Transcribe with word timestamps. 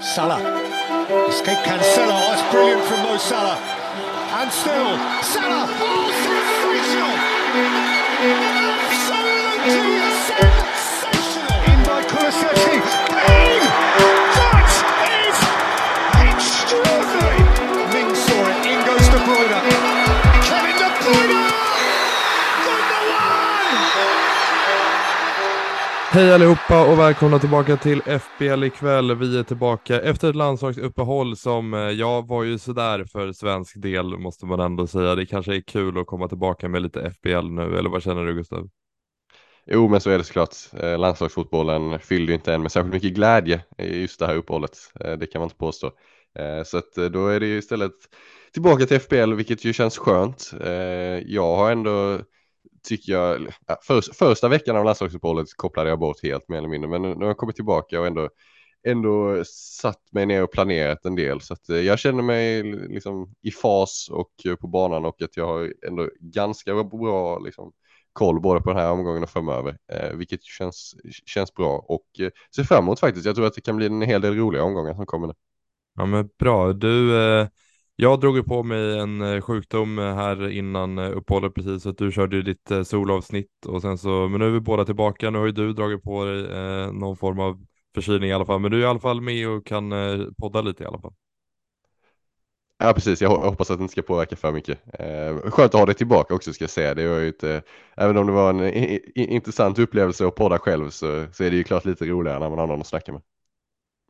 Salah. 0.00 0.40
Escape 1.28 1.58
Cancelo. 1.58 2.16
Oh, 2.16 2.32
it's 2.32 2.42
brilliant 2.50 2.82
from 2.84 3.02
Mo 3.02 3.18
Salah. 3.18 3.58
And 4.32 4.50
still, 4.50 4.96
Salah. 5.22 5.68
Oh, 5.68 6.10
sensational! 9.76 10.09
Hej 26.12 26.34
allihopa 26.34 26.92
och 26.92 26.98
välkomna 26.98 27.38
tillbaka 27.38 27.76
till 27.76 28.02
FBL 28.02 28.64
ikväll. 28.64 29.16
Vi 29.16 29.38
är 29.38 29.42
tillbaka 29.42 30.00
efter 30.00 30.30
ett 30.30 30.36
landslagsuppehåll 30.36 31.36
som, 31.36 31.74
eh, 31.74 31.80
jag 31.80 31.94
ja, 31.96 32.20
var 32.20 32.44
ju 32.44 32.58
sådär 32.58 33.04
för 33.04 33.32
svensk 33.32 33.82
del 33.82 34.18
måste 34.18 34.46
man 34.46 34.60
ändå 34.60 34.86
säga. 34.86 35.14
Det 35.14 35.26
kanske 35.26 35.56
är 35.56 35.60
kul 35.60 35.98
att 35.98 36.06
komma 36.06 36.28
tillbaka 36.28 36.68
med 36.68 36.82
lite 36.82 37.00
FBL 37.10 37.50
nu, 37.50 37.78
eller 37.78 37.90
vad 37.90 38.02
känner 38.02 38.24
du 38.24 38.34
Gustav? 38.34 38.68
Jo, 39.66 39.88
men 39.88 40.00
så 40.00 40.10
är 40.10 40.18
det 40.18 40.24
såklart. 40.24 40.54
Eh, 40.72 40.98
landslagsfotbollen 40.98 41.98
fyllde 41.98 42.32
inte 42.32 42.54
än 42.54 42.62
med 42.62 42.72
särskilt 42.72 42.94
mycket 42.94 43.12
glädje 43.14 43.64
i 43.78 44.00
just 44.00 44.18
det 44.18 44.26
här 44.26 44.36
uppehållet. 44.36 44.78
Eh, 45.00 45.12
det 45.12 45.26
kan 45.26 45.40
man 45.40 45.46
inte 45.46 45.58
påstå. 45.58 45.90
Så 46.64 46.78
att 46.78 47.12
då 47.12 47.26
är 47.26 47.40
det 47.40 47.46
ju 47.46 47.58
istället 47.58 47.92
tillbaka 48.52 48.86
till 48.86 49.00
FBL, 49.00 49.34
vilket 49.34 49.64
ju 49.64 49.72
känns 49.72 49.98
skönt. 49.98 50.50
Jag 51.26 51.56
har 51.56 51.72
ändå, 51.72 52.18
tycker 52.82 53.12
jag, 53.12 53.48
för, 53.82 54.14
första 54.14 54.48
veckan 54.48 54.76
av 54.76 54.84
landslagsuppehållet 54.84 55.46
kopplade 55.56 55.88
jag 55.90 55.98
bort 55.98 56.22
helt 56.22 56.48
mer 56.48 56.58
eller 56.58 56.68
mindre, 56.68 56.90
men 56.90 57.02
nu 57.02 57.14
har 57.14 57.26
jag 57.26 57.36
kommit 57.36 57.56
tillbaka 57.56 58.00
och 58.00 58.06
ändå 58.06 58.28
ändå 58.86 59.44
satt 59.80 60.12
mig 60.12 60.26
ner 60.26 60.42
och 60.42 60.52
planerat 60.52 61.04
en 61.04 61.16
del 61.16 61.40
så 61.40 61.54
att 61.54 61.68
eh, 61.68 61.76
jag 61.76 61.98
känner 61.98 62.22
mig 62.22 62.62
liksom 62.88 63.34
i 63.42 63.50
fas 63.50 64.08
och 64.10 64.30
eh, 64.44 64.54
på 64.54 64.66
banan 64.66 65.04
och 65.04 65.22
att 65.22 65.36
jag 65.36 65.46
har 65.46 65.72
ändå 65.86 66.08
ganska 66.20 66.84
bra 66.84 67.38
liksom 67.38 67.72
koll 68.12 68.40
både 68.40 68.60
på 68.60 68.70
den 68.70 68.78
här 68.78 68.90
omgången 68.90 69.22
och 69.22 69.30
framöver, 69.30 69.78
eh, 69.92 70.16
vilket 70.16 70.42
känns, 70.42 70.94
känns 71.26 71.54
bra 71.54 71.84
och 71.88 72.20
eh, 72.20 72.30
ser 72.56 72.64
fram 72.64 72.84
emot 72.84 73.00
faktiskt. 73.00 73.26
Jag 73.26 73.34
tror 73.34 73.46
att 73.46 73.54
det 73.54 73.60
kan 73.60 73.76
bli 73.76 73.86
en 73.86 74.02
hel 74.02 74.20
del 74.20 74.34
roliga 74.34 74.62
omgångar 74.62 74.94
som 74.94 75.06
kommer 75.06 75.26
nu. 75.26 75.34
Ja 75.94 76.06
men 76.06 76.28
bra, 76.38 76.72
du, 76.72 77.22
eh, 77.22 77.48
jag 78.00 78.20
drog 78.20 78.36
ju 78.36 78.42
på 78.42 78.62
mig 78.62 78.98
en 78.98 79.20
eh, 79.20 79.40
sjukdom 79.40 79.98
eh, 79.98 80.14
här 80.14 80.48
innan 80.48 80.98
eh, 80.98 81.16
uppehållet 81.16 81.54
precis, 81.54 81.82
så 81.82 81.88
att 81.88 81.98
du 81.98 82.12
körde 82.12 82.36
ju 82.36 82.42
ditt 82.42 82.70
solavsnitt 82.84 83.66
och 83.66 83.82
sen 83.82 83.98
så, 83.98 84.28
men 84.28 84.40
nu 84.40 84.46
är 84.46 84.50
vi 84.50 84.60
båda 84.60 84.84
tillbaka, 84.84 85.30
nu 85.30 85.38
har 85.38 85.46
ju 85.46 85.52
du 85.52 85.72
dragit 85.72 86.02
på 86.02 86.24
dig 86.24 86.44
eh, 86.44 86.92
någon 86.92 87.16
form 87.16 87.40
av 87.40 87.66
förkylning 87.94 88.30
i 88.30 88.32
alla 88.32 88.46
fall, 88.46 88.60
men 88.60 88.70
du 88.70 88.76
är 88.76 88.82
i 88.82 88.86
alla 88.86 88.98
fall 88.98 89.20
med 89.20 89.48
och 89.48 89.66
kan 89.66 89.92
eh, 89.92 90.26
podda 90.38 90.60
lite 90.60 90.82
i 90.82 90.86
alla 90.86 90.98
fall. 90.98 91.12
Ja 92.78 92.92
precis, 92.92 93.22
jag 93.22 93.28
hoppas 93.30 93.70
att 93.70 93.78
det 93.78 93.82
inte 93.82 93.92
ska 93.92 94.02
påverka 94.02 94.36
för 94.36 94.52
mycket. 94.52 94.78
Eh, 94.98 95.50
skönt 95.50 95.74
att 95.74 95.80
ha 95.80 95.86
dig 95.86 95.94
tillbaka 95.94 96.34
också 96.34 96.52
ska 96.52 96.62
jag 96.62 96.70
säga. 96.70 96.94
Det 96.94 97.08
var 97.08 97.18
ju 97.18 97.26
inte, 97.26 97.62
även 97.96 98.16
om 98.16 98.26
det 98.26 98.32
var 98.32 98.50
en 98.50 98.60
intressant 99.14 99.78
upplevelse 99.78 100.26
att 100.26 100.34
podda 100.34 100.58
själv 100.58 100.90
så, 100.90 101.26
så 101.32 101.44
är 101.44 101.50
det 101.50 101.56
ju 101.56 101.64
klart 101.64 101.84
lite 101.84 102.04
roligare 102.04 102.38
när 102.38 102.48
man 102.48 102.58
har 102.58 102.66
någon 102.66 102.80
att 102.80 102.86
snacka 102.86 103.12
med. 103.12 103.22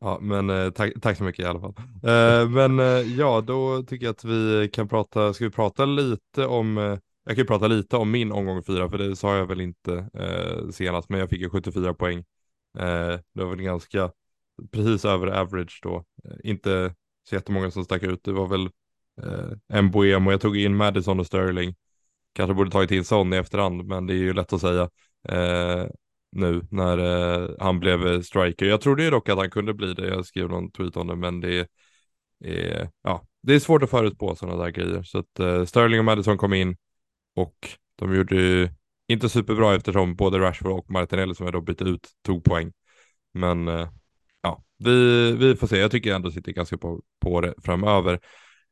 Ja, 0.00 0.18
men 0.20 0.50
eh, 0.50 0.70
tack, 0.70 0.92
tack 1.02 1.16
så 1.18 1.24
mycket 1.24 1.42
i 1.44 1.48
alla 1.48 1.60
fall. 1.60 1.74
Eh, 2.02 2.48
men 2.48 2.80
eh, 2.80 2.86
ja, 3.18 3.40
då 3.40 3.82
tycker 3.82 4.06
jag 4.06 4.12
att 4.12 4.24
vi 4.24 4.68
kan 4.72 4.88
prata, 4.88 5.34
ska 5.34 5.44
vi 5.44 5.50
prata 5.50 5.84
lite 5.84 6.46
om, 6.46 6.78
eh, 6.78 6.84
jag 6.84 7.00
kan 7.26 7.36
ju 7.36 7.44
prata 7.44 7.66
lite 7.66 7.96
om 7.96 8.10
min 8.10 8.32
omgång 8.32 8.62
fyra, 8.64 8.88
för 8.90 8.98
det 8.98 9.16
sa 9.16 9.36
jag 9.36 9.46
väl 9.46 9.60
inte 9.60 10.08
eh, 10.14 10.68
senast, 10.70 11.08
men 11.08 11.20
jag 11.20 11.30
fick 11.30 11.40
ju 11.40 11.50
74 11.50 11.94
poäng. 11.94 12.18
Eh, 12.78 13.18
det 13.34 13.44
var 13.44 13.46
väl 13.50 13.62
ganska, 13.62 14.10
precis 14.72 15.04
över 15.04 15.26
average 15.26 15.80
då, 15.82 16.04
eh, 16.24 16.36
inte 16.44 16.94
så 17.28 17.34
jättemånga 17.34 17.70
som 17.70 17.84
stack 17.84 18.02
ut, 18.02 18.24
det 18.24 18.32
var 18.32 18.46
väl 18.46 18.64
eh, 19.22 19.50
en 19.68 19.90
boem 19.90 20.26
och 20.26 20.32
jag 20.32 20.40
tog 20.40 20.56
in 20.56 20.76
Madison 20.76 21.20
och 21.20 21.26
Sterling. 21.26 21.74
Kanske 22.32 22.54
borde 22.54 22.70
tagit 22.70 22.90
in 22.90 23.04
Son 23.04 23.32
i 23.32 23.36
efterhand, 23.36 23.84
men 23.84 24.06
det 24.06 24.12
är 24.14 24.16
ju 24.16 24.32
lätt 24.32 24.52
att 24.52 24.60
säga. 24.60 24.90
Eh, 25.28 25.86
nu 26.32 26.66
när 26.70 26.98
eh, 26.98 27.50
han 27.58 27.80
blev 27.80 28.06
eh, 28.06 28.20
striker. 28.20 28.66
Jag 28.66 28.80
trodde 28.80 29.02
ju 29.02 29.10
dock 29.10 29.28
att 29.28 29.38
han 29.38 29.50
kunde 29.50 29.74
bli 29.74 29.94
det. 29.94 30.08
Jag 30.08 30.26
skrev 30.26 30.48
någon 30.48 30.70
tweet 30.70 30.96
om 30.96 31.06
det, 31.06 31.16
men 31.16 31.40
det 31.40 31.68
är, 32.44 32.90
ja, 33.02 33.26
det 33.42 33.54
är 33.54 33.58
svårt 33.58 33.82
att 33.82 33.90
förutspå 33.90 34.36
sådana 34.36 34.64
där 34.64 34.70
grejer. 34.70 35.02
Så 35.02 35.18
att 35.18 35.40
eh, 35.40 35.64
Sterling 35.64 35.98
och 35.98 36.04
Madison 36.04 36.38
kom 36.38 36.54
in 36.54 36.76
och 37.36 37.54
de 37.96 38.14
gjorde 38.14 38.36
ju 38.36 38.68
inte 39.08 39.28
superbra 39.28 39.74
eftersom 39.74 40.16
både 40.16 40.38
Rashford 40.38 40.72
och 40.72 40.90
Martinelli 40.90 41.34
som 41.34 41.46
jag 41.46 41.52
då 41.52 41.60
bytte 41.60 41.84
ut 41.84 42.08
tog 42.22 42.44
poäng. 42.44 42.72
Men 43.32 43.68
eh, 43.68 43.88
ja, 44.42 44.64
vi, 44.78 45.32
vi 45.32 45.56
får 45.56 45.66
se. 45.66 45.78
Jag 45.78 45.90
tycker 45.90 46.10
jag 46.10 46.16
ändå 46.16 46.30
sitter 46.30 46.52
ganska 46.52 46.78
på, 46.78 47.02
på 47.20 47.40
det 47.40 47.54
framöver. 47.64 48.20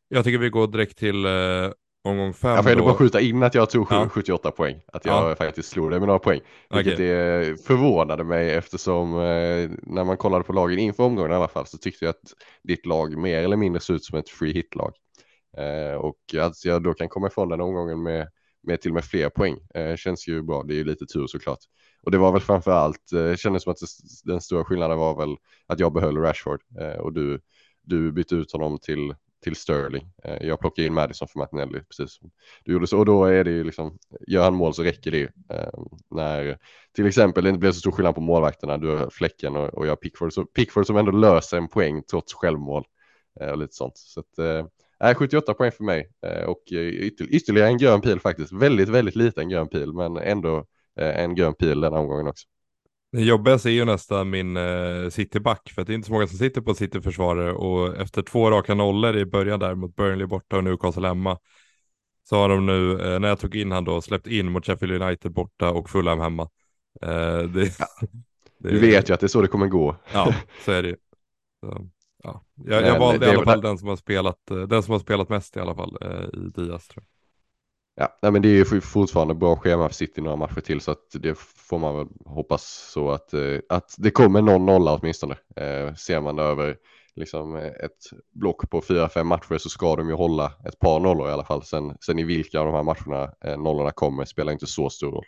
Jag 0.08 0.24
tycker 0.24 0.38
vi 0.38 0.50
går 0.50 0.66
direkt 0.66 0.98
till 0.98 1.24
eh, 1.24 1.70
omgång 2.04 2.34
fem. 2.34 2.50
Jag 2.50 2.64
får 2.64 2.70
ändå 2.70 2.82
då. 2.82 2.88
bara 2.88 2.96
skjuta 2.98 3.20
in 3.20 3.42
att 3.42 3.54
jag 3.54 3.70
tog 3.70 3.88
sju- 3.88 3.94
Ja. 3.94 4.08
78 4.08 4.50
poäng. 4.50 4.80
Att 4.92 5.04
jag 5.04 5.30
Ja. 5.30 5.34
faktiskt 5.36 5.68
slog 5.68 5.90
det 5.90 5.98
med 5.98 6.06
några 6.06 6.18
poäng. 6.18 6.40
Vilket 6.70 6.94
Okej. 6.94 7.06
det 7.06 7.64
förvånade 7.66 8.24
mig 8.24 8.50
eftersom 8.50 9.14
eh, 9.14 9.70
när 9.82 10.04
man 10.04 10.16
kollade 10.16 10.44
på 10.44 10.52
lagen 10.52 10.78
inför 10.78 11.02
omgången 11.04 11.32
i 11.32 11.34
alla 11.34 11.48
fall 11.48 11.66
så 11.66 11.78
tyckte 11.78 12.04
jag 12.04 12.10
att 12.10 12.32
ditt 12.64 12.86
lag 12.86 13.16
mer 13.18 13.42
eller 13.42 13.56
mindre 13.56 13.80
såg 13.80 13.96
ut 13.96 14.04
som 14.04 14.18
ett 14.18 14.28
free 14.28 14.52
hit-lag. 14.52 14.92
Eh, 15.58 15.94
och 15.96 16.18
att 16.40 16.64
jag 16.64 16.82
då 16.82 16.94
kan 16.94 17.08
komma 17.08 17.26
ifrån 17.26 17.48
den 17.48 17.60
omgången 17.60 18.02
med, 18.02 18.28
med 18.62 18.80
till 18.80 18.90
och 18.90 18.94
med 18.94 19.04
fler 19.04 19.28
poäng 19.28 19.56
eh, 19.74 19.96
känns 19.96 20.28
ju 20.28 20.42
bra. 20.42 20.62
Det 20.62 20.74
är 20.74 20.76
ju 20.76 20.84
lite 20.84 21.06
tur 21.06 21.26
såklart. 21.26 21.58
Och 22.02 22.10
det 22.10 22.18
var 22.18 22.32
väl 22.32 22.40
framför 22.40 22.70
allt, 22.70 23.12
eh, 23.12 23.36
kändes 23.36 23.62
som 23.62 23.72
att 23.72 23.78
det, 23.78 23.86
den 24.32 24.40
stora 24.40 24.64
skillnaden 24.64 24.98
var 24.98 25.16
väl 25.16 25.36
att 25.66 25.80
jag 25.80 25.92
behöll 25.92 26.16
Rashford 26.16 26.60
eh, 26.80 26.98
och 27.00 27.12
du, 27.12 27.40
du 27.82 28.12
bytte 28.12 28.34
ut 28.34 28.52
honom 28.52 28.78
till, 28.78 29.14
till 29.42 29.56
Sterling. 29.56 30.12
Eh, 30.24 30.46
jag 30.46 30.60
plockar 30.60 30.82
in 30.82 30.94
Madison 30.94 31.28
för 31.28 31.38
Martinelli 31.38 31.80
precis 31.80 32.18
som 32.18 32.30
du 32.64 32.72
gjorde 32.72 32.86
så. 32.86 32.98
Och 32.98 33.04
då 33.04 33.24
är 33.24 33.44
det 33.44 33.50
ju 33.50 33.64
liksom, 33.64 33.98
gör 34.26 34.44
han 34.44 34.54
mål 34.54 34.74
så 34.74 34.82
räcker 34.82 35.10
det 35.10 35.18
ju. 35.18 35.28
Eh, 35.50 35.68
när 36.10 36.58
till 36.94 37.06
exempel 37.06 37.44
det 37.44 37.50
inte 37.50 37.60
blev 37.60 37.72
så 37.72 37.80
stor 37.80 37.92
skillnad 37.92 38.14
på 38.14 38.20
målvakterna, 38.20 38.78
du 38.78 38.96
har 38.96 39.10
Fläcken 39.10 39.56
och, 39.56 39.74
och 39.74 39.86
jag 39.86 39.90
har 39.90 39.96
Pickford, 39.96 40.32
så 40.32 40.44
Pickford 40.44 40.86
som 40.86 40.96
ändå 40.96 41.10
löser 41.10 41.56
en 41.56 41.68
poäng 41.68 42.02
trots 42.10 42.34
självmål 42.34 42.84
eh, 43.40 43.50
och 43.50 43.58
lite 43.58 43.74
sånt. 43.74 43.96
Så 43.96 44.20
att, 44.20 44.66
Nej, 45.00 45.14
78 45.14 45.54
poäng 45.54 45.72
för 45.72 45.84
mig 45.84 46.10
och 46.46 46.62
ytter, 46.72 47.24
ytterligare 47.24 47.68
en 47.68 47.78
grön 47.78 48.00
pil 48.00 48.20
faktiskt. 48.20 48.52
Väldigt, 48.52 48.88
väldigt 48.88 49.16
liten 49.16 49.48
grön 49.48 49.68
pil, 49.68 49.92
men 49.92 50.16
ändå 50.16 50.64
en 50.96 51.34
grön 51.34 51.54
pil 51.54 51.80
den 51.80 51.92
omgången 51.92 52.26
också. 52.26 52.46
Det 53.12 53.22
jobbigaste 53.22 53.70
är 53.70 53.72
ju 53.72 53.84
nästan 53.84 54.30
min 54.30 54.56
eh, 54.56 55.08
cityback, 55.10 55.70
för 55.74 55.82
att 55.82 55.86
det 55.86 55.92
är 55.92 55.94
inte 55.94 56.06
så 56.06 56.12
många 56.12 56.26
som 56.26 56.38
sitter 56.38 56.60
på 56.60 56.74
cityförsvarare 56.74 57.52
och 57.52 57.96
efter 57.96 58.22
två 58.22 58.50
raka 58.50 58.74
nollor 58.74 59.16
i 59.16 59.24
början 59.24 59.60
där 59.60 59.74
mot 59.74 59.96
Burnley 59.96 60.26
borta 60.26 60.56
och 60.56 60.64
Newcastle 60.64 61.08
hemma 61.08 61.38
så 62.28 62.36
har 62.36 62.48
de 62.48 62.66
nu, 62.66 62.92
eh, 62.92 63.20
när 63.20 63.28
jag 63.28 63.38
tog 63.38 63.56
in 63.56 63.72
han 63.72 63.84
då, 63.84 64.00
släppt 64.00 64.26
in 64.26 64.52
mot 64.52 64.66
Sheffield 64.66 65.02
United 65.02 65.32
borta 65.32 65.70
och 65.70 65.90
Fulham 65.90 66.20
hemma. 66.20 66.42
Eh, 67.02 67.38
det, 67.38 67.48
det, 68.58 68.70
Du 68.70 68.78
vet 68.78 69.10
ju 69.10 69.14
att 69.14 69.20
det 69.20 69.26
är 69.26 69.28
så 69.28 69.42
det 69.42 69.48
kommer 69.48 69.66
gå. 69.66 69.96
Ja, 70.12 70.34
så 70.64 70.72
är 70.72 70.82
det 70.82 70.88
ju. 70.88 70.96
Så, 71.60 71.88
ja. 72.22 72.44
jag, 72.54 72.82
jag 72.82 72.98
valde 72.98 73.26
i 73.26 73.30
alla 73.30 73.44
fall 73.44 73.60
den 73.60 73.78
som 73.78 73.88
har 73.88 73.96
spelat, 73.96 74.50
eh, 74.50 74.60
den 74.60 74.82
som 74.82 74.92
har 74.92 74.98
spelat 74.98 75.28
mest 75.28 75.56
i 75.56 75.60
alla 75.60 75.74
fall 75.74 75.98
eh, 76.00 76.40
i 76.40 76.50
Diaz 76.54 76.88
tror 76.88 77.04
jag. 77.06 77.17
Ja, 78.00 78.18
nej, 78.22 78.32
men 78.32 78.42
det 78.42 78.48
är 78.48 78.74
ju 78.74 78.80
fortfarande 78.80 79.34
bra 79.34 79.56
schema 79.56 79.88
för 79.88 79.94
City 79.94 80.20
några 80.20 80.36
matcher 80.36 80.60
till 80.60 80.80
så 80.80 80.90
att 80.90 81.10
det 81.12 81.38
får 81.38 81.78
man 81.78 81.96
väl 81.96 82.06
hoppas 82.24 82.90
så 82.92 83.10
att, 83.10 83.34
eh, 83.34 83.58
att 83.68 83.94
det 83.98 84.10
kommer 84.10 84.42
någon 84.42 84.66
nolla 84.66 84.94
åtminstone. 84.94 85.36
Eh, 85.56 85.94
ser 85.94 86.20
man 86.20 86.38
över 86.38 86.76
liksom 87.14 87.56
eh, 87.56 87.66
ett 87.66 88.10
block 88.34 88.70
på 88.70 88.80
fyra, 88.80 89.08
fem 89.08 89.26
matcher 89.26 89.58
så 89.58 89.68
ska 89.68 89.96
de 89.96 90.08
ju 90.08 90.14
hålla 90.14 90.52
ett 90.64 90.78
par 90.78 91.00
nollor 91.00 91.28
i 91.28 91.32
alla 91.32 91.44
fall. 91.44 91.62
Sen, 91.62 91.96
sen 92.00 92.18
i 92.18 92.24
vilka 92.24 92.60
av 92.60 92.66
de 92.66 92.74
här 92.74 92.82
matcherna 92.82 93.32
eh, 93.44 93.58
nollorna 93.58 93.90
kommer 93.90 94.24
spelar 94.24 94.52
inte 94.52 94.66
så 94.66 94.90
stor 94.90 95.12
roll. 95.12 95.26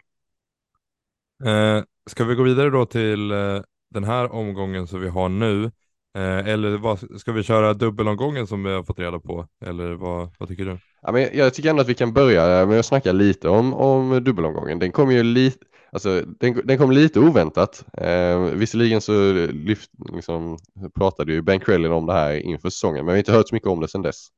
Eh, 1.44 1.84
ska 2.10 2.24
vi 2.24 2.34
gå 2.34 2.42
vidare 2.42 2.70
då 2.70 2.86
till 2.86 3.30
eh, 3.30 3.62
den 3.90 4.04
här 4.04 4.32
omgången 4.32 4.86
som 4.86 5.00
vi 5.00 5.08
har 5.08 5.28
nu? 5.28 5.70
Eh, 6.14 6.48
eller 6.48 6.76
vad, 6.76 7.20
ska 7.20 7.32
vi 7.32 7.42
köra 7.42 7.74
dubbelomgången 7.74 8.46
som 8.46 8.62
vi 8.64 8.70
har 8.70 8.82
fått 8.82 8.98
reda 8.98 9.18
på? 9.18 9.46
Eller 9.64 9.92
vad, 9.92 10.30
vad 10.38 10.48
tycker 10.48 10.64
du? 10.64 10.78
Ja, 11.02 11.12
men 11.12 11.28
jag 11.32 11.54
tycker 11.54 11.70
ändå 11.70 11.82
att 11.82 11.88
vi 11.88 11.94
kan 11.94 12.12
börja 12.12 12.66
med 12.66 12.78
att 12.78 12.86
snacka 12.86 13.12
lite 13.12 13.48
om, 13.48 13.74
om 13.74 14.24
dubbelomgången. 14.24 14.78
Den 14.78 14.92
kom 14.92 15.10
ju 15.10 15.22
lite, 15.22 15.66
alltså 15.92 16.22
den, 16.40 16.60
den 16.64 16.78
kom 16.78 16.90
lite 16.90 17.20
oväntat. 17.20 17.84
Eh, 17.92 18.40
visserligen 18.40 19.00
så 19.00 19.32
lyft, 19.52 19.90
liksom, 20.14 20.58
pratade 20.94 21.32
ju 21.32 21.42
Ben 21.42 21.60
Crellin 21.60 21.92
om 21.92 22.06
det 22.06 22.12
här 22.12 22.34
inför 22.34 22.70
säsongen, 22.70 23.04
men 23.04 23.06
vi 23.06 23.12
har 23.12 23.18
inte 23.18 23.32
hört 23.32 23.48
så 23.48 23.54
mycket 23.54 23.68
om 23.68 23.80
det 23.80 23.88
sedan 23.88 24.02
dess. 24.02 24.28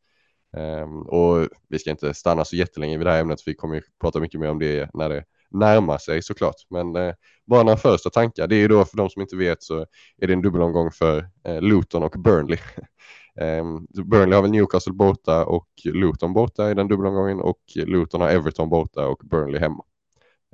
Eh, 0.56 0.98
och 1.08 1.48
vi 1.68 1.78
ska 1.78 1.90
inte 1.90 2.14
stanna 2.14 2.44
så 2.44 2.56
jättelänge 2.56 2.98
vid 2.98 3.06
det 3.06 3.10
här 3.10 3.20
ämnet, 3.20 3.40
för 3.40 3.50
vi 3.50 3.54
kommer 3.54 3.74
ju 3.74 3.82
prata 4.00 4.20
mycket 4.20 4.40
mer 4.40 4.50
om 4.50 4.58
det 4.58 4.90
när 4.94 5.08
det 5.08 5.24
närma 5.52 5.98
sig 5.98 6.22
såklart. 6.22 6.54
Men 6.70 6.96
eh, 6.96 7.14
bara 7.46 7.62
några 7.62 7.76
första 7.76 8.10
tankar. 8.10 8.46
Det 8.46 8.56
är 8.56 8.60
ju 8.60 8.68
då 8.68 8.84
för 8.84 8.96
de 8.96 9.10
som 9.10 9.22
inte 9.22 9.36
vet 9.36 9.62
så 9.62 9.86
är 10.18 10.26
det 10.26 10.32
en 10.32 10.42
dubbelomgång 10.42 10.90
för 10.90 11.28
eh, 11.44 11.60
Luton 11.60 12.02
och 12.02 12.14
Burnley. 12.18 12.58
eh, 13.40 13.64
Burnley 14.04 14.34
har 14.34 14.42
väl 14.42 14.50
Newcastle 14.50 14.92
borta 14.92 15.44
och 15.44 15.68
Luton 15.84 16.32
borta 16.32 16.70
i 16.70 16.74
den 16.74 16.88
dubbelomgången 16.88 17.40
och 17.40 17.60
Luton 17.74 18.20
har 18.20 18.28
Everton 18.28 18.68
borta 18.68 19.06
och 19.06 19.20
Burnley 19.24 19.60
hemma. 19.60 19.84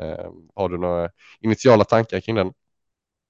Ehm, 0.02 0.48
har 0.54 0.68
du 0.68 0.78
några 0.78 1.10
initiala 1.40 1.84
tankar 1.84 2.20
kring 2.20 2.36
den? 2.36 2.52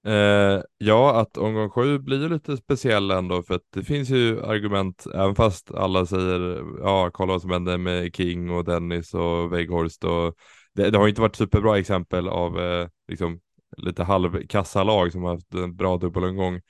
Eh, 0.06 0.62
ja, 0.78 1.20
att 1.20 1.36
omgång 1.36 1.70
sju 1.70 1.98
blir 1.98 2.28
lite 2.28 2.56
speciell 2.56 3.10
ändå 3.10 3.42
för 3.42 3.54
att 3.54 3.66
det 3.74 3.84
finns 3.84 4.10
ju 4.10 4.42
argument, 4.44 5.06
även 5.14 5.34
fast 5.34 5.70
alla 5.74 6.06
säger 6.06 6.64
ja, 6.80 7.10
kolla 7.12 7.32
vad 7.32 7.42
som 7.42 7.50
hände 7.50 7.78
med 7.78 8.16
King 8.16 8.50
och 8.50 8.64
Dennis 8.64 9.14
och 9.14 9.52
Weghorst 9.52 10.04
och 10.04 10.34
det, 10.78 10.90
det 10.90 10.98
har 10.98 11.08
inte 11.08 11.20
varit 11.20 11.36
superbra 11.36 11.78
exempel 11.78 12.28
av 12.28 12.60
eh, 12.60 12.88
liksom 13.08 13.40
lite 13.76 14.04
halvkassa 14.04 14.84
lag 14.84 15.12
som 15.12 15.22
har 15.22 15.30
haft 15.30 15.54
en 15.54 15.76
bra 15.76 15.96
dubbelomgång 15.96 16.60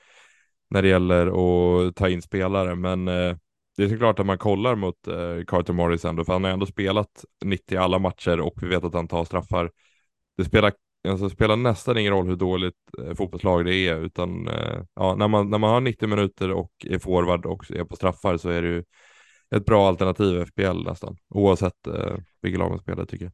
när 0.69 0.81
det 0.81 0.87
gäller 0.87 1.27
att 1.27 1.95
ta 1.95 2.09
in 2.09 2.21
spelare, 2.21 2.75
men 2.75 3.07
eh, 3.07 3.35
det 3.77 3.83
är 3.83 3.89
såklart 3.89 4.19
att 4.19 4.25
man 4.25 4.37
kollar 4.37 4.75
mot 4.75 5.07
eh, 5.07 5.45
Carter 5.47 5.73
Morris 5.73 6.05
ändå, 6.05 6.25
för 6.25 6.33
han 6.33 6.43
har 6.43 6.51
ändå 6.51 6.65
spelat 6.65 7.25
90 7.45 7.77
alla 7.77 7.99
matcher 7.99 8.39
och 8.39 8.53
vi 8.61 8.67
vet 8.67 8.83
att 8.83 8.93
han 8.93 9.07
tar 9.07 9.25
straffar. 9.25 9.71
Det 10.37 10.45
spelar 10.45 10.73
alltså, 11.07 11.29
spelar 11.29 11.55
nästan 11.55 11.97
ingen 11.97 12.13
roll 12.13 12.27
hur 12.27 12.35
dåligt 12.35 12.75
eh, 13.03 13.15
fotbollslag 13.15 13.65
det 13.65 13.75
är, 13.75 13.99
utan 14.05 14.47
eh, 14.47 14.81
ja, 14.95 15.15
när, 15.15 15.27
man, 15.27 15.49
när 15.49 15.57
man 15.57 15.69
har 15.69 15.81
90 15.81 16.07
minuter 16.07 16.51
och 16.51 16.71
är 16.89 16.99
forward 16.99 17.45
och 17.45 17.71
är 17.71 17.83
på 17.83 17.95
straffar 17.95 18.37
så 18.37 18.49
är 18.49 18.61
det 18.61 18.67
ju 18.67 18.83
ett 19.55 19.65
bra 19.65 19.87
alternativ 19.87 20.41
i 20.41 20.45
FBL 20.45 20.83
nästan, 20.83 21.17
oavsett 21.29 21.87
eh, 21.87 22.15
vilket 22.41 22.59
lag 22.59 22.69
man 22.69 22.79
spelar 22.79 23.05
tycker 23.05 23.25
jag. 23.25 23.33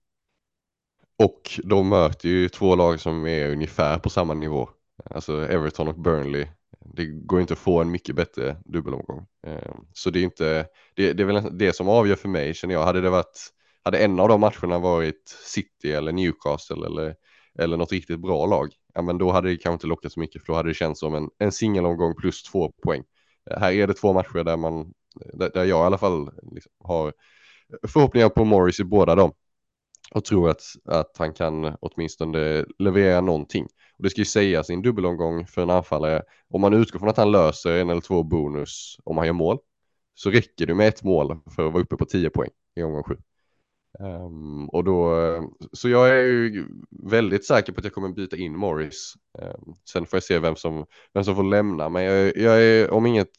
Och 1.24 1.60
de 1.64 1.90
möter 1.90 2.30
ju 2.30 2.50
två 2.50 2.76
lag 2.76 3.00
som 3.00 3.28
är 3.28 3.50
ungefär 3.50 4.00
på 4.00 4.10
samma 4.10 4.34
nivå. 4.34 4.70
Alltså 5.06 5.42
Everton 5.42 5.88
och 5.88 6.02
Burnley. 6.02 6.48
Det 6.96 7.06
går 7.06 7.42
inte 7.42 7.54
att 7.54 7.60
få 7.60 7.82
en 7.82 7.92
mycket 7.92 8.16
bättre 8.16 8.58
dubbelomgång. 8.66 9.28
Ehm, 9.48 9.86
så 9.94 10.10
det 10.10 10.20
är 10.20 10.24
inte, 10.24 10.66
det, 10.96 11.14
det 11.14 11.24
är 11.24 11.28
väl 11.28 11.58
det 11.58 11.74
som 11.74 11.90
avgör 11.90 12.16
för 12.16 12.30
mig 12.30 12.54
känner 12.54 12.74
jag. 12.74 12.86
Hade 12.86 13.02
det 13.02 13.10
varit, 13.10 13.50
hade 13.84 13.98
en 13.98 14.20
av 14.20 14.30
de 14.30 14.42
matcherna 14.42 14.80
varit 14.80 15.38
City 15.46 15.92
eller 15.92 16.12
Newcastle 16.12 16.86
eller 16.86 17.16
eller 17.60 17.78
något 17.78 17.92
riktigt 17.92 18.20
bra 18.20 18.46
lag, 18.46 18.74
ja 18.94 19.02
men 19.02 19.18
då 19.18 19.32
hade 19.32 19.50
det 19.50 19.58
kanske 19.58 19.74
inte 19.74 19.88
lockat 19.88 20.12
så 20.12 20.20
mycket 20.20 20.42
för 20.42 20.54
då 20.54 20.58
hade 20.58 20.70
det 20.70 20.74
känts 20.74 21.00
som 21.00 21.16
en, 21.16 21.30
en 21.38 21.52
singelomgång 21.52 22.16
plus 22.16 22.44
två 22.44 22.72
poäng. 22.84 23.04
Eh, 23.52 23.60
här 23.60 23.72
är 23.72 23.88
det 23.88 23.94
två 23.94 24.14
matcher 24.14 24.44
där 24.44 24.58
man, 24.58 24.94
där, 25.34 25.52
där 25.54 25.66
jag 25.66 25.84
i 25.84 25.86
alla 25.86 25.98
fall 25.98 26.30
liksom 26.52 26.72
har 26.80 27.14
förhoppningar 27.88 28.30
på 28.30 28.46
Morris 28.46 28.80
i 28.80 28.84
båda 28.84 29.16
dem 29.16 29.34
och 30.12 30.26
tror 30.26 30.50
att, 30.50 30.62
att 30.86 31.16
han 31.18 31.34
kan 31.34 31.76
åtminstone 31.80 32.66
leverera 32.80 33.22
någonting. 33.22 33.68
Och 33.98 34.04
det 34.04 34.10
ska 34.10 34.22
ju 34.22 34.26
sägas 34.26 34.70
i 34.70 34.74
en 34.74 34.82
dubbelomgång 34.82 35.48
för 35.48 35.62
en 35.62 35.70
anfallare, 35.70 36.24
om 36.50 36.62
man 36.62 36.74
utgår 36.74 37.00
från 37.00 37.10
att 37.10 37.18
han 37.18 37.32
löser 37.32 37.78
en 37.78 37.90
eller 37.90 38.02
två 38.02 38.24
bonus 38.24 38.98
om 39.04 39.18
han 39.18 39.26
gör 39.26 39.34
mål, 39.34 39.58
så 40.14 40.30
räcker 40.30 40.66
det 40.66 40.74
med 40.74 40.88
ett 40.88 41.04
mål 41.04 41.38
för 41.56 41.68
att 41.68 41.74
vara 41.74 41.84
uppe 41.84 41.96
på 41.96 42.06
10 42.06 42.30
poäng 42.30 42.50
i 42.76 42.84
omgång 42.84 43.04
7. 43.04 43.18
Um, 44.00 44.06
ehm, 44.06 44.70
och 44.70 44.84
då, 44.84 45.16
så 45.74 45.90
jag 45.90 46.10
är 46.10 46.24
ju 46.24 46.68
väldigt 46.90 47.46
säker 47.46 47.74
på 47.74 47.80
att 47.80 47.84
jag 47.84 47.94
kommer 47.94 48.10
byta 48.10 48.38
in 48.38 48.58
Morris. 48.58 49.14
Um, 49.40 49.76
sen 49.90 50.06
får 50.06 50.18
jag 50.18 50.24
se 50.24 50.40
vem 50.40 50.56
som, 50.56 50.86
vem 51.14 51.24
som 51.24 51.36
får 51.36 51.44
lämna, 51.44 51.90
men 51.90 52.04
jag, 52.04 52.38
jag 52.38 52.64
är, 52.64 52.92
om 52.92 53.06
inget, 53.06 53.36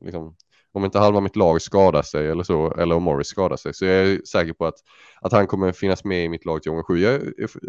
liksom, 0.00 0.36
om 0.72 0.84
inte 0.84 0.98
halva 0.98 1.20
mitt 1.20 1.36
lag 1.36 1.62
skadar 1.62 2.02
sig 2.02 2.28
eller 2.28 2.42
så, 2.42 2.74
eller 2.74 2.94
om 2.94 3.02
Morris 3.02 3.26
skadar 3.26 3.56
sig, 3.56 3.74
så 3.74 3.84
jag 3.84 3.94
är 3.94 4.22
säker 4.24 4.52
på 4.52 4.66
att, 4.66 4.74
att 5.20 5.32
han 5.32 5.46
kommer 5.46 5.72
finnas 5.72 6.04
med 6.04 6.24
i 6.24 6.28
mitt 6.28 6.44
lag 6.44 6.62
till 6.62 6.70
gånger 6.70 6.82
sju. 6.84 6.98
Jag, 6.98 7.22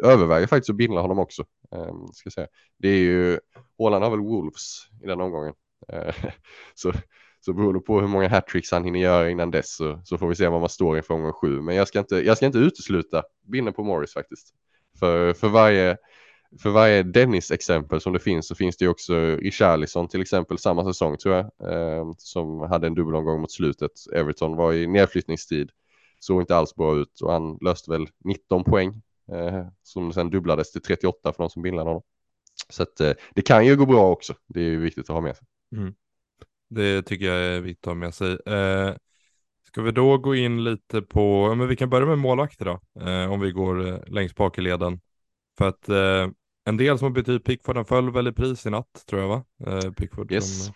överväger 0.03 0.47
faktiskt 0.47 0.69
att 0.69 0.75
binda 0.75 1.01
honom 1.01 1.19
också. 1.19 1.45
eh, 1.75 1.93
ska 2.13 2.29
säga. 2.29 2.47
Det 2.77 2.89
är 2.89 2.99
ju, 2.99 3.39
Håland 3.77 4.03
har 4.03 4.11
väl 4.11 4.19
Wolves 4.19 4.87
i 5.03 5.07
den 5.07 5.21
omgången. 5.21 5.53
Eh, 5.87 6.15
så 6.75 6.93
så 7.45 7.53
beroende 7.53 7.79
på 7.79 7.99
hur 7.99 8.07
många 8.07 8.29
hattricks 8.29 8.71
han 8.71 8.83
hinner 8.83 8.99
göra 8.99 9.29
innan 9.29 9.51
dess 9.51 9.75
så, 9.75 10.01
så 10.05 10.17
får 10.17 10.27
vi 10.27 10.35
se 10.35 10.47
vad 10.47 10.59
man 10.59 10.69
står 10.69 10.97
inför 10.97 11.13
omgång 11.13 11.33
sju. 11.33 11.61
Men 11.61 11.75
jag 11.75 11.87
ska 11.87 11.99
inte, 11.99 12.15
jag 12.15 12.37
ska 12.37 12.45
inte 12.45 12.57
utesluta 12.57 13.23
binden 13.47 13.73
på 13.73 13.83
Morris 13.83 14.13
faktiskt. 14.13 14.47
För, 14.99 15.33
för 15.33 15.47
varje, 15.47 15.97
för 16.59 16.69
varje 16.69 17.03
Dennis-exempel 17.03 18.01
som 18.01 18.13
det 18.13 18.19
finns 18.19 18.47
så 18.47 18.55
finns 18.55 18.77
det 18.77 18.85
ju 18.85 18.89
också 18.89 19.35
Richarlison 19.35 20.07
till 20.07 20.21
exempel 20.21 20.57
samma 20.57 20.85
säsong 20.85 21.17
tror 21.17 21.35
jag. 21.35 21.45
Eh, 21.73 22.11
som 22.17 22.59
hade 22.59 22.87
en 22.87 22.95
dubbelomgång 22.95 23.41
mot 23.41 23.51
slutet. 23.51 23.91
Everton 24.15 24.55
var 24.55 24.73
i 24.73 24.87
nedflyttningstid. 24.87 25.71
Såg 26.19 26.41
inte 26.41 26.55
alls 26.55 26.75
bra 26.75 26.95
ut 26.95 27.21
och 27.21 27.31
han 27.31 27.57
löste 27.61 27.91
väl 27.91 28.07
19 28.23 28.63
poäng. 28.63 29.01
Eh, 29.31 29.65
som 29.83 30.13
sen 30.13 30.29
dubblades 30.29 30.71
till 30.71 30.81
38 30.81 31.33
för 31.33 31.43
de 31.43 31.49
som 31.49 31.61
bildade 31.61 31.89
honom. 31.89 32.01
Så 32.69 32.83
att, 32.83 32.99
eh, 32.99 33.11
det 33.35 33.41
kan 33.41 33.65
ju 33.65 33.75
gå 33.75 33.85
bra 33.85 34.11
också. 34.11 34.33
Det 34.47 34.59
är 34.59 34.69
ju 34.69 34.79
viktigt 34.79 35.09
att 35.09 35.13
ha 35.13 35.21
med 35.21 35.35
sig. 35.35 35.47
Mm. 35.75 35.93
Det 36.69 37.01
tycker 37.01 37.25
jag 37.25 37.55
är 37.55 37.61
viktigt 37.61 37.87
att 37.87 37.91
ha 37.91 37.95
med 37.95 38.15
sig. 38.15 38.31
Eh, 38.45 38.95
ska 39.67 39.81
vi 39.81 39.91
då 39.91 40.17
gå 40.17 40.35
in 40.35 40.63
lite 40.63 41.01
på, 41.01 41.47
ja, 41.49 41.55
men 41.55 41.67
vi 41.67 41.75
kan 41.75 41.89
börja 41.89 42.05
med 42.07 42.17
målvakter 42.17 42.65
då, 42.65 43.01
eh, 43.01 43.31
om 43.31 43.39
vi 43.39 43.51
går 43.51 43.87
eh, 43.87 43.99
längst 44.07 44.35
bak 44.35 44.57
i 44.57 44.61
leden. 44.61 44.99
För 45.57 45.67
att 45.67 45.89
eh, 45.89 46.27
en 46.65 46.77
del 46.77 46.97
som 46.97 47.05
har 47.05 47.11
bytt 47.11 47.29
ut 47.29 47.43
Pickford, 47.43 47.75
den 47.75 47.85
föll 47.85 48.11
väl 48.11 48.27
i 48.27 48.31
pris 48.31 48.65
i 48.65 48.69
natt 48.69 49.03
tror 49.09 49.21
jag 49.21 49.27
va? 49.29 49.43
Eh, 49.67 49.91
Pickford 49.91 50.31
yes. 50.31 50.65
som, 50.65 50.73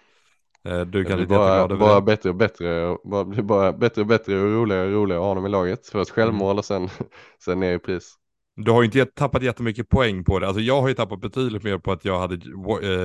eh, 0.72 0.82
du 0.82 1.06
kan 1.06 1.20
inte 1.20 1.30
bara, 1.30 1.78
bara 1.78 2.02
bättre 2.02 2.30
och 2.30 2.36
bättre, 2.36 2.98
bara, 3.04 3.26
bara 3.26 3.74
bättre 3.74 4.02
och 4.02 4.08
bättre 4.08 4.42
och 4.42 4.50
roligare 4.50 4.86
och 4.86 4.94
roligare 4.94 5.20
att 5.20 5.24
ha 5.24 5.30
honom 5.30 5.46
i 5.46 5.50
laget. 5.50 5.88
Först 5.88 6.12
självmål 6.12 6.52
mm. 6.52 6.58
och 6.58 6.66
sen, 6.66 6.90
sen 7.46 7.60
ner 7.60 7.74
i 7.74 7.80
pris. 7.80 8.16
Du 8.56 8.72
har 8.72 8.82
ju 8.82 8.86
inte 8.86 9.06
tappat 9.06 9.44
jättemycket 9.44 9.90
poäng 9.90 10.24
på 10.24 10.40
det. 10.40 10.48
Alltså 10.48 10.62
jag 10.62 10.82
har 10.82 10.88
ju 10.88 10.94
tappat 10.94 11.22
betydligt 11.22 11.64
mer 11.64 11.78
på 11.78 11.92
att 11.92 12.06
jag 12.06 12.20
hade 12.20 12.40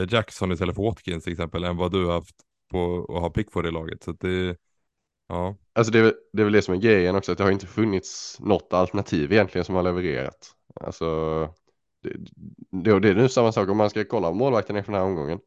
Jackson 0.09 0.53
istället 0.53 0.75
för 0.75 0.83
Watkins 0.83 1.25
till 1.25 1.33
exempel 1.33 1.65
än 1.65 1.77
vad 1.77 1.93
du 1.93 2.05
har 2.05 2.13
haft 2.13 2.37
på 2.71 3.07
att 3.09 3.21
ha 3.21 3.31
Pickford 3.31 3.67
i 3.67 3.71
laget. 3.71 4.03
Så 4.03 4.13
det, 4.13 4.57
ja. 5.29 5.57
Alltså 5.73 5.93
det 5.93 5.99
är, 5.99 6.15
det 6.33 6.43
är 6.43 6.45
väl 6.45 6.53
det 6.53 6.63
som 6.63 6.75
är 6.75 6.79
grejen 6.79 7.17
också, 7.17 7.33
att 7.33 7.39
det 7.39 7.45
har 7.45 7.51
inte 7.51 7.67
funnits 7.67 8.37
något 8.41 8.73
alternativ 8.73 9.33
egentligen 9.33 9.65
som 9.65 9.75
har 9.75 9.83
levererat. 9.83 10.55
Alltså, 10.81 11.49
det, 12.03 13.01
det, 13.01 13.09
är 13.09 13.15
nu 13.15 13.29
samma 13.29 13.53
sak 13.53 13.69
om 13.69 13.77
man 13.77 13.91
ska 13.91 14.05
kolla 14.05 14.33
målvakten 14.33 14.77
inför 14.77 14.93
den 14.93 15.01
här 15.01 15.09
omgången. 15.09 15.41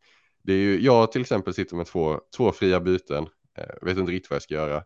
Det 0.44 0.54
är 0.54 0.58
ju, 0.58 0.82
jag 0.82 1.12
till 1.12 1.22
exempel 1.22 1.54
sitter 1.54 1.76
med 1.76 1.86
två, 1.86 2.22
två 2.38 2.52
fria 2.52 2.80
byten, 2.80 3.24
eh, 3.58 3.66
jag 3.82 3.86
vet 3.86 3.98
inte 3.98 4.12
riktigt 4.12 4.30
vad 4.30 4.36
jag 4.36 4.44
ska 4.44 4.54
göra. 4.54 4.78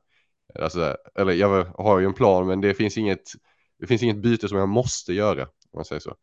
Eh, 0.56 0.64
alltså, 0.64 0.98
eller 1.16 1.34
jag 1.34 1.64
har 1.64 2.00
ju 2.00 2.06
en 2.06 2.14
plan, 2.14 2.48
men 2.48 2.62
det 2.62 2.74
finns 2.74 2.98
inget, 2.98 3.32
det 3.80 3.88
finns 3.88 4.04
inget 4.04 4.18
byte 4.18 4.48
som 4.48 4.58
jag 4.58 4.70
måste 4.70 5.14
göra, 5.14 5.44
om 5.44 5.76
man 5.76 5.86
säger 5.86 6.00
så. 6.00 6.16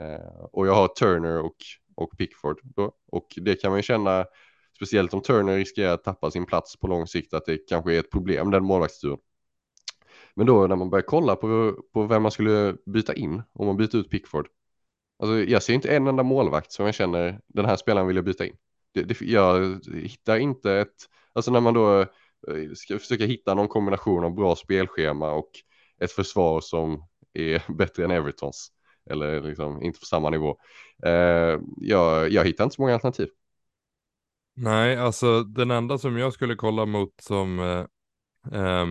Eh, 0.00 0.44
och 0.52 0.66
jag 0.66 0.74
har 0.74 0.88
Turner 0.88 1.42
och, 1.42 1.56
och 1.96 2.18
Pickford 2.18 2.60
då, 2.62 2.92
och 3.12 3.26
det 3.36 3.54
kan 3.54 3.70
man 3.70 3.78
ju 3.78 3.82
känna 3.82 4.26
speciellt 4.76 5.14
om 5.14 5.22
Turner 5.22 5.56
riskerar 5.56 5.94
att 5.94 6.04
tappa 6.04 6.30
sin 6.30 6.46
plats 6.46 6.80
på 6.80 6.86
lång 6.86 7.06
sikt, 7.06 7.34
att 7.34 7.46
det 7.46 7.58
kanske 7.68 7.94
är 7.94 7.98
ett 8.00 8.10
problem 8.10 8.50
den 8.50 8.64
målvaktsturen. 8.64 9.18
Men 10.34 10.46
då 10.46 10.66
när 10.66 10.76
man 10.76 10.90
börjar 10.90 11.02
kolla 11.02 11.36
på, 11.36 11.76
på 11.92 12.06
vem 12.06 12.22
man 12.22 12.30
skulle 12.30 12.76
byta 12.86 13.14
in 13.14 13.42
om 13.52 13.66
man 13.66 13.76
byter 13.76 13.96
ut 13.96 14.10
Pickford. 14.10 14.48
Alltså 15.20 15.38
jag 15.38 15.62
ser 15.62 15.74
inte 15.74 15.96
en 15.96 16.06
enda 16.06 16.22
målvakt 16.22 16.72
som 16.72 16.86
jag 16.86 16.94
känner 16.94 17.40
den 17.46 17.64
här 17.64 17.76
spelaren 17.76 18.06
vill 18.06 18.16
jag 18.16 18.24
byta 18.24 18.46
in. 18.46 18.56
Det, 18.94 19.02
det, 19.02 19.20
jag 19.20 19.80
hittar 19.94 20.36
inte 20.36 20.72
ett, 20.72 20.94
alltså 21.32 21.50
när 21.50 21.60
man 21.60 21.74
då 21.74 22.00
eh, 22.00 22.06
ska 22.76 22.98
försöka 22.98 23.24
hitta 23.24 23.54
någon 23.54 23.68
kombination 23.68 24.24
av 24.24 24.34
bra 24.34 24.56
spelschema 24.56 25.32
och 25.32 25.50
ett 26.00 26.12
försvar 26.12 26.60
som 26.60 27.06
är 27.32 27.62
bättre 27.78 28.04
än 28.04 28.10
Evertons. 28.10 28.72
Eller 29.10 29.40
liksom 29.40 29.82
inte 29.82 30.00
på 30.00 30.06
samma 30.06 30.30
nivå. 30.30 30.56
Eh, 31.06 31.58
jag, 31.76 32.30
jag 32.30 32.44
hittar 32.44 32.64
inte 32.64 32.76
så 32.76 32.82
många 32.82 32.94
alternativ. 32.94 33.28
Nej, 34.54 34.96
alltså 34.96 35.42
den 35.42 35.70
enda 35.70 35.98
som 35.98 36.18
jag 36.18 36.32
skulle 36.32 36.54
kolla 36.54 36.86
mot 36.86 37.14
som 37.20 37.60
eh, 37.60 38.60
eh, 38.60 38.86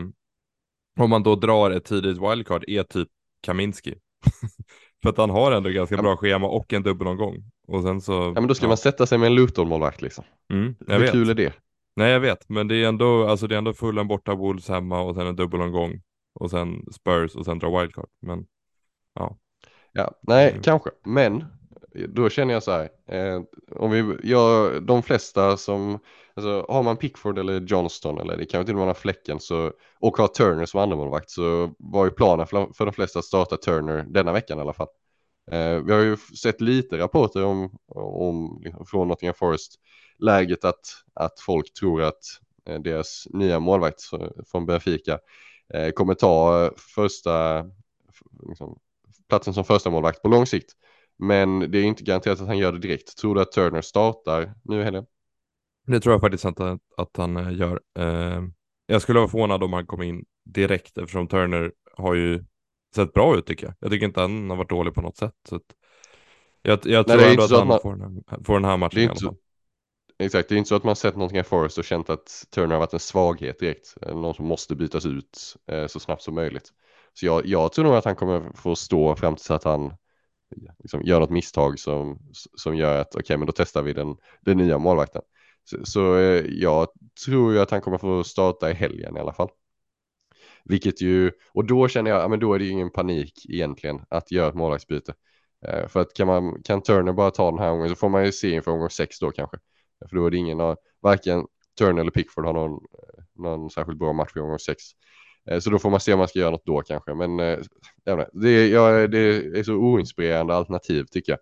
om 1.00 1.10
man 1.10 1.24
då 1.24 1.36
drar 1.36 1.72
ett 1.72 1.86
tidigt 1.86 2.18
wildcard 2.18 2.64
är 2.68 2.84
typ 2.84 3.10
Kaminski. 3.42 3.96
För 5.04 5.10
att 5.10 5.18
han 5.18 5.30
har 5.30 5.52
ändå 5.52 5.70
ganska 5.70 5.96
ja. 5.96 6.02
bra 6.02 6.18
schema 6.18 6.48
och 6.48 6.74
en 6.74 6.84
dubbelomgång. 6.84 7.44
Och 7.68 7.82
sen 7.84 8.02
så. 8.02 8.12
Ja 8.12 8.42
men 8.42 8.48
då 8.48 8.56
ska 8.56 8.66
ja. 8.66 8.68
man 8.68 8.78
sätta 8.78 9.06
sig 9.06 9.18
med 9.18 9.28
en 9.28 9.36
Luton-målvakt 9.36 10.02
liksom. 10.02 10.24
Mm, 10.54 10.76
Hur 10.88 11.00
vet. 11.00 11.12
kul 11.12 11.30
är 11.30 11.34
det? 11.34 11.54
Nej 11.96 12.12
jag 12.12 12.20
vet, 12.20 12.50
men 12.50 12.68
det 12.68 12.76
är 12.76 12.88
ändå, 12.88 13.28
alltså 13.28 13.48
det 13.48 13.56
är 13.56 13.58
ändå 13.58 13.74
fullen 13.74 14.08
borta 14.08 14.36
Wolves 14.36 14.70
hemma 14.70 15.02
och 15.02 15.16
sen 15.16 15.28
en 15.28 15.36
dubbelomgång. 15.36 16.02
Och 16.40 16.52
sen 16.52 16.86
Spurs 16.92 17.36
och 17.36 17.46
sen 17.46 17.60
dra 17.60 17.80
wildcard. 17.80 18.10
Men 18.22 18.46
ja. 19.16 19.38
Ja, 19.92 20.12
nej 20.22 20.50
mm. 20.50 20.62
kanske, 20.62 20.90
men 21.06 21.46
då 21.94 22.30
känner 22.30 22.54
jag 22.54 22.64
så 22.64 22.72
här, 22.72 22.90
eh, 23.08 23.42
om 23.76 23.92
vi, 23.92 24.18
ja, 24.24 24.72
de 24.82 25.04
flesta 25.04 25.58
som, 25.58 26.00
alltså 26.34 26.66
har 26.70 26.84
man 26.84 26.98
Pickford 26.98 27.40
eller 27.40 27.62
Johnston 27.62 28.20
eller 28.20 28.38
det 28.38 28.46
kan 28.46 28.66
till 28.66 28.74
och 28.74 28.78
med 28.78 28.86
vara 28.86 28.96
Fläcken 28.96 29.40
så, 29.40 29.72
och 30.00 30.18
har 30.18 30.28
Turner 30.28 30.66
som 30.66 30.80
andremålvakt 30.80 31.30
så 31.30 31.74
var 31.78 32.06
ju 32.06 32.12
planen 32.12 32.48
för, 32.48 32.68
för 32.74 32.86
de 32.86 32.94
flesta 32.94 33.20
att 33.20 33.26
starta 33.26 33.58
Turner 33.58 34.06
denna 34.08 34.32
veckan 34.32 34.58
i 34.58 34.62
alla 34.62 34.74
fall. 34.74 34.88
Eh, 35.52 35.76
vi 35.76 35.94
har 35.94 36.00
ju 36.00 36.18
sett 36.18 36.62
lite 36.62 36.98
rapporter 36.98 37.46
om, 37.46 37.78
om 37.96 38.62
liksom, 38.64 38.86
från 38.86 39.08
Nottingham 39.08 39.36
Forest 39.36 39.76
läget 40.20 40.66
att, 40.66 41.04
att 41.14 41.40
folk 41.40 41.74
tror 41.74 42.02
att 42.02 42.24
eh, 42.66 42.80
deras 42.80 43.28
nya 43.30 43.60
målvakt 43.60 44.02
från 44.52 44.66
Benfica 44.66 45.20
eh, 45.74 45.90
kommer 45.90 46.14
ta 46.14 46.66
eh, 46.66 46.72
första 46.96 47.66
liksom, 48.48 48.80
platsen 49.30 49.54
som 49.54 49.64
första 49.64 49.90
målvakt 49.90 50.22
på 50.22 50.28
lång 50.28 50.46
sikt. 50.46 50.76
Men 51.20 51.72
det 51.72 51.78
är 51.78 51.84
inte 51.84 52.04
garanterat 52.04 52.42
att 52.42 52.48
han 52.48 52.58
gör 52.58 52.72
det 52.72 52.80
direkt. 52.80 53.18
Tror 53.18 53.36
du 53.36 53.42
att 53.42 53.52
Turner 53.52 53.82
startar 53.82 54.54
nu 54.64 54.82
i 54.82 54.84
helgen? 54.84 55.06
Det 55.88 56.00
tror 56.00 56.14
jag 56.14 56.22
faktiskt 56.22 56.46
inte 56.46 56.72
att, 56.72 56.82
att 56.98 57.18
han 57.18 57.38
eh, 57.38 57.54
gör. 57.58 57.82
Eh, 58.00 58.42
jag 58.86 59.02
skulle 59.02 59.20
vara 59.20 59.30
förvånad 59.30 59.64
om 59.64 59.74
han 59.74 59.86
kom 59.88 60.02
in 60.02 60.26
direkt 60.46 60.98
eftersom 60.98 61.28
Turner 61.28 61.72
har 61.98 62.14
ju 62.16 62.44
sett 62.96 63.14
bra 63.14 63.38
ut 63.38 63.46
tycker 63.46 63.66
jag. 63.66 63.76
Jag 63.80 63.92
tycker 63.92 64.06
inte 64.06 64.22
han 64.22 64.50
har 64.50 64.58
varit 64.58 64.70
dålig 64.70 64.94
på 64.94 65.02
något 65.02 65.18
sätt. 65.18 65.34
Så 65.50 65.60
Jag, 66.62 66.80
jag 66.84 67.08
Nej, 67.08 67.18
tror 67.18 67.30
ändå 67.30 67.44
att 67.44 67.52
han 67.52 67.68
man- 67.68 67.80
får, 67.82 67.96
den 67.96 68.24
här, 68.28 68.44
får 68.44 68.54
den 68.54 68.66
här 68.66 68.78
matchen 68.78 69.00
i 69.00 69.04
inte 69.04 69.12
alla 69.12 69.22
fall. 69.32 69.36
Exakt, 70.22 70.50
det 70.50 70.56
är 70.56 70.58
inte 70.58 70.68
så 70.68 70.76
att 70.76 70.84
man 70.84 70.96
sett 70.96 71.16
någonting 71.16 71.40
i 71.40 71.44
Forest 71.44 71.78
och 71.78 71.84
känt 71.84 72.10
att 72.10 72.46
Turner 72.56 72.72
har 72.76 72.80
varit 72.80 72.94
en 72.94 73.00
svaghet 73.00 73.60
direkt. 73.60 73.96
Någon 74.02 74.34
som 74.34 74.46
måste 74.46 74.76
bytas 74.76 75.06
ut 75.06 75.56
eh, 75.72 75.88
så 75.88 76.00
snabbt 76.00 76.22
som 76.22 76.36
möjligt. 76.36 76.70
Så 77.14 77.26
jag, 77.26 77.46
jag 77.46 77.72
tror 77.74 77.86
nog 77.86 77.94
att 77.96 78.06
han 78.06 78.16
kommer 78.16 78.52
få 78.56 78.76
stå 78.76 79.16
fram 79.16 79.36
tills 79.36 79.52
att 79.52 79.64
han 79.64 79.94
liksom, 80.80 81.02
gör 81.02 81.20
något 81.20 81.30
misstag 81.30 81.80
som, 81.80 82.20
som 82.34 82.76
gör 82.76 83.02
att 83.02 83.16
okej, 83.16 83.38
men 83.38 83.46
då 83.46 83.54
testar 83.56 83.82
vi 83.82 83.94
den, 83.94 84.18
den 84.42 84.58
nya 84.58 84.78
målvakten. 84.78 85.22
Så, 85.64 85.86
så 85.86 86.18
eh, 86.18 86.46
jag 86.48 86.88
tror 87.26 87.54
ju 87.54 87.60
att 87.60 87.72
han 87.72 87.82
kommer 87.82 87.98
få 87.98 88.24
starta 88.24 88.72
i 88.72 88.74
helgen 88.74 89.18
i 89.18 89.20
alla 89.20 89.34
fall. 89.34 89.50
Vilket 90.66 91.02
ju, 91.02 91.32
och 91.54 91.66
då 91.66 91.88
känner 91.88 92.12
jag, 92.12 92.22
ja 92.22 92.28
men 92.28 92.40
då 92.40 92.54
är 92.54 92.60
det 92.60 92.66
ju 92.66 92.72
ingen 92.72 92.92
panik 92.92 93.46
egentligen 93.50 94.02
att 94.10 94.32
göra 94.32 94.50
ett 94.50 94.56
målvaktsbyte. 94.56 95.14
Eh, 95.66 95.88
för 95.88 96.00
att 96.00 96.14
kan, 96.14 96.28
man, 96.28 96.64
kan 96.64 96.82
Turner 96.82 97.14
bara 97.14 97.32
ta 97.32 97.52
den 97.52 97.60
här 97.60 97.72
gången 97.72 97.90
så 97.90 97.96
får 97.96 98.10
man 98.10 98.26
ju 98.26 98.32
se 98.32 98.52
inför 98.52 98.72
omgång 98.72 98.90
sex 98.90 99.20
då 99.20 99.32
kanske. 99.32 99.58
För 100.10 100.16
då 100.16 100.26
är 100.26 100.32
det 100.32 100.38
ingen 100.38 100.60
av, 100.60 100.78
varken 101.02 101.46
Turner 101.78 102.02
eller 102.02 102.12
Pickford 102.12 102.46
har 102.46 102.54
någon, 102.54 102.72
eh, 102.72 103.24
någon 103.36 103.70
särskilt 103.70 104.00
bra 104.00 104.14
match 104.14 104.32
i 104.36 104.40
omgång 104.40 104.60
sex. 104.60 104.84
Eh, 105.50 105.60
så 105.60 105.70
då 105.70 105.80
får 105.80 105.90
man 105.90 106.00
se 106.00 106.14
om 106.14 106.20
man 106.20 106.28
ska 106.28 106.40
göra 106.40 106.52
något 106.52 106.66
då 106.66 106.82
kanske. 106.82 107.14
Men 107.14 107.40
eh, 107.40 107.60
det, 108.34 108.50
är, 108.50 108.68
ja, 108.68 109.08
det 109.08 109.20
är 109.60 109.64
så 109.64 109.74
oinspirerande 109.74 110.56
alternativ 110.56 111.04
tycker 111.04 111.32
jag. 111.32 111.40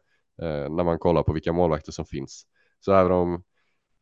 Eh, 0.48 0.70
när 0.70 0.84
man 0.84 1.00
kollar 1.00 1.24
på 1.24 1.34
vilka 1.34 1.54
målvakter 1.54 1.92
som 1.92 2.06
finns. 2.06 2.46
Så 2.80 2.94
även 2.94 3.12
om 3.12 3.44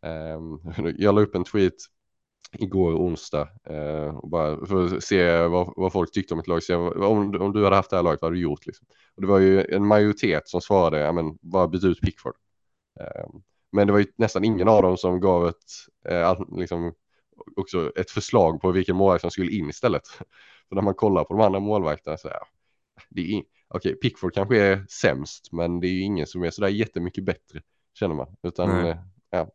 jag 0.98 1.16
la 1.16 1.22
upp 1.22 1.36
en 1.36 1.44
tweet 1.44 1.74
igår 2.52 2.94
onsdag 2.94 3.50
och 4.22 4.30
bara 4.30 4.66
för 4.66 4.96
att 4.96 5.04
se 5.04 5.48
vad, 5.48 5.74
vad 5.76 5.92
folk 5.92 6.12
tyckte 6.12 6.34
om 6.34 6.40
ett 6.40 6.48
lag. 6.48 6.64
Se, 6.64 6.76
om, 6.76 7.42
om 7.42 7.54
du 7.54 7.64
hade 7.64 7.76
haft 7.76 7.90
det 7.90 7.96
här 7.96 8.04
laget, 8.04 8.22
vad 8.22 8.30
hade 8.30 8.38
du 8.38 8.42
gjort? 8.42 8.66
Liksom? 8.66 8.88
Och 9.16 9.22
det 9.22 9.28
var 9.28 9.40
ju 9.40 9.66
en 9.66 9.88
majoritet 9.88 10.48
som 10.48 10.62
svarade, 10.62 11.00
ja 11.00 11.12
men 11.12 11.38
bara 11.42 11.68
byt 11.68 11.84
ut 11.84 12.02
Pickford. 12.02 12.36
Men 13.72 13.88
det 13.88 13.94
var 13.94 14.00
ju 14.00 14.06
nästan 14.16 14.44
ingen 14.44 14.68
av 14.68 14.82
dem 14.82 14.98
som 14.98 15.20
gav 15.20 15.48
ett, 15.48 15.64
liksom, 16.58 16.94
också 17.56 17.92
ett 17.96 18.12
förslag 18.12 18.62
på 18.62 18.72
vilken 18.72 18.96
målvakt 18.96 19.22
som 19.22 19.32
skulle 19.32 19.52
in 19.52 19.70
istället. 19.70 20.08
För 20.70 20.76
när 20.76 20.82
man 20.82 20.94
kollar 20.94 21.24
på 21.24 21.34
de 21.34 21.42
andra 21.44 21.60
målvakterna 21.60 22.18
så 22.18 22.28
är 22.28 22.38
det 23.10 23.22
är, 23.22 23.26
in- 23.26 23.46
okej, 23.68 23.96
Pickford 23.96 24.34
kanske 24.34 24.62
är 24.62 24.86
sämst, 24.90 25.52
men 25.52 25.80
det 25.80 25.88
är 25.88 25.92
ju 25.92 26.02
ingen 26.02 26.28
som 26.28 26.44
är 26.44 26.50
sådär 26.50 26.68
jättemycket 26.68 27.24
bättre, 27.24 27.62
känner 27.94 28.16
man. 28.16 28.36
Utan, 28.44 28.86
eh, 28.86 28.98
ja, 29.30 29.52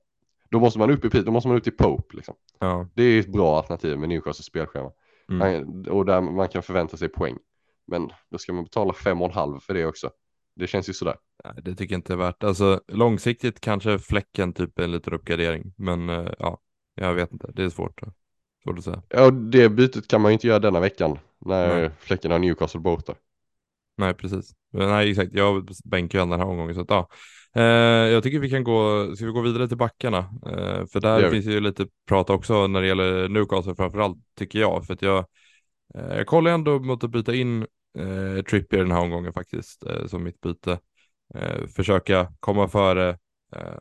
då 0.51 0.61
måste 0.61 0.79
man 0.79 0.91
upp 0.91 1.15
i, 1.15 1.23
då 1.23 1.31
måste 1.31 1.49
man 1.49 1.57
ut 1.57 1.67
i 1.67 1.71
Pope 1.71 2.17
liksom. 2.17 2.35
Ja. 2.59 2.89
Det 2.95 3.03
är 3.03 3.21
ett 3.21 3.33
bra 3.33 3.57
alternativ 3.57 3.99
med 3.99 4.09
Newcastles 4.09 4.47
spelschema. 4.47 4.93
Mm. 5.31 5.83
Och 5.83 6.07
där 6.07 6.21
man 6.21 6.49
kan 6.49 6.63
förvänta 6.63 6.97
sig 6.97 7.09
poäng. 7.09 7.39
Men 7.87 8.11
då 8.31 8.39
ska 8.39 8.53
man 8.53 8.65
betala 8.65 8.93
fem 8.93 9.23
och 9.23 9.29
en 9.29 9.35
halv 9.35 9.61
för 9.61 9.75
det 9.75 9.87
också. 9.87 10.11
Det 10.55 10.67
känns 10.67 10.89
ju 10.89 10.93
sådär. 10.93 11.17
Nej, 11.45 11.55
det 11.63 11.75
tycker 11.75 11.95
jag 11.95 11.99
inte 11.99 12.13
är 12.13 12.17
värt. 12.17 12.45
Alltså 12.45 12.81
långsiktigt 12.89 13.61
kanske 13.61 13.99
fläcken 13.99 14.53
typ 14.53 14.79
en 14.79 14.93
liten 14.93 15.13
uppgradering. 15.13 15.75
Men 15.77 16.09
eh, 16.09 16.33
ja, 16.39 16.61
jag 17.07 17.15
vet 17.15 17.33
inte. 17.33 17.51
Det 17.55 17.65
är 17.65 17.69
svårt, 17.69 18.01
svårt 18.65 18.79
att 18.79 18.85
säga. 18.85 19.03
Ja, 19.09 19.31
det 19.31 19.69
bytet 19.69 20.09
kan 20.09 20.21
man 20.21 20.31
ju 20.31 20.33
inte 20.33 20.47
göra 20.47 20.59
denna 20.59 20.81
veckan. 20.81 21.19
När 21.39 21.81
Nej. 21.81 21.91
fläcken 22.01 22.31
har 22.31 22.39
Newcastle 22.39 22.81
borta. 22.81 23.15
Nej, 23.97 24.15
precis. 24.15 24.53
Nej, 24.73 25.11
exakt. 25.11 25.35
Jag 25.35 25.69
bänkar 25.85 26.19
ju 26.19 26.27
den 26.27 26.41
här 26.41 26.47
omgången. 26.47 26.75
Så 26.75 26.81
att, 26.81 26.91
ja. 26.91 27.09
eh, 27.55 27.63
jag 28.13 28.23
tycker 28.23 28.39
vi 28.39 28.51
kan 28.51 28.65
gå, 28.65 29.11
ska 29.17 29.27
vi 29.27 29.33
gå 29.33 29.41
vidare 29.41 29.69
till 29.69 29.77
backarna? 29.77 30.19
Eh, 30.47 30.87
för 30.87 31.01
där 31.01 31.31
finns 31.31 31.47
ju 31.47 31.61
lite 31.61 31.87
prat 32.09 32.31
också 32.31 32.67
när 32.67 32.81
det 32.81 32.87
gäller 32.87 33.29
Newcastle 33.29 33.75
framförallt, 33.75 34.19
tycker 34.39 34.59
jag. 34.59 34.87
För 34.87 34.95
att 34.95 35.03
jag, 35.03 35.19
eh, 35.95 36.17
jag 36.17 36.27
kollar 36.27 36.51
ändå 36.51 36.79
mot 36.79 37.05
att 37.05 37.11
byta 37.11 37.35
in 37.35 37.67
eh, 37.99 38.43
Trippier 38.51 38.81
den 38.81 38.93
här 38.93 39.01
omgången 39.01 39.33
faktiskt, 39.33 39.87
eh, 39.87 40.07
som 40.07 40.25
mitt 40.25 40.41
byte. 40.41 40.79
Eh, 41.35 41.67
försöka 41.67 42.33
komma 42.41 42.69
före 42.69 43.09
eh, 43.57 43.79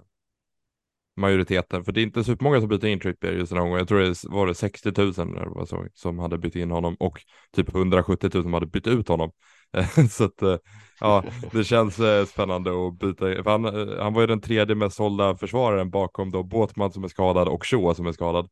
majoriteten. 1.20 1.84
För 1.84 1.92
det 1.92 2.02
är 2.02 2.04
inte 2.04 2.24
supermånga 2.24 2.60
som 2.60 2.70
byter 2.70 2.86
in 2.86 3.00
Trippier 3.00 3.32
just 3.32 3.50
den 3.50 3.58
här 3.58 3.66
gången. 3.66 3.80
Jag 3.80 3.88
tror 3.88 4.00
det 4.00 4.24
var 4.24 4.48
det 4.48 4.56
60 4.56 4.92
000 4.98 5.12
eller 5.38 5.56
vad 5.56 5.70
så, 5.70 5.88
som 5.94 6.20
hade 6.20 6.38
bytt 6.38 6.56
in 6.56 6.72
honom 6.72 6.96
och 7.00 7.22
typ 7.56 7.76
170 7.76 8.30
000 8.34 8.44
som 8.44 8.54
hade 8.54 8.66
bytt 8.66 8.88
ut 8.88 9.08
honom. 9.08 9.32
så 10.10 10.24
att 10.24 10.42
eh, 10.42 10.58
ja, 11.00 11.24
det 11.52 11.64
känns 11.64 12.00
eh, 12.00 12.26
spännande 12.26 12.88
att 12.88 13.00
byta. 13.00 13.44
För 13.44 13.52
han, 13.52 13.66
eh, 13.66 14.04
han 14.04 14.14
var 14.14 14.22
ju 14.22 14.28
den 14.28 14.42
tredje 14.42 14.76
mest 14.76 14.96
sålda 14.96 15.38
försvararen 15.38 15.90
bakom 15.90 16.32
då 16.32 16.44
Båtman 16.44 16.92
som 16.92 17.04
är 17.04 17.08
skadad 17.08 17.48
och 17.48 17.66
Shaw 17.66 17.94
som 17.94 18.08
är 18.08 18.12
skadad. 18.12 18.50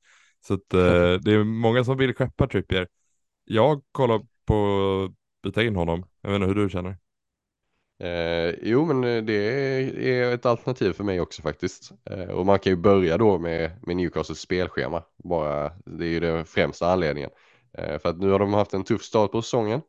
Så 0.47 0.53
att 0.53 0.69
det 1.23 1.31
är 1.31 1.43
många 1.43 1.83
som 1.83 1.97
vill 1.97 2.15
skeppa 2.15 2.47
Trippier. 2.47 2.87
Jag 3.45 3.81
kollar 3.91 4.21
på 4.45 4.55
att 5.05 5.43
byta 5.43 5.63
in 5.63 5.75
honom. 5.75 6.03
Jag 6.21 6.29
vet 6.29 6.35
inte 6.35 6.47
hur 6.47 6.63
du 6.63 6.69
känner. 6.69 6.97
Eh, 7.99 8.55
jo, 8.61 8.85
men 8.85 9.03
eh, 9.03 9.23
det 9.23 9.33
är 10.09 10.33
ett 10.33 10.45
alternativ 10.45 10.93
för 10.93 11.03
mig 11.03 11.21
också 11.21 11.41
faktiskt. 11.41 11.91
Eh, 12.09 12.29
och 12.29 12.45
man 12.45 12.59
kan 12.59 12.71
ju 12.71 12.77
börja 12.77 13.17
då 13.17 13.39
med, 13.39 13.71
med 13.81 13.95
Newcastles 13.95 14.39
spelschema. 14.39 15.03
Bara, 15.23 15.71
det 15.85 16.05
är 16.05 16.09
ju 16.09 16.19
den 16.19 16.45
främsta 16.45 16.91
anledningen. 16.91 17.29
Eh, 17.77 17.99
för 17.99 18.09
att 18.09 18.17
nu 18.17 18.29
har 18.29 18.39
de 18.39 18.53
haft 18.53 18.73
en 18.73 18.83
tuff 18.83 19.01
start 19.01 19.31
på 19.31 19.41
säsongen. 19.41 19.81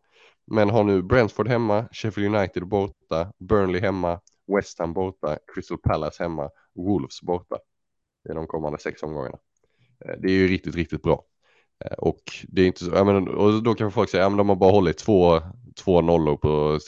Men 0.47 0.71
har 0.71 0.85
nu 0.85 1.03
Brentford 1.03 1.49
hemma, 1.49 1.89
Sheffield 1.93 2.35
United 2.35 2.67
borta, 2.67 3.33
Burnley 3.39 3.81
hemma, 3.81 4.21
West 4.57 4.79
Ham 4.79 4.93
borta, 4.93 5.39
Crystal 5.55 5.79
Palace 5.79 6.23
hemma, 6.23 6.51
Wolves 6.75 7.23
borta. 7.23 7.57
I 8.31 8.33
de 8.33 8.47
kommande 8.47 8.79
sex 8.79 9.03
omgångarna. 9.03 9.39
Eh, 10.05 10.15
det 10.19 10.29
är 10.29 10.33
ju 10.33 10.49
riktigt, 10.49 10.75
riktigt 10.75 11.03
bra. 11.03 11.25
Eh, 11.85 11.93
och 11.93 12.23
det 12.49 12.63
är 12.63 12.67
inte 12.67 12.85
så, 12.85 12.91
menar, 12.91 13.29
och 13.29 13.63
då 13.63 13.75
kan 13.75 13.93
folk 13.93 14.11
säga, 14.11 14.23
ja 14.23 14.29
men 14.29 14.39
de 14.39 14.49
har 14.49 14.57
bara 14.57 14.71
hållit 14.73 14.99
två, 14.99 15.41
två 15.79 16.01
nollor 16.01 16.37
på 16.37 16.79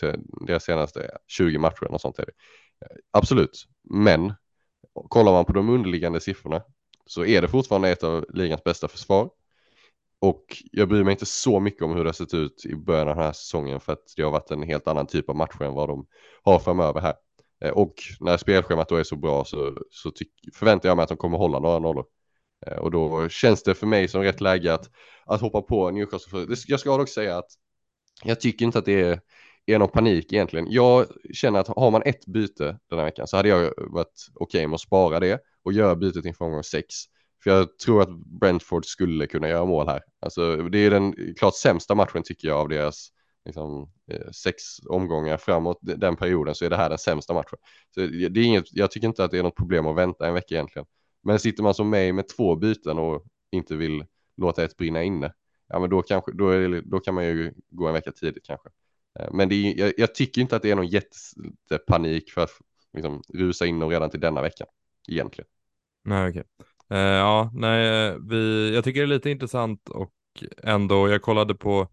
deras 0.47 0.65
senaste 0.65 1.11
20 1.27 1.59
matcher 1.59 1.85
och 1.85 2.01
sånt 2.01 2.19
är 2.19 2.25
det. 2.25 2.33
Eh, 2.87 2.97
absolut, 3.11 3.67
men 3.91 4.35
kollar 5.09 5.33
man 5.33 5.45
på 5.45 5.53
de 5.53 5.69
underliggande 5.69 6.21
siffrorna 6.21 6.63
så 7.07 7.25
är 7.25 7.43
det 7.43 7.49
fortfarande 7.49 7.89
ett 7.89 8.05
av 8.05 8.27
ligans 8.35 8.65
bästa 8.65 8.89
försvar. 8.89 9.31
Och 10.21 10.63
jag 10.73 10.89
bryr 10.89 11.05
mig 11.05 11.13
inte 11.13 11.27
så 11.27 11.61
mycket 11.61 11.83
om 11.83 11.91
hur 11.95 12.05
det 12.05 12.09
har 12.09 12.13
sett 12.13 12.35
ut 12.35 12.67
i 12.67 12.75
början 12.75 13.09
av 13.09 13.17
den 13.17 13.25
här 13.25 13.33
säsongen 13.33 13.81
för 13.81 13.93
att 13.93 14.13
det 14.17 14.23
har 14.23 14.31
varit 14.31 14.51
en 14.51 14.63
helt 14.63 14.89
annan 14.89 15.07
typ 15.07 15.29
av 15.29 15.37
matcher 15.37 15.63
än 15.63 15.75
vad 15.75 15.89
de 15.89 16.07
har 16.43 16.59
framöver 16.59 17.01
här. 17.01 17.15
Eh, 17.65 17.71
och 17.71 17.95
när 18.21 18.37
spelschemat 18.37 18.89
då 18.89 18.97
är 18.97 19.05
så 19.05 19.17
bra 19.17 19.45
så, 19.45 19.77
så 19.91 20.11
tyck, 20.11 20.33
förväntar 20.55 20.89
jag 20.89 20.97
mig 20.97 21.03
att 21.03 21.09
de 21.09 21.19
kommer 21.19 21.39
hålla 21.39 21.59
några 21.59 21.79
nollor. 21.79 22.05
Eh, 22.67 22.79
och 22.79 22.91
då 22.91 23.29
känns 23.29 23.63
det 23.63 23.75
för 23.75 23.87
mig 23.87 24.09
som 24.09 24.23
rätt 24.23 24.41
läge 24.41 24.75
att, 24.75 24.91
att 25.27 25.41
hoppa 25.41 25.63
på 25.63 25.91
Newcastle. 25.91 26.47
Jag 26.67 26.81
ska 26.81 26.97
dock 26.97 27.09
säga 27.09 27.39
att 27.39 27.51
jag 28.25 28.41
tycker 28.41 28.65
inte 28.65 28.79
att 28.79 28.85
det 28.85 29.01
är, 29.01 29.21
är 29.67 29.79
någon 29.79 29.89
panik 29.89 30.33
egentligen. 30.33 30.67
Jag 30.71 31.07
känner 31.33 31.61
att 31.61 31.69
har 31.69 31.91
man 31.91 32.03
ett 32.03 32.27
byte 32.27 32.79
den 32.91 32.99
här 32.99 33.07
veckan 33.07 33.27
så 33.27 33.37
hade 33.37 33.49
jag 33.49 33.73
varit 33.77 34.27
okej 34.35 34.67
med 34.67 34.75
att 34.75 34.81
spara 34.81 35.21
det 35.21 35.41
och 35.65 35.73
göra 35.73 35.97
bytet 35.97 36.25
inför 36.25 36.45
omgång 36.45 36.63
sex. 36.63 36.95
För 37.43 37.51
jag 37.51 37.79
tror 37.79 38.03
att 38.03 38.11
Brentford 38.41 38.87
skulle 38.87 39.27
kunna 39.27 39.49
göra 39.49 39.65
mål 39.65 39.89
här. 39.89 40.03
Alltså 40.21 40.57
det 40.57 40.79
är 40.79 40.91
den 40.91 41.35
klart 41.39 41.55
sämsta 41.55 41.95
matchen 41.95 42.23
tycker 42.23 42.49
jag 42.49 42.59
av 42.59 42.69
deras 42.69 43.09
liksom, 43.45 43.93
eh, 44.11 44.31
sex 44.31 44.63
omgångar 44.89 45.37
framåt 45.37 45.79
den 45.81 46.17
perioden 46.17 46.55
så 46.55 46.65
är 46.65 46.71
det 46.71 46.77
här 46.77 46.89
den 46.89 46.99
sämsta 46.99 47.35
matchen. 47.35 47.59
Så 47.95 48.01
det 48.01 48.41
är 48.41 48.45
inget, 48.45 48.73
jag 48.73 48.91
tycker 48.91 49.09
inte 49.09 49.25
att 49.25 49.31
det 49.31 49.39
är 49.39 49.43
något 49.43 49.57
problem 49.57 49.87
att 49.87 49.97
vänta 49.97 50.27
en 50.27 50.35
vecka 50.35 50.55
egentligen. 50.55 50.87
Men 51.23 51.39
sitter 51.39 51.63
man 51.63 51.75
som 51.75 51.91
mig 51.91 52.13
med 52.13 52.29
två 52.29 52.57
byten 52.57 52.99
och 52.99 53.25
inte 53.51 53.77
vill 53.77 54.05
låta 54.37 54.65
ett 54.65 54.77
brinna 54.77 55.03
inne, 55.03 55.33
ja 55.71 55.79
men 55.79 55.91
då, 55.91 56.03
kanske, 56.03 56.33
då, 56.33 56.49
är 56.49 56.69
det, 56.69 56.81
då 56.81 57.01
kan 57.01 57.15
man 57.15 57.25
ju 57.25 57.53
gå 57.71 57.87
en 57.87 57.95
vecka 57.95 58.13
tidigt 58.13 58.47
kanske. 58.47 58.69
Eh, 59.21 59.29
men 59.33 59.49
det 59.49 59.55
är, 59.55 59.79
jag, 59.79 59.93
jag 59.97 60.15
tycker 60.15 60.41
inte 60.41 60.57
att 60.57 60.63
det 60.63 60.71
är 60.71 60.77
någon 60.77 60.87
jättepanik 60.87 62.31
för 62.31 62.41
att 62.41 62.51
liksom, 62.93 63.23
rusa 63.29 63.67
in 63.67 63.79
dem 63.79 63.91
redan 63.91 64.11
till 64.11 64.21
denna 64.21 64.43
veckan 64.43 64.67
egentligen. 65.09 65.49
Nej, 66.05 66.31
okej. 66.31 66.45
Eh, 66.91 66.99
ja, 66.99 67.51
nej, 67.55 68.07
eh, 68.07 68.17
vi, 68.29 68.75
jag 68.75 68.85
tycker 68.85 69.01
det 69.01 69.05
är 69.05 69.17
lite 69.17 69.31
intressant 69.31 69.89
och 69.89 70.13
ändå, 70.63 71.09
jag 71.09 71.23
kollade 71.23 71.55
på, 71.55 71.89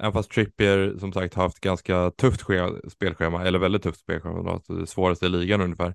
även 0.00 0.12
fast 0.12 0.30
Trippier 0.30 0.96
som 0.98 1.12
sagt 1.12 1.34
har 1.34 1.42
haft 1.42 1.60
ganska 1.60 2.10
tufft 2.10 2.40
spelschema, 2.88 3.44
eller 3.44 3.58
väldigt 3.58 3.82
tufft 3.82 4.00
spelschema, 4.00 4.60
det 4.68 4.86
svåraste 4.86 5.26
i 5.26 5.28
ligan 5.28 5.60
ungefär, 5.60 5.94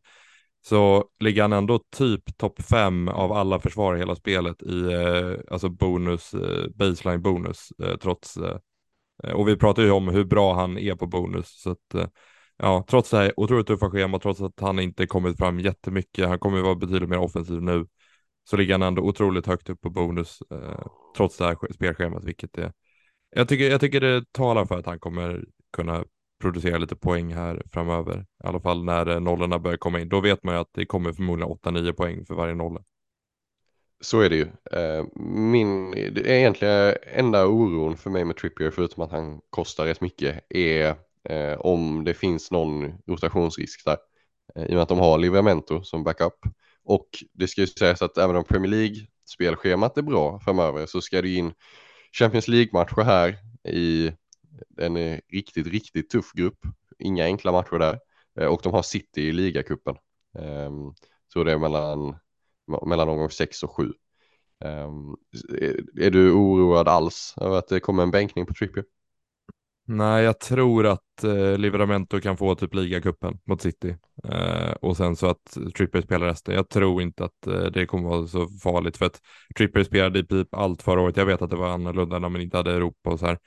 så 0.62 1.06
ligger 1.20 1.42
han 1.42 1.54
ändå 1.54 1.80
typ 1.98 2.38
topp 2.38 2.62
fem 2.62 3.08
av 3.08 3.32
alla 3.32 3.60
försvar 3.60 3.96
i 3.96 4.00
hela 4.00 4.16
spelet 4.16 4.64
i 4.64 4.82
eh, 4.94 5.54
alltså 5.54 5.70
bonus, 5.70 6.34
eh, 6.34 6.70
baseline 6.76 7.22
bonus, 7.22 7.70
eh, 7.84 7.98
trots, 7.98 8.38
eh, 8.38 8.58
eh, 9.24 9.32
och 9.32 9.48
vi 9.48 9.56
pratar 9.56 9.84
ju 9.84 9.92
om 9.92 10.08
hur 10.08 10.24
bra 10.24 10.54
han 10.54 10.78
är 10.78 10.96
på 10.96 11.08
bonus, 11.08 11.62
så 11.62 11.72
att 11.72 11.94
eh, 11.94 12.08
Ja, 12.62 12.86
trots 12.90 13.10
det 13.10 13.18
här 13.18 13.34
otroligt 13.40 13.68
tuffa 13.68 13.90
schema, 13.90 14.20
trots 14.20 14.42
att 14.42 14.60
han 14.60 14.80
inte 14.80 15.08
kommit 15.08 15.38
fram 15.38 15.60
jättemycket, 15.60 16.28
han 16.28 16.40
kommer 16.40 16.58
ju 16.58 16.64
vara 16.64 16.76
betydligt 16.76 17.10
mer 17.10 17.18
offensiv 17.18 17.62
nu, 17.62 17.88
så 18.50 18.58
ligger 18.58 18.74
han 18.74 18.82
ändå 18.82 19.02
otroligt 19.02 19.46
högt 19.46 19.70
upp 19.70 19.82
på 19.82 19.90
bonus, 19.90 20.40
eh, 20.52 20.88
trots 21.18 21.38
det 21.38 21.46
här 21.46 21.74
spelschemat, 21.74 22.24
vilket 22.24 22.58
är, 22.58 22.72
jag 23.36 23.48
tycker, 23.50 23.72
jag 23.72 23.82
tycker 23.82 24.02
det 24.02 24.32
talar 24.32 24.66
för 24.66 24.78
att 24.80 24.86
han 24.86 25.00
kommer 25.00 25.46
kunna 25.74 26.06
producera 26.40 26.78
lite 26.78 26.96
poäng 26.96 27.34
här 27.34 27.64
framöver, 27.74 28.26
i 28.44 28.48
alla 28.48 28.60
fall 28.60 28.84
när 28.84 29.10
eh, 29.10 29.20
nollorna 29.20 29.60
börjar 29.60 29.78
komma 29.78 30.00
in. 30.00 30.10
Då 30.10 30.22
vet 30.22 30.44
man 30.44 30.56
ju 30.56 30.62
att 30.62 30.70
det 30.74 30.86
kommer 30.86 31.14
förmodligen 31.14 31.54
8-9 31.54 31.92
poäng 31.92 32.26
för 32.26 32.36
varje 32.36 32.56
nolla. 32.56 32.84
Så 34.02 34.22
är 34.22 34.30
det 34.30 34.36
ju. 34.36 34.48
Eh, 34.72 35.06
min, 35.36 35.92
det 35.92 36.32
är 36.32 36.38
egentligen 36.38 36.96
enda 37.14 37.48
oron 37.48 37.98
för 37.98 38.10
mig 38.10 38.26
med 38.26 38.38
Trippier, 38.38 38.72
förutom 38.72 39.04
att 39.04 39.12
han 39.12 39.42
kostar 39.50 39.86
rätt 39.86 40.02
mycket, 40.02 40.46
är 40.50 40.96
eh, 41.30 41.60
om 41.60 42.04
det 42.04 42.14
finns 42.14 42.52
någon 42.52 42.94
rotationsrisk 43.08 43.86
där. 43.86 43.98
I 44.56 44.66
och 44.66 44.74
med 44.74 44.82
att 44.82 44.90
de 44.90 45.00
har 45.00 45.18
Livramento 45.18 45.84
som 45.84 46.04
backup. 46.04 46.34
Och 46.84 47.10
det 47.34 47.48
ska 47.48 47.62
ju 47.62 47.68
sägas 47.68 48.02
att 48.02 48.18
även 48.18 48.36
om 48.36 48.44
Premier 48.44 48.72
League-spelschemat 48.72 49.98
är 49.98 50.02
bra 50.02 50.40
framöver 50.40 50.86
så 50.86 51.02
ska 51.02 51.22
det 51.22 51.30
in 51.30 51.54
Champions 52.12 52.48
League-matcher 52.48 53.04
här 53.04 53.38
i 53.74 54.12
en 54.78 54.98
eh, 54.98 55.20
riktigt, 55.32 55.68
riktigt 55.68 56.10
tuff 56.10 56.32
grupp. 56.34 56.60
Inga 57.00 57.26
enkla 57.26 57.52
matcher 57.52 57.80
där. 57.80 58.00
Eh, 58.40 58.48
och 58.48 58.62
de 58.64 58.74
har 58.74 58.82
City 58.82 59.22
i 59.22 59.32
ligacupen. 59.32 59.96
Ehm, 60.40 60.94
så 61.34 61.44
det 61.44 61.52
är 61.52 61.58
mellan, 61.58 62.16
mellan 62.88 63.10
omgång 63.10 63.30
6 63.30 63.64
och 63.64 63.72
7. 63.72 63.94
Ehm, 64.66 65.16
eh, 65.62 66.06
är 66.06 66.12
du 66.12 66.32
oroad 66.32 66.88
alls 66.88 67.36
över 67.42 67.58
att 67.58 67.68
det 67.68 67.80
kommer 67.80 68.04
en 68.04 68.12
bänkning 68.12 68.46
på 68.46 68.54
Trippier? 68.54 68.86
Nej, 69.92 70.24
jag 70.24 70.40
tror 70.40 70.88
att 70.88 71.24
eh, 71.24 71.58
Livramento 71.58 72.20
kan 72.22 72.38
få 72.38 72.56
typ 72.56 72.74
ligacupen 72.74 73.40
mot 73.46 73.62
City 73.62 73.96
eh, 74.24 74.72
och 74.72 74.98
sen 74.98 75.16
så 75.16 75.28
att 75.28 75.58
Trippier 75.78 76.02
spelar 76.02 76.28
resten. 76.28 76.56
Jag 76.56 76.70
tror 76.70 77.02
inte 77.02 77.26
att 77.26 77.48
eh, 77.48 77.64
det 77.64 77.86
kommer 77.86 78.10
vara 78.10 78.28
så 78.28 78.48
farligt 78.64 78.98
för 78.98 79.06
att 79.06 79.22
Trippier 79.58 79.84
spelade 79.84 80.20
i 80.20 80.24
princip 80.24 80.56
allt 80.56 80.82
förra 80.82 81.02
året. 81.02 81.18
Jag 81.18 81.26
vet 81.26 81.42
att 81.42 81.50
det 81.50 81.56
var 81.56 81.70
annorlunda 81.70 82.20
när 82.20 82.30
man 82.30 82.42
inte 82.42 82.58
hade 82.58 82.72
Europa 82.74 83.10
och 83.10 83.20
så 83.20 83.26
här. 83.26 83.40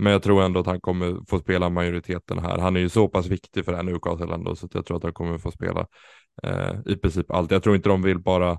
Men 0.00 0.12
jag 0.12 0.22
tror 0.22 0.42
ändå 0.42 0.60
att 0.60 0.66
han 0.66 0.80
kommer 0.80 1.20
få 1.28 1.38
spela 1.38 1.70
majoriteten 1.70 2.38
här. 2.38 2.58
Han 2.58 2.76
är 2.76 2.80
ju 2.80 2.88
så 2.88 3.08
pass 3.08 3.26
viktig 3.26 3.64
för 3.64 3.72
det 3.72 3.76
här 3.76 3.84
Newcastle 3.84 4.34
ändå 4.34 4.56
så 4.56 4.66
att 4.66 4.74
jag 4.74 4.86
tror 4.86 4.96
att 4.96 5.02
han 5.02 5.12
kommer 5.12 5.38
få 5.38 5.50
spela 5.50 5.86
eh, 6.42 6.74
i 6.86 6.96
princip 6.96 7.30
allt. 7.30 7.50
Jag 7.50 7.62
tror 7.62 7.76
inte 7.76 7.88
de 7.88 8.02
vill 8.02 8.18
bara 8.18 8.50
eh, 8.50 8.58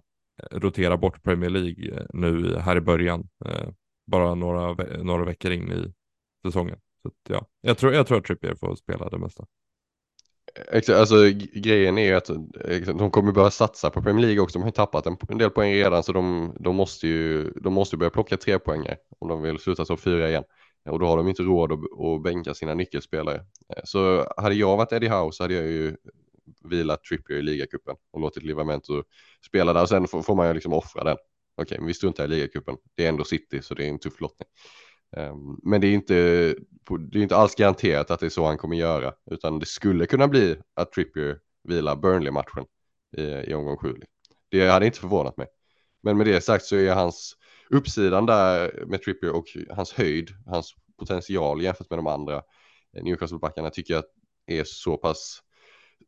rotera 0.52 0.98
bort 0.98 1.24
Premier 1.24 1.50
League 1.50 1.98
eh, 1.98 2.06
nu 2.14 2.58
här 2.58 2.78
i 2.78 2.82
början. 2.82 3.30
Eh, 3.46 3.70
bara 4.08 4.36
några, 4.36 4.74
några 5.04 5.26
veckor 5.26 5.52
in 5.52 5.72
i 5.72 5.94
säsongen. 6.46 6.78
Så 7.02 7.08
att, 7.08 7.14
ja, 7.30 7.46
jag 7.62 7.78
tror, 7.78 7.94
jag 7.94 8.08
tror 8.08 8.18
att 8.18 8.26
Trippier 8.26 8.56
får 8.56 8.76
spela 8.76 9.10
det 9.10 9.18
mesta. 9.18 9.46
Exakt, 10.72 11.00
alltså 11.00 11.16
grejen 11.54 11.98
är 11.98 12.06
ju 12.06 12.14
att 12.14 12.30
eh, 12.30 12.96
de 12.96 13.12
kommer 13.12 13.32
börja 13.32 13.52
satsa 13.52 13.90
på 13.90 14.02
Premier 14.02 14.26
League 14.26 14.42
också. 14.42 14.60
De 14.60 14.62
har 14.62 14.68
ju 14.68 14.74
tappat 14.74 15.06
en, 15.06 15.18
en 15.30 15.38
del 15.38 15.50
poäng 15.50 15.74
redan 15.74 16.04
så 16.04 16.12
de, 16.12 16.56
de, 16.60 16.76
måste 16.76 17.08
ju 17.08 17.52
de 17.52 17.74
måste 17.74 17.98
börja 17.98 18.10
plocka 18.10 18.38
tre 18.38 18.60
poänger 18.60 18.98
om 19.20 19.28
de 19.28 19.42
vill 19.42 19.60
sluta 19.60 19.86
som 19.86 19.98
fyra 19.98 20.30
igen. 20.30 20.44
Och 20.90 21.00
då 21.00 21.06
har 21.06 21.18
de 21.18 21.28
inte 21.28 21.44
råd 21.44 21.72
att, 21.72 21.80
att 21.80 22.24
bänka 22.24 22.54
sina 22.54 22.74
nyckelspelare. 22.74 23.36
Eh, 23.36 23.82
så 23.84 24.28
hade 24.38 24.56
jag 24.56 24.78
varit 24.78 24.92
Eddie 24.92 25.08
Howe 25.08 25.32
så 25.32 25.44
hade 25.44 25.54
jag 25.54 25.68
ju 25.68 25.96
vilat 26.64 27.04
Trippier 27.04 27.38
i 27.38 27.42
ligacupen 27.42 27.96
och 28.12 28.22
låtit 28.22 28.44
Livamento 28.44 29.04
spela 29.46 29.74
där 29.74 29.82
och 29.82 29.90
sen 29.90 30.08
får, 30.08 30.22
får 30.22 30.36
man 30.36 30.48
ju 30.48 30.54
liksom 30.54 30.74
offra 30.74 31.04
den. 31.04 31.18
Okej, 31.62 31.78
men 31.78 31.88
vi 31.88 31.94
struntar 31.94 32.24
i 32.24 32.28
ligacupen. 32.28 32.76
Det 32.96 33.06
är 33.06 33.10
ändå 33.10 33.24
City 33.24 33.62
så 33.62 33.74
det 33.74 33.86
är 33.86 33.90
en 33.90 34.00
tuff 34.00 34.22
lottning. 34.22 34.48
Ehm, 35.18 35.60
men 35.64 35.82
det 35.82 35.88
är, 35.88 35.94
inte, 35.94 36.14
det 37.12 37.20
är 37.20 37.24
inte 37.24 37.36
alls 37.36 37.56
garanterat 37.56 38.12
att 38.12 38.20
det 38.20 38.26
är 38.26 38.30
så 38.30 38.46
han 38.46 38.58
kommer 38.58 38.76
göra, 38.76 39.14
utan 39.32 39.60
det 39.60 39.66
skulle 39.66 40.06
kunna 40.06 40.28
bli 40.28 40.58
att 40.74 40.92
Trippier 40.92 41.40
vilar 41.64 41.96
Burnley-matchen 41.96 42.66
i, 43.18 43.22
i 43.22 43.54
omgång 43.54 43.78
7. 43.78 43.96
Det 44.50 44.68
hade 44.70 44.86
inte 44.86 45.00
förvånat 45.00 45.38
mig. 45.38 45.48
Men 46.04 46.18
med 46.18 46.28
det 46.28 46.42
sagt 46.42 46.66
så 46.66 46.76
är 46.76 46.94
hans 46.94 47.36
uppsidan 47.72 48.26
där 48.26 48.84
med 48.88 49.02
Trippier 49.02 49.36
och 49.36 49.46
hans 49.70 49.94
höjd, 49.94 50.30
hans 50.46 50.76
potential 50.98 51.62
jämfört 51.62 51.90
med 51.90 52.00
de 52.00 52.08
andra 52.08 52.36
eh, 52.98 53.04
Newcastle-backarna 53.04 53.70
tycker 53.70 53.94
jag 53.94 54.04
är 54.48 54.64
så 54.64 54.98
pass, 54.98 55.40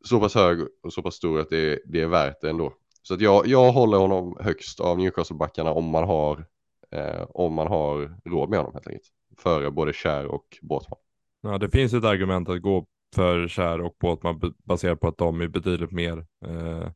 så 0.04 0.20
pass 0.20 0.34
hög 0.34 0.58
och 0.82 0.92
så 0.92 1.02
pass 1.02 1.14
stor 1.14 1.40
att 1.40 1.50
det, 1.50 1.82
det 1.86 2.00
är 2.00 2.06
värt 2.06 2.40
det 2.40 2.50
ändå. 2.50 2.72
Så 3.02 3.14
att 3.14 3.20
jag, 3.20 3.46
jag 3.46 3.72
håller 3.72 3.98
honom 3.98 4.36
högst 4.40 4.80
av 4.80 4.98
Newcastle-backarna 4.98 5.70
om 5.70 5.84
man 5.84 6.04
har 6.04 6.46
eh, 6.90 7.22
om 7.28 7.54
man 7.54 7.66
har 7.66 8.20
råd 8.24 8.50
med 8.50 8.58
honom 8.58 8.72
helt 8.72 8.86
enkelt. 8.86 9.06
Före 9.38 9.70
både 9.70 9.92
Kär 9.92 10.26
och 10.26 10.58
Båtman. 10.62 10.98
Ja, 11.42 11.58
det 11.58 11.70
finns 11.70 11.92
ett 11.92 12.04
argument 12.04 12.48
att 12.48 12.62
gå 12.62 12.86
för 13.14 13.48
Kär 13.48 13.80
och 13.80 13.96
Båtman 14.00 14.54
baserat 14.64 15.00
på 15.00 15.08
att 15.08 15.18
de 15.18 15.40
är 15.40 15.48
betydligt 15.48 15.92
mer 15.92 16.26
eh, 16.46 16.90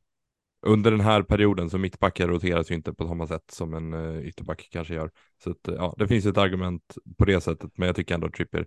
under 0.63 0.91
den 0.91 1.01
här 1.01 1.23
perioden 1.23 1.71
så 1.71 1.79
mittbackar 1.79 2.29
roteras 2.29 2.71
ju 2.71 2.75
inte 2.75 2.95
på 2.95 3.09
samma 3.09 3.27
sätt 3.27 3.51
som 3.51 3.75
en 3.75 3.95
uh, 3.95 4.27
ytterback 4.27 4.69
kanske 4.73 4.95
gör. 4.95 5.11
Så 5.45 5.51
att, 5.51 5.69
eh, 5.69 5.75
ja, 5.75 5.95
det 5.99 6.09
finns 6.09 6.27
ett 6.27 6.39
argument 6.39 6.95
på 7.19 7.25
det 7.25 7.41
sättet, 7.41 7.71
men 7.75 7.87
jag 7.87 7.97
tycker 7.97 8.15
ändå 8.15 8.27
att 8.27 8.35
Trippier 8.35 8.67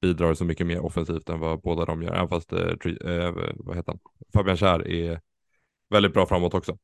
bidrar 0.00 0.34
så 0.34 0.44
mycket 0.44 0.66
mer 0.66 0.80
offensivt 0.80 1.28
än 1.28 1.40
vad 1.40 1.60
båda 1.60 1.84
de 1.84 2.02
gör, 2.02 2.14
även 2.14 2.28
fast 2.28 2.52
uh, 2.52 2.58
uh, 2.58 3.52
vad 3.54 3.76
heter 3.76 3.92
han? 3.92 3.98
Fabian 4.34 4.56
Kär 4.56 4.88
är 4.88 5.20
väldigt 5.90 6.12
bra 6.12 6.26
framåt 6.26 6.54
också. 6.54 6.78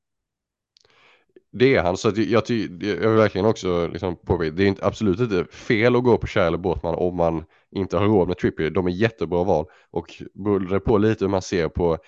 Det 1.52 1.74
är 1.74 1.82
han, 1.82 1.96
så 1.96 2.08
att 2.08 2.16
jag, 2.16 2.26
jag, 2.26 2.50
jag 2.80 3.10
vill 3.10 3.18
verkligen 3.18 3.46
också 3.46 3.86
liksom 3.86 4.16
påpeka, 4.16 4.50
det 4.50 4.64
är 4.64 4.66
inte, 4.66 4.86
absolut 4.86 5.20
inte 5.20 5.44
fel 5.52 5.96
att 5.96 6.04
gå 6.04 6.18
på 6.18 6.26
Kär 6.26 6.46
eller 6.46 6.58
Båtman 6.58 6.94
om 6.94 7.16
man 7.16 7.44
inte 7.70 7.96
har 7.96 8.06
råd 8.06 8.28
med 8.28 8.38
Trippier. 8.38 8.70
De 8.70 8.86
är 8.86 8.90
jättebra 8.90 9.44
val 9.44 9.66
och 9.90 10.22
beror 10.34 10.60
det 10.60 10.80
på 10.80 10.98
lite 10.98 11.24
hur 11.24 11.30
man 11.30 11.42
ser 11.42 11.68
på 11.68 11.98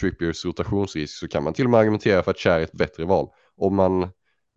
Trippiers 0.00 0.44
rotationsrisk 0.44 1.18
så 1.18 1.28
kan 1.28 1.44
man 1.44 1.52
till 1.52 1.64
och 1.64 1.70
med 1.70 1.80
argumentera 1.80 2.22
för 2.22 2.30
att 2.30 2.38
Cher 2.38 2.50
är 2.50 2.60
ett 2.60 2.72
bättre 2.72 3.04
val. 3.04 3.28
Om 3.56 3.76
man, 3.76 4.02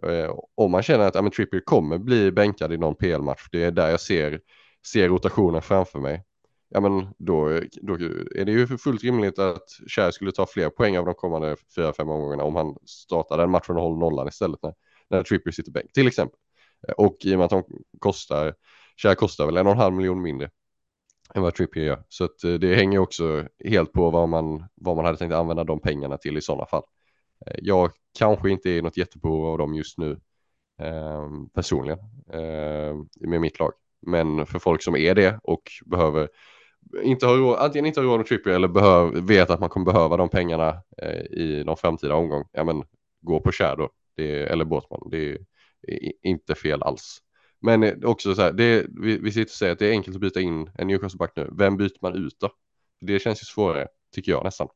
eh, 0.04 0.36
om 0.56 0.72
man 0.72 0.84
känner 0.84 1.08
att 1.08 1.16
ja, 1.16 1.30
Trippier 1.30 1.62
kommer 1.62 1.98
bli 1.98 2.32
bänkad 2.32 2.74
i 2.74 2.78
någon 2.78 2.96
PL-match, 2.96 3.48
det 3.52 3.64
är 3.64 3.72
där 3.72 3.90
jag 3.90 4.02
ser, 4.02 4.42
ser 4.88 5.10
rotationen 5.10 5.62
framför 5.62 6.00
mig, 6.00 6.24
ja 6.70 6.80
men 6.80 7.08
då, 7.18 7.60
då 7.82 7.94
är 8.36 8.46
det 8.46 8.52
ju 8.52 8.68
fullt 8.68 9.04
rimligt 9.04 9.40
att 9.40 9.70
Cher 9.88 10.12
skulle 10.12 10.32
ta 10.32 10.46
fler 10.46 10.70
poäng 10.70 10.98
av 10.98 11.06
de 11.06 11.14
kommande 11.14 11.56
fyra, 11.76 11.94
fem 11.94 12.10
omgångarna 12.10 12.44
om 12.44 12.56
han 12.56 12.76
startar 12.86 13.38
den 13.38 13.52
matchen 13.52 13.78
och 13.78 13.84
håller 13.84 14.00
nollan 14.00 14.28
istället 14.28 14.60
när, 14.64 14.74
när 15.10 15.24
Trippier 15.24 15.52
sitter 15.52 15.72
bänk 15.72 15.94
till 15.94 16.08
exempel. 16.08 16.40
Och 16.98 17.18
i 17.24 17.36
och 17.36 17.38
med 17.38 17.46
att 17.46 17.52
de 17.52 17.64
kostar, 18.00 18.54
Cher 19.02 19.16
kostar 19.16 19.46
väl 19.46 19.58
en 19.58 19.68
och 19.68 19.72
en 19.72 19.80
halv 19.80 19.96
miljon 19.96 20.22
mindre 20.22 20.50
än 21.36 21.42
vad 21.42 21.56
Trippier 21.56 21.86
gör. 21.86 22.04
Så 22.10 22.24
att 22.24 22.44
eh, 22.44 22.54
det 22.54 22.76
hänger 22.76 23.00
också 23.00 23.48
helt 23.66 23.94
på 23.94 24.10
vad 24.10 24.30
man, 24.30 24.66
vad 24.76 24.96
man 24.96 25.06
hade 25.06 25.18
tänkt 25.18 25.34
använda 25.34 25.64
de 25.64 25.80
pengarna 25.80 26.18
till 26.18 26.38
i 26.38 26.42
sådana 26.42 26.66
fall. 26.66 26.84
Eh, 27.46 27.60
jag 27.62 27.92
kanske 28.20 28.50
inte 28.50 28.70
är 28.70 28.82
något 28.82 28.98
jättebehov 28.98 29.46
av 29.46 29.58
dem 29.58 29.76
just 29.76 29.98
nu 29.98 30.20
eh, 30.82 31.30
personligen 31.54 32.00
eh, 32.34 32.96
med 33.28 33.42
mitt 33.42 33.60
lag. 33.60 33.72
Men 34.02 34.46
för 34.46 34.60
folk 34.60 34.84
som 34.84 34.96
är 34.96 35.16
det 35.16 35.40
och 35.44 35.62
behöver 35.86 36.30
inte 37.04 37.26
har 37.26 37.38
råd, 37.38 37.60
antingen 37.60 37.86
inte 37.86 38.00
har 38.00 38.06
råd 38.06 38.18
med 38.18 38.28
Trippier 38.28 38.56
eller 38.56 38.68
behöv, 38.68 39.28
vet 39.28 39.50
att 39.50 39.60
man 39.60 39.70
kommer 39.70 39.86
behöva 39.86 40.18
de 40.18 40.30
pengarna 40.30 40.82
eh, 40.98 41.22
i 41.22 41.64
någon 41.66 41.78
framtida 41.78 42.16
omgång, 42.16 42.44
ja 42.52 42.64
men 42.64 42.84
gå 43.22 43.40
på 43.40 43.52
Shadow 43.52 43.90
det, 44.16 44.44
eller 44.44 44.66
Båtman, 44.66 45.08
det 45.12 45.32
är 45.88 46.12
inte 46.22 46.56
fel 46.56 46.84
alls. 46.84 47.18
Men 47.62 47.84
eh, 47.84 47.94
också 48.04 48.36
så 48.36 48.42
här, 48.42 48.52
det, 48.52 48.86
vi, 48.90 49.18
vi 49.18 49.32
sitter 49.32 49.52
och 49.52 49.56
säger 49.56 49.74
att 49.74 49.80
det 49.80 49.88
är 49.88 49.92
enkelt 49.92 50.16
att 50.16 50.22
byta 50.22 50.42
in 50.42 50.72
en 50.78 50.88
Newcastle-back 50.88 51.32
nu, 51.36 51.50
vem 51.58 51.78
byter 51.78 51.98
man 52.02 52.16
ut 52.16 52.40
då? 52.40 52.52
Det 53.02 53.20
känns 53.20 53.42
ju 53.42 53.46
svårare, 53.46 53.88
tycker 54.16 54.32
jag 54.32 54.44
nästan. 54.44 54.68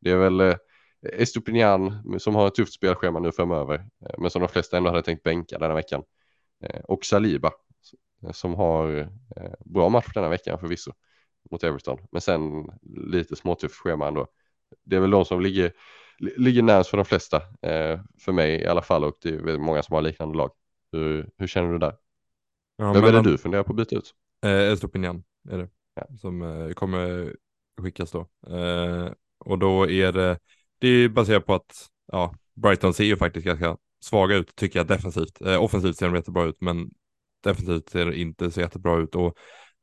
Det 0.00 0.10
är 0.10 0.16
väl 0.16 0.40
eh, 0.40 0.56
Estupinian 1.02 2.02
som 2.20 2.34
har 2.34 2.46
ett 2.46 2.54
tufft 2.54 2.72
spelschema 2.72 3.18
nu 3.18 3.32
framöver, 3.32 3.74
eh, 3.74 4.14
men 4.18 4.30
som 4.30 4.42
de 4.42 4.48
flesta 4.48 4.76
ändå 4.76 4.90
hade 4.90 5.02
tänkt 5.02 5.22
bänka 5.22 5.58
denna 5.58 5.74
veckan. 5.74 6.02
Eh, 6.64 6.80
och 6.80 7.04
Saliba 7.04 7.52
eh, 8.22 8.32
som 8.32 8.54
har 8.54 8.98
eh, 9.36 9.52
bra 9.64 9.88
match 9.88 10.12
denna 10.14 10.28
veckan 10.28 10.58
förvisso 10.58 10.92
mot 11.50 11.64
Everton. 11.64 11.98
Men 12.12 12.20
sen 12.20 12.42
lite 12.82 13.36
småtufft 13.36 13.74
schema 13.74 14.08
ändå. 14.08 14.26
Det 14.84 14.96
är 14.96 15.00
väl 15.00 15.10
de 15.10 15.24
som 15.24 15.40
ligger, 15.40 15.72
ligger 16.18 16.62
närmast 16.62 16.90
för 16.90 16.96
de 16.96 17.06
flesta. 17.06 17.36
Eh, 17.62 18.00
för 18.20 18.32
mig 18.32 18.60
i 18.60 18.66
alla 18.66 18.82
fall 18.82 19.04
och 19.04 19.18
det 19.22 19.28
är 19.28 19.58
många 19.58 19.82
som 19.82 19.94
har 19.94 20.02
liknande 20.02 20.38
lag. 20.38 20.50
Hur, 20.92 21.30
hur 21.36 21.46
känner 21.46 21.72
du 21.72 21.78
där? 21.78 21.96
Ja, 22.78 22.92
Vem 22.92 23.04
är 23.04 23.12
det 23.12 23.22
du 23.22 23.38
funderar 23.38 23.62
på 23.62 23.72
att 23.72 23.76
byta 23.76 23.96
ut? 23.96 24.14
Eh, 24.44 24.72
Estopinian 24.72 25.22
är 25.48 25.58
det. 25.58 25.68
Ja. 25.94 26.16
Som 26.20 26.42
eh, 26.42 26.72
kommer 26.72 27.34
skickas 27.80 28.10
då. 28.10 28.20
Eh, 28.56 29.12
och 29.38 29.58
då 29.58 29.90
är 29.90 30.12
det, 30.12 30.38
det 30.78 30.88
är 30.88 31.08
baserat 31.08 31.46
på 31.46 31.54
att 31.54 31.88
ja, 32.12 32.34
Brighton 32.54 32.94
ser 32.94 33.04
ju 33.04 33.16
faktiskt 33.16 33.46
ganska 33.46 33.76
svaga 34.00 34.36
ut 34.36 34.56
tycker 34.56 34.78
jag 34.78 34.86
defensivt. 34.86 35.40
Eh, 35.40 35.62
offensivt 35.62 35.96
ser 35.96 36.06
de 36.06 36.14
jättebra 36.14 36.44
ut 36.44 36.60
men 36.60 36.90
defensivt 37.44 37.88
ser 37.88 38.06
det 38.06 38.18
inte 38.18 38.50
så 38.50 38.60
jättebra 38.60 38.98
ut 38.98 39.14
och 39.14 39.38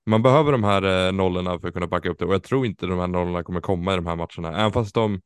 man 0.05 0.21
behöver 0.23 0.51
de 0.51 0.63
här 0.63 1.07
eh, 1.07 1.13
nollorna 1.13 1.59
för 1.59 1.67
att 1.67 1.73
kunna 1.73 1.87
backa 1.87 2.09
upp 2.09 2.19
det 2.19 2.25
och 2.25 2.33
jag 2.33 2.43
tror 2.43 2.65
inte 2.65 2.85
de 2.85 2.99
här 2.99 3.07
nollorna 3.07 3.43
kommer 3.43 3.61
komma 3.61 3.93
i 3.93 3.95
de 3.95 4.05
här 4.05 4.15
matcherna. 4.15 4.59
Även 4.59 4.71
fast 4.71 4.95
de, 4.95 5.21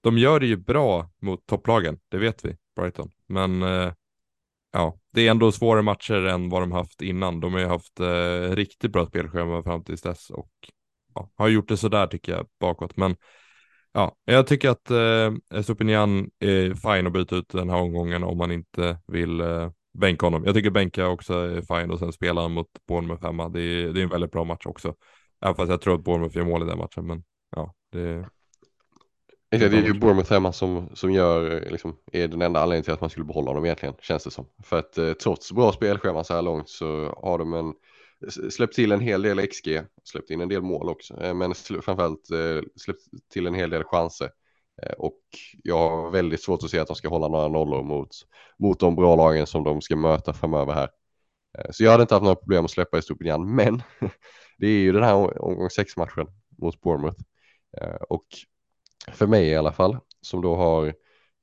de 0.00 0.18
gör 0.18 0.40
det 0.40 0.46
ju 0.46 0.56
bra 0.56 1.10
mot 1.22 1.46
topplagen, 1.46 1.98
det 2.08 2.18
vet 2.18 2.44
vi, 2.44 2.56
Brighton. 2.76 3.10
Men 3.26 3.62
eh, 3.62 3.92
ja, 4.76 4.98
det 5.12 5.26
är 5.26 5.30
ändå 5.30 5.52
svårare 5.52 5.82
matcher 5.82 6.26
än 6.26 6.48
vad 6.48 6.62
de 6.62 6.72
haft 6.72 7.02
innan. 7.02 7.40
De 7.40 7.52
har 7.52 7.60
ju 7.60 7.66
haft 7.66 8.00
eh, 8.00 8.56
riktigt 8.56 8.92
bra 8.92 9.06
spelschema 9.06 9.62
fram 9.62 9.84
tills 9.84 10.02
dess 10.02 10.30
och 10.30 10.50
ja, 11.14 11.30
har 11.36 11.48
gjort 11.48 11.68
det 11.68 11.76
sådär 11.76 12.06
tycker 12.06 12.32
jag 12.32 12.46
bakåt. 12.60 12.96
Men 12.96 13.16
ja, 13.92 14.16
jag 14.24 14.46
tycker 14.46 14.70
att 14.70 14.90
eh, 14.90 15.58
Estopinian 15.58 16.30
är 16.38 16.74
fine 16.74 17.06
att 17.06 17.12
byta 17.12 17.36
ut 17.36 17.48
den 17.48 17.70
här 17.70 17.76
omgången 17.76 18.24
om 18.24 18.38
man 18.38 18.52
inte 18.52 18.98
vill 19.06 19.40
eh, 19.40 19.70
bänka 19.98 20.26
honom. 20.26 20.44
Jag 20.44 20.54
tycker 20.54 20.70
bänka 20.70 21.08
också 21.08 21.34
är 21.34 21.62
fine 21.62 21.90
och 21.90 21.98
sen 21.98 22.12
spela 22.12 22.40
han 22.40 22.52
mot 22.52 22.68
Bournemouth 22.88 23.24
hemma. 23.24 23.48
Det 23.48 23.60
är, 23.60 23.92
det 23.92 24.00
är 24.00 24.04
en 24.04 24.08
väldigt 24.08 24.32
bra 24.32 24.44
match 24.44 24.66
också. 24.66 24.94
Även 25.40 25.54
fast 25.54 25.70
jag 25.70 25.80
tror 25.80 25.94
att 25.94 26.04
Bournemouth 26.04 26.36
gör 26.36 26.44
mål 26.44 26.62
i 26.62 26.66
den 26.66 26.78
matchen. 26.78 27.06
Men 27.06 27.24
ja, 27.56 27.74
det, 27.92 28.28
det 29.50 29.56
är 29.56 29.82
ju 29.82 29.92
Bournemouth 29.92 30.32
hemma 30.32 30.52
som, 30.52 30.90
som 30.94 31.12
gör, 31.12 31.70
liksom, 31.70 31.96
är 32.12 32.28
den 32.28 32.42
enda 32.42 32.60
anledningen 32.60 32.84
till 32.84 32.92
att 32.92 33.00
man 33.00 33.10
skulle 33.10 33.26
behålla 33.26 33.50
honom 33.50 33.64
egentligen, 33.64 33.94
känns 34.00 34.24
det 34.24 34.30
som. 34.30 34.46
För 34.64 34.78
att 34.78 34.98
eh, 34.98 35.12
trots 35.12 35.52
bra 35.52 35.72
spelschema 35.72 36.24
så 36.24 36.34
här 36.34 36.42
långt 36.42 36.68
så 36.68 37.18
har 37.22 37.38
de 37.38 37.54
en 37.54 37.74
släppt 38.50 38.74
till 38.74 38.92
en 38.92 39.00
hel 39.00 39.22
del 39.22 39.46
XG, 39.46 39.80
släppt 40.04 40.30
in 40.30 40.40
en 40.40 40.48
del 40.48 40.62
mål 40.62 40.88
också, 40.88 41.22
eh, 41.22 41.34
men 41.34 41.54
framförallt 41.54 42.30
eh, 42.30 42.62
släppt 42.76 43.02
till 43.32 43.46
en 43.46 43.54
hel 43.54 43.70
del 43.70 43.84
chanser. 43.84 44.30
Eh, 44.82 44.92
och 44.92 45.20
jag 45.62 45.90
har 45.90 46.10
väldigt 46.10 46.42
svårt 46.42 46.62
att 46.62 46.70
se 46.70 46.78
att 46.78 46.86
de 46.86 46.96
ska 46.96 47.08
hålla 47.08 47.28
några 47.28 47.48
nollor 47.48 47.82
mot, 47.82 48.08
mot 48.58 48.80
de 48.80 48.96
bra 48.96 49.16
lagen 49.16 49.46
som 49.46 49.64
de 49.64 49.80
ska 49.80 49.96
möta 49.96 50.32
framöver 50.32 50.72
här. 50.72 50.88
Så 51.70 51.84
jag 51.84 51.90
hade 51.90 52.02
inte 52.02 52.14
haft 52.14 52.22
några 52.22 52.36
problem 52.36 52.64
att 52.64 52.70
släppa 52.70 52.98
Estupinian, 52.98 53.54
men 53.54 53.82
det 54.58 54.66
är 54.66 54.78
ju 54.78 54.92
den 54.92 55.02
här 55.02 55.42
omgång 55.42 55.70
6 55.70 55.96
matchen 55.96 56.26
mot 56.58 56.80
Bournemouth. 56.80 57.20
Och 58.08 58.26
för 59.12 59.26
mig 59.26 59.48
i 59.48 59.56
alla 59.56 59.72
fall, 59.72 59.98
som 60.20 60.42
då 60.42 60.56
har, 60.56 60.86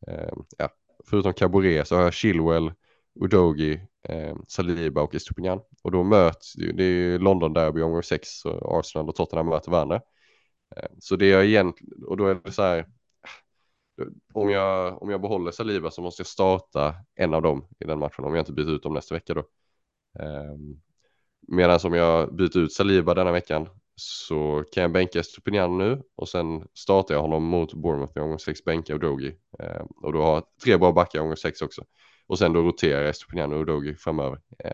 eh, 0.08 0.34
ja, 0.58 0.70
förutom 1.06 1.34
Caboret 1.34 1.88
så 1.88 1.96
har 1.96 2.04
jag 2.04 2.14
Chilwell, 2.14 2.72
Udogi, 3.20 3.82
eh, 4.04 4.36
Saliba 4.48 5.02
och 5.02 5.16
Estupinian. 5.16 5.62
Och 5.84 5.92
då 5.92 6.04
möts 6.04 6.54
det 6.54 6.84
är 6.84 6.90
ju 6.90 7.20
London 7.20 7.54
Derby 7.54 7.82
omgång 7.82 8.04
6 8.04 8.46
och 8.46 8.80
Arsenal 8.80 9.10
och 9.10 9.16
Tottenham 9.16 9.48
möter 9.50 9.72
varandra. 9.72 10.02
Eh, 10.76 10.90
så 11.00 11.16
det 11.16 11.32
är 11.32 11.44
egentligen, 11.44 12.04
och 12.04 12.18
då 12.18 12.28
är 12.28 12.36
det 12.44 12.52
så 12.52 12.62
här, 12.62 12.80
eh, 14.02 14.08
om 14.34 14.50
jag, 14.50 15.04
om 15.04 15.10
jag 15.10 15.22
behåller 15.22 15.52
Saliba 15.52 15.92
så 15.92 16.02
måste 16.02 16.22
jag 16.22 16.28
starta 16.28 16.96
en 17.16 17.34
av 17.34 17.42
dem 17.42 17.68
i 17.80 17.86
den 17.86 18.00
matchen 18.00 18.26
om 18.26 18.36
jag 18.36 18.42
inte 18.42 18.54
byter 18.54 18.76
ut 18.76 18.84
dem 18.84 18.94
nästa 18.94 19.16
vecka 19.16 19.34
då. 19.34 19.44
Eh, 20.20 20.56
Medan 21.48 21.80
om 21.84 21.94
jag 21.94 22.36
byter 22.36 22.58
ut 22.58 22.74
Saliba 22.74 23.14
denna 23.14 23.32
veckan 23.32 23.70
så 23.96 24.64
kan 24.72 24.82
jag 24.82 24.92
bänka 24.92 25.24
Stupinian 25.24 25.78
nu 25.78 26.02
och 26.16 26.30
sen 26.30 26.68
startar 26.74 27.16
jag 27.16 27.22
honom 27.22 27.44
mot 27.44 27.74
Bournemouth 27.74 28.18
i 28.18 28.20
omgång 28.20 28.40
6 28.40 28.64
bänka 28.64 28.94
och 28.94 29.00
Dogi. 29.00 29.38
Eh, 29.60 29.86
och 30.02 30.14
då 30.14 30.22
har 30.22 30.34
jag 30.34 30.44
tre 30.64 30.78
bra 30.78 30.92
backar 30.92 31.20
i 31.20 31.22
omgång 31.22 31.38
6 31.38 31.62
också. 31.62 31.84
Och 32.28 32.40
sen 32.40 32.54
då 32.54 32.62
roterar 32.62 33.04
Estopiniano 33.04 33.56
och 33.56 33.66
Dogi 33.66 33.96
framöver. 33.96 34.40
Eh, 34.60 34.72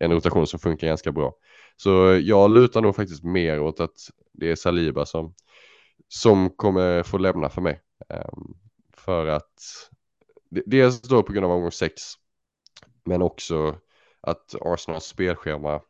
en 0.00 0.12
rotation 0.12 0.46
som 0.46 0.60
funkar 0.60 0.86
ganska 0.86 1.12
bra. 1.12 1.34
Så 1.76 2.20
jag 2.22 2.50
lutar 2.50 2.80
nog 2.80 2.96
faktiskt 2.96 3.24
mer 3.24 3.60
åt 3.60 3.80
att 3.80 3.96
det 4.32 4.50
är 4.50 4.56
Saliba 4.56 5.06
som, 5.06 5.34
som 6.08 6.50
kommer 6.50 7.02
få 7.02 7.18
lämna 7.18 7.48
för 7.48 7.60
mig. 7.60 7.80
Eh, 8.08 8.30
för 8.96 9.26
att 9.26 9.52
dels 10.50 11.00
då 11.00 11.22
på 11.22 11.32
grund 11.32 11.46
av 11.46 11.52
omgång 11.52 11.72
6 11.72 12.02
men 13.04 13.22
också 13.22 13.76
att 14.20 14.54
Arsenals 14.60 15.04
spelschema 15.04 15.80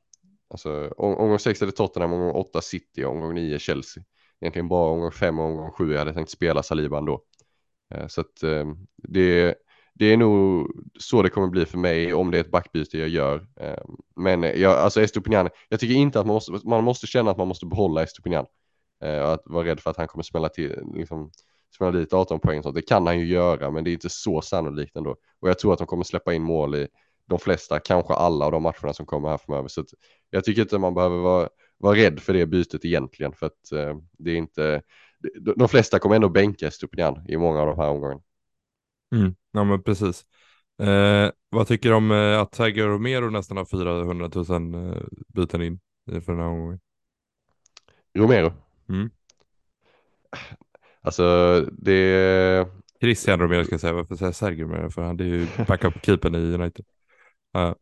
Alltså 0.50 0.88
omgång 0.96 1.38
6 1.38 1.62
är 1.62 1.66
det 1.66 1.72
Tottenham, 1.72 2.12
omgång 2.12 2.32
8 2.32 2.60
City, 2.60 3.04
omgång 3.04 3.34
9 3.34 3.58
Chelsea. 3.58 4.04
Egentligen 4.40 4.68
bara 4.68 4.90
omgång 4.90 5.12
5 5.12 5.38
och 5.38 5.44
omgång 5.44 5.72
7 5.72 5.92
jag 5.92 5.98
hade 5.98 6.12
tänkt 6.12 6.30
spela 6.30 6.62
Saliba 6.62 6.98
ändå. 6.98 7.22
Eh, 7.94 8.06
så 8.06 8.20
att 8.20 8.42
eh, 8.42 8.64
det, 8.96 9.54
det 9.94 10.12
är 10.12 10.16
nog 10.16 10.70
så 10.98 11.22
det 11.22 11.30
kommer 11.30 11.48
bli 11.48 11.66
för 11.66 11.78
mig 11.78 12.14
om 12.14 12.30
det 12.30 12.38
är 12.38 12.40
ett 12.40 12.50
backbyte 12.50 12.98
jag 12.98 13.08
gör. 13.08 13.46
Eh, 13.60 13.84
men 14.16 14.42
jag, 14.42 14.72
alltså 14.78 15.00
Estopinian, 15.00 15.48
jag 15.68 15.80
tycker 15.80 15.94
inte 15.94 16.20
att 16.20 16.26
man 16.26 16.34
måste, 16.34 16.60
man 16.64 16.84
måste 16.84 17.06
känna 17.06 17.30
att 17.30 17.38
man 17.38 17.48
måste 17.48 17.66
behålla 17.66 18.02
Estopinian. 18.02 18.46
Att 19.24 19.42
vara 19.44 19.64
rädd 19.64 19.80
för 19.80 19.90
att 19.90 19.96
han 19.96 20.08
kommer 20.08 20.22
smälla 20.22 20.48
till, 20.48 20.82
liksom, 20.94 21.30
smälla 21.76 21.92
dit 21.92 22.12
18 22.12 22.40
poäng. 22.40 22.62
Så 22.62 22.70
det 22.70 22.82
kan 22.82 23.06
han 23.06 23.18
ju 23.18 23.26
göra, 23.26 23.70
men 23.70 23.84
det 23.84 23.90
är 23.90 23.92
inte 23.92 24.08
så 24.08 24.40
sannolikt 24.40 24.96
ändå. 24.96 25.16
Och 25.40 25.48
jag 25.48 25.58
tror 25.58 25.72
att 25.72 25.78
de 25.78 25.86
kommer 25.86 26.04
släppa 26.04 26.34
in 26.34 26.42
mål 26.42 26.74
i 26.74 26.88
de 27.28 27.38
flesta, 27.38 27.80
kanske 27.80 28.14
alla 28.14 28.44
av 28.44 28.52
de 28.52 28.62
matcherna 28.62 28.92
som 28.92 29.06
kommer 29.06 29.28
här 29.28 29.38
framöver. 29.38 29.68
Så 29.68 29.84
jag 30.30 30.44
tycker 30.44 30.62
inte 30.62 30.78
man 30.78 30.94
behöver 30.94 31.16
vara, 31.16 31.48
vara 31.78 31.96
rädd 31.96 32.20
för 32.20 32.32
det 32.32 32.46
bytet 32.46 32.84
egentligen, 32.84 33.32
för 33.32 33.46
att 33.46 33.72
eh, 33.72 33.96
det 34.18 34.30
är 34.30 34.36
inte, 34.36 34.82
de 35.56 35.68
flesta 35.68 35.98
kommer 35.98 36.16
ändå 36.16 36.28
bänka 36.28 36.66
Estopinian 36.66 37.24
i 37.28 37.36
många 37.36 37.60
av 37.60 37.66
de 37.66 37.78
här 37.78 37.88
omgångarna. 37.88 38.20
Mm, 39.14 39.34
ja 39.52 39.64
men 39.64 39.82
precis. 39.82 40.24
Eh, 40.82 41.30
vad 41.50 41.66
tycker 41.66 41.88
du 41.88 41.94
om 41.94 42.10
eh, 42.10 42.40
att 42.40 42.52
Tiger 42.52 42.86
Romero 42.86 43.30
nästan 43.30 43.56
har 43.56 43.64
400 43.64 44.30
000 44.34 44.74
eh, 44.74 45.02
byten 45.28 45.62
in 45.62 45.80
för 46.06 46.32
den 46.32 46.38
här 46.38 46.48
omgången? 46.48 46.80
Romero? 48.14 48.52
Mm. 48.88 49.10
Alltså 51.00 51.60
det... 51.72 52.68
Christian 53.00 53.40
Romero 53.40 53.64
ska 53.64 53.72
jag 53.72 53.80
säga, 53.80 53.92
varför 53.92 54.16
säger 54.16 54.32
Sergio 54.32 54.64
Romero? 54.64 54.90
För 54.90 55.02
han 55.02 55.20
är 55.20 55.24
ju 55.24 55.46
backup-keepern 55.66 56.34
i 56.34 56.54
United. 56.54 56.84
Uh, 57.56 57.74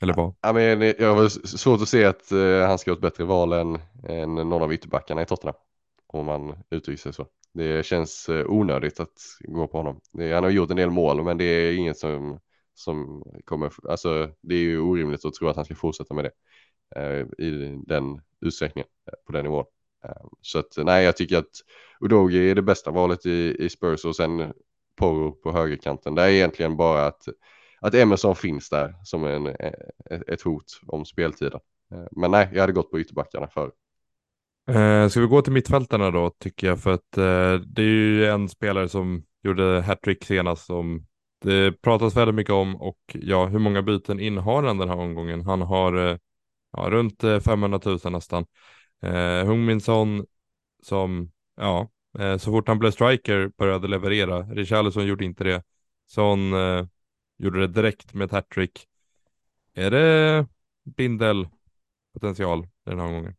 eller 0.00 0.14
vad? 0.14 0.34
Ja, 0.40 0.52
men 0.52 0.94
jag 0.98 1.14
har 1.14 1.28
svårt 1.28 1.82
att 1.82 1.88
se 1.88 2.04
att 2.04 2.32
uh, 2.32 2.66
han 2.66 2.78
ska 2.78 2.90
ha 2.90 2.96
ett 2.96 3.02
bättre 3.02 3.24
val 3.24 3.52
än, 3.52 3.78
än 4.08 4.34
någon 4.34 4.62
av 4.62 4.72
ytterbackarna 4.72 5.22
i 5.22 5.26
Tottenham. 5.26 5.56
Om 6.06 6.26
man 6.26 6.56
uttrycker 6.70 7.02
sig 7.02 7.12
så. 7.12 7.26
Det 7.52 7.86
känns 7.86 8.28
uh, 8.28 8.46
onödigt 8.46 9.00
att 9.00 9.18
gå 9.40 9.66
på 9.66 9.78
honom. 9.78 10.00
Han 10.18 10.44
har 10.44 10.50
gjort 10.50 10.70
en 10.70 10.76
del 10.76 10.90
mål 10.90 11.24
men 11.24 11.38
det 11.38 11.44
är 11.44 11.76
inget 11.76 11.98
som, 11.98 12.40
som 12.74 13.24
kommer, 13.44 13.72
alltså 13.88 14.30
det 14.40 14.54
är 14.54 14.58
ju 14.58 14.80
orimligt 14.80 15.24
att 15.24 15.34
tro 15.34 15.48
att 15.48 15.56
han 15.56 15.64
ska 15.64 15.74
fortsätta 15.74 16.14
med 16.14 16.24
det 16.24 16.32
eh, 16.96 17.46
i 17.46 17.82
den 17.86 18.20
utsträckningen 18.40 18.88
på 19.26 19.32
den 19.32 19.44
nivån. 19.44 19.64
Så 20.42 20.58
att 20.58 20.76
nej, 20.76 21.04
jag 21.04 21.16
tycker 21.16 21.38
att 21.38 21.62
Udogi 22.00 22.50
är 22.50 22.54
det 22.54 22.62
bästa 22.62 22.90
valet 22.90 23.26
i, 23.26 23.56
i 23.58 23.68
Spurs 23.68 24.04
och 24.04 24.16
sen 24.16 24.52
Porro 24.96 25.32
på 25.32 25.52
högerkanten. 25.52 26.14
Det 26.14 26.22
är 26.22 26.28
egentligen 26.28 26.76
bara 26.76 27.06
att, 27.06 27.28
att 27.80 27.94
Emerson 27.94 28.36
finns 28.36 28.68
där 28.68 28.94
som 29.04 29.24
en, 29.24 29.46
eh, 29.46 29.72
ett 30.26 30.42
hot 30.42 30.80
om 30.86 31.04
speltiden. 31.04 31.60
Eh, 31.92 32.04
men 32.10 32.30
nej, 32.30 32.48
jag 32.52 32.60
hade 32.60 32.72
gått 32.72 32.90
på 32.90 33.00
ytterbackarna 33.00 33.48
förr. 33.48 33.70
Eh, 34.68 35.08
ska 35.08 35.20
vi 35.20 35.26
gå 35.26 35.42
till 35.42 35.52
mittfältarna 35.52 36.10
då 36.10 36.30
tycker 36.30 36.66
jag 36.66 36.80
för 36.80 36.92
att 36.92 37.16
eh, 37.16 37.54
det 37.66 37.82
är 37.82 37.86
ju 37.86 38.26
en 38.26 38.48
spelare 38.48 38.88
som 38.88 39.24
gjorde 39.42 39.82
hattrick 39.86 40.24
senast 40.24 40.66
som 40.66 41.06
det 41.40 41.82
pratas 41.82 42.16
väldigt 42.16 42.34
mycket 42.34 42.52
om 42.52 42.76
och 42.76 42.98
ja, 43.14 43.46
hur 43.46 43.58
många 43.58 43.82
byten 43.82 44.20
innehar 44.20 44.62
han 44.62 44.78
den 44.78 44.88
här 44.88 44.96
omgången? 44.96 45.46
Han 45.46 45.62
har 45.62 46.10
eh, 46.10 46.16
ja, 46.72 46.90
runt 46.90 47.24
eh, 47.24 47.40
500 47.40 47.80
000 47.84 47.98
nästan. 48.04 48.46
Eh, 49.02 49.46
Hungminsson 49.46 50.26
som, 50.82 51.30
ja, 51.56 51.90
eh, 52.18 52.36
så 52.36 52.50
fort 52.50 52.68
han 52.68 52.78
blev 52.78 52.90
striker 52.90 53.50
började 53.58 53.88
leverera. 53.88 54.42
Richarlison 54.42 55.06
gjorde 55.06 55.24
inte 55.24 55.44
det. 55.44 55.62
Son 56.06 56.52
eh, 56.52 56.86
gjorde 57.38 57.60
det 57.60 57.66
direkt 57.66 58.14
med 58.14 58.24
ett 58.24 58.32
hattrick. 58.32 58.86
Är 59.74 59.90
det 59.90 60.46
bindelpotential 60.84 62.66
den 62.84 63.00
här 63.00 63.12
gången? 63.12 63.34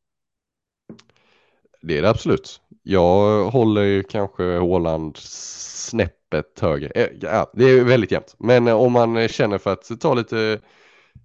Det 1.81 1.97
är 1.97 2.01
det 2.01 2.09
absolut. 2.09 2.61
Jag 2.83 3.45
håller 3.49 4.03
kanske 4.03 4.57
Håland 4.57 5.17
snäppet 5.17 6.59
högre. 6.59 6.89
Eh, 6.89 7.09
ja, 7.21 7.51
det 7.53 7.65
är 7.65 7.83
väldigt 7.83 8.11
jämnt. 8.11 8.35
Men 8.39 8.67
eh, 8.67 8.75
om 8.75 8.93
man 8.93 9.27
känner 9.27 9.57
för 9.57 9.73
att 9.73 9.99
ta 10.01 10.13
lite, 10.13 10.59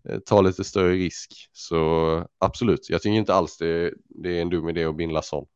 eh, 0.08 0.18
ta 0.18 0.40
lite 0.40 0.64
större 0.64 0.92
risk 0.92 1.50
så 1.52 2.28
absolut. 2.38 2.90
Jag 2.90 3.02
tycker 3.02 3.14
inte 3.14 3.34
alls 3.34 3.56
det, 3.58 3.94
det 4.08 4.38
är 4.38 4.42
en 4.42 4.50
dum 4.50 4.68
idé 4.68 4.84
att 4.84 4.96
binda 4.96 5.22
sån. 5.22 5.46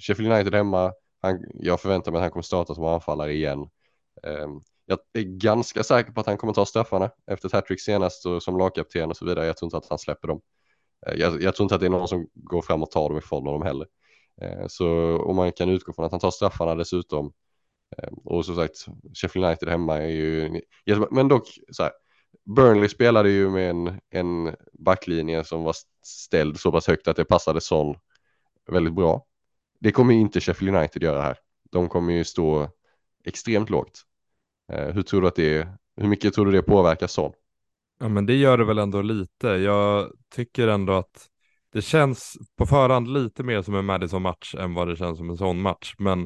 Sheffield 0.00 0.32
United 0.32 0.54
hemma. 0.54 0.92
Han, 1.22 1.44
jag 1.54 1.80
förväntar 1.80 2.12
mig 2.12 2.18
att 2.18 2.22
han 2.22 2.30
kommer 2.30 2.42
starta 2.42 2.74
som 2.74 2.84
anfallare 2.84 3.32
igen. 3.32 3.68
Ehm, 4.22 4.60
jag 4.90 4.98
är 5.12 5.22
ganska 5.22 5.82
säker 5.82 6.12
på 6.12 6.20
att 6.20 6.26
han 6.26 6.36
kommer 6.36 6.52
ta 6.52 6.66
straffarna 6.66 7.10
efter 7.26 7.48
ett 7.48 7.52
hattrick 7.52 7.80
senast 7.80 8.26
och 8.26 8.42
som 8.42 8.58
lagkapten 8.58 9.10
och 9.10 9.16
så 9.16 9.24
vidare. 9.24 9.46
Jag 9.46 9.56
tror 9.56 9.66
inte 9.66 9.76
att 9.76 9.88
han 9.88 9.98
släpper 9.98 10.28
dem. 10.28 10.40
Eh, 11.06 11.14
jag, 11.14 11.42
jag, 11.42 11.56
tror 11.56 11.64
inte 11.64 11.74
att 11.74 11.80
det 11.80 11.86
är 11.86 11.90
någon 11.90 12.08
som 12.08 12.28
går 12.34 12.62
fram 12.62 12.82
och 12.82 12.90
tar 12.90 13.08
dem 13.08 13.18
ifrån 13.18 13.46
honom 13.46 13.62
heller. 13.62 13.86
Eh, 14.40 14.66
så 14.66 15.16
om 15.18 15.36
man 15.36 15.52
kan 15.52 15.68
utgå 15.68 15.92
från 15.92 16.04
att 16.04 16.10
han 16.10 16.20
tar 16.20 16.30
straffarna 16.30 16.74
dessutom. 16.74 17.32
Eh, 17.96 18.08
och 18.24 18.44
som 18.46 18.56
sagt, 18.56 18.86
Sheffield 19.14 19.46
United 19.46 19.68
hemma 19.68 19.96
är 19.96 20.08
ju, 20.08 20.60
men 21.10 21.28
dock 21.28 21.48
så 21.72 21.82
här, 21.82 21.92
Burnley 22.56 22.88
spelade 22.88 23.30
ju 23.30 23.50
med 23.50 23.70
en, 23.70 24.00
en 24.10 24.56
backlinje 24.72 25.44
som 25.44 25.62
var 25.62 25.76
ställd 26.02 26.60
så 26.60 26.72
pass 26.72 26.86
högt 26.86 27.08
att 27.08 27.16
det 27.16 27.24
passade 27.24 27.60
Son 27.60 27.96
väldigt 28.70 28.94
bra. 28.94 29.26
Det 29.80 29.92
kommer 29.92 30.14
ju 30.14 30.20
inte 30.20 30.40
Sheffield 30.40 30.76
United 30.76 31.02
göra 31.02 31.22
här. 31.22 31.38
De 31.70 31.88
kommer 31.88 32.12
ju 32.12 32.24
stå 32.24 32.68
extremt 33.24 33.70
lågt. 33.70 34.04
Eh, 34.72 34.94
hur 34.94 35.02
tror 35.02 35.20
du 35.20 35.28
att 35.28 35.34
det, 35.34 35.68
hur 35.96 36.08
mycket 36.08 36.34
tror 36.34 36.46
du 36.46 36.52
det 36.52 36.62
påverkar 36.62 37.06
Son? 37.06 37.32
Ja 38.00 38.08
men 38.08 38.26
det 38.26 38.34
gör 38.34 38.58
det 38.58 38.64
väl 38.64 38.78
ändå 38.78 39.02
lite. 39.02 39.48
Jag 39.48 40.12
tycker 40.34 40.68
ändå 40.68 40.92
att 40.92 41.28
det 41.72 41.82
känns 41.82 42.36
på 42.56 42.66
förhand 42.66 43.08
lite 43.08 43.42
mer 43.42 43.62
som 43.62 43.74
en 43.74 43.84
Madison-match 43.84 44.54
än 44.54 44.74
vad 44.74 44.88
det 44.88 44.96
känns 44.96 45.18
som 45.18 45.30
en 45.30 45.36
sån 45.36 45.60
match. 45.60 45.94
Men 45.98 46.20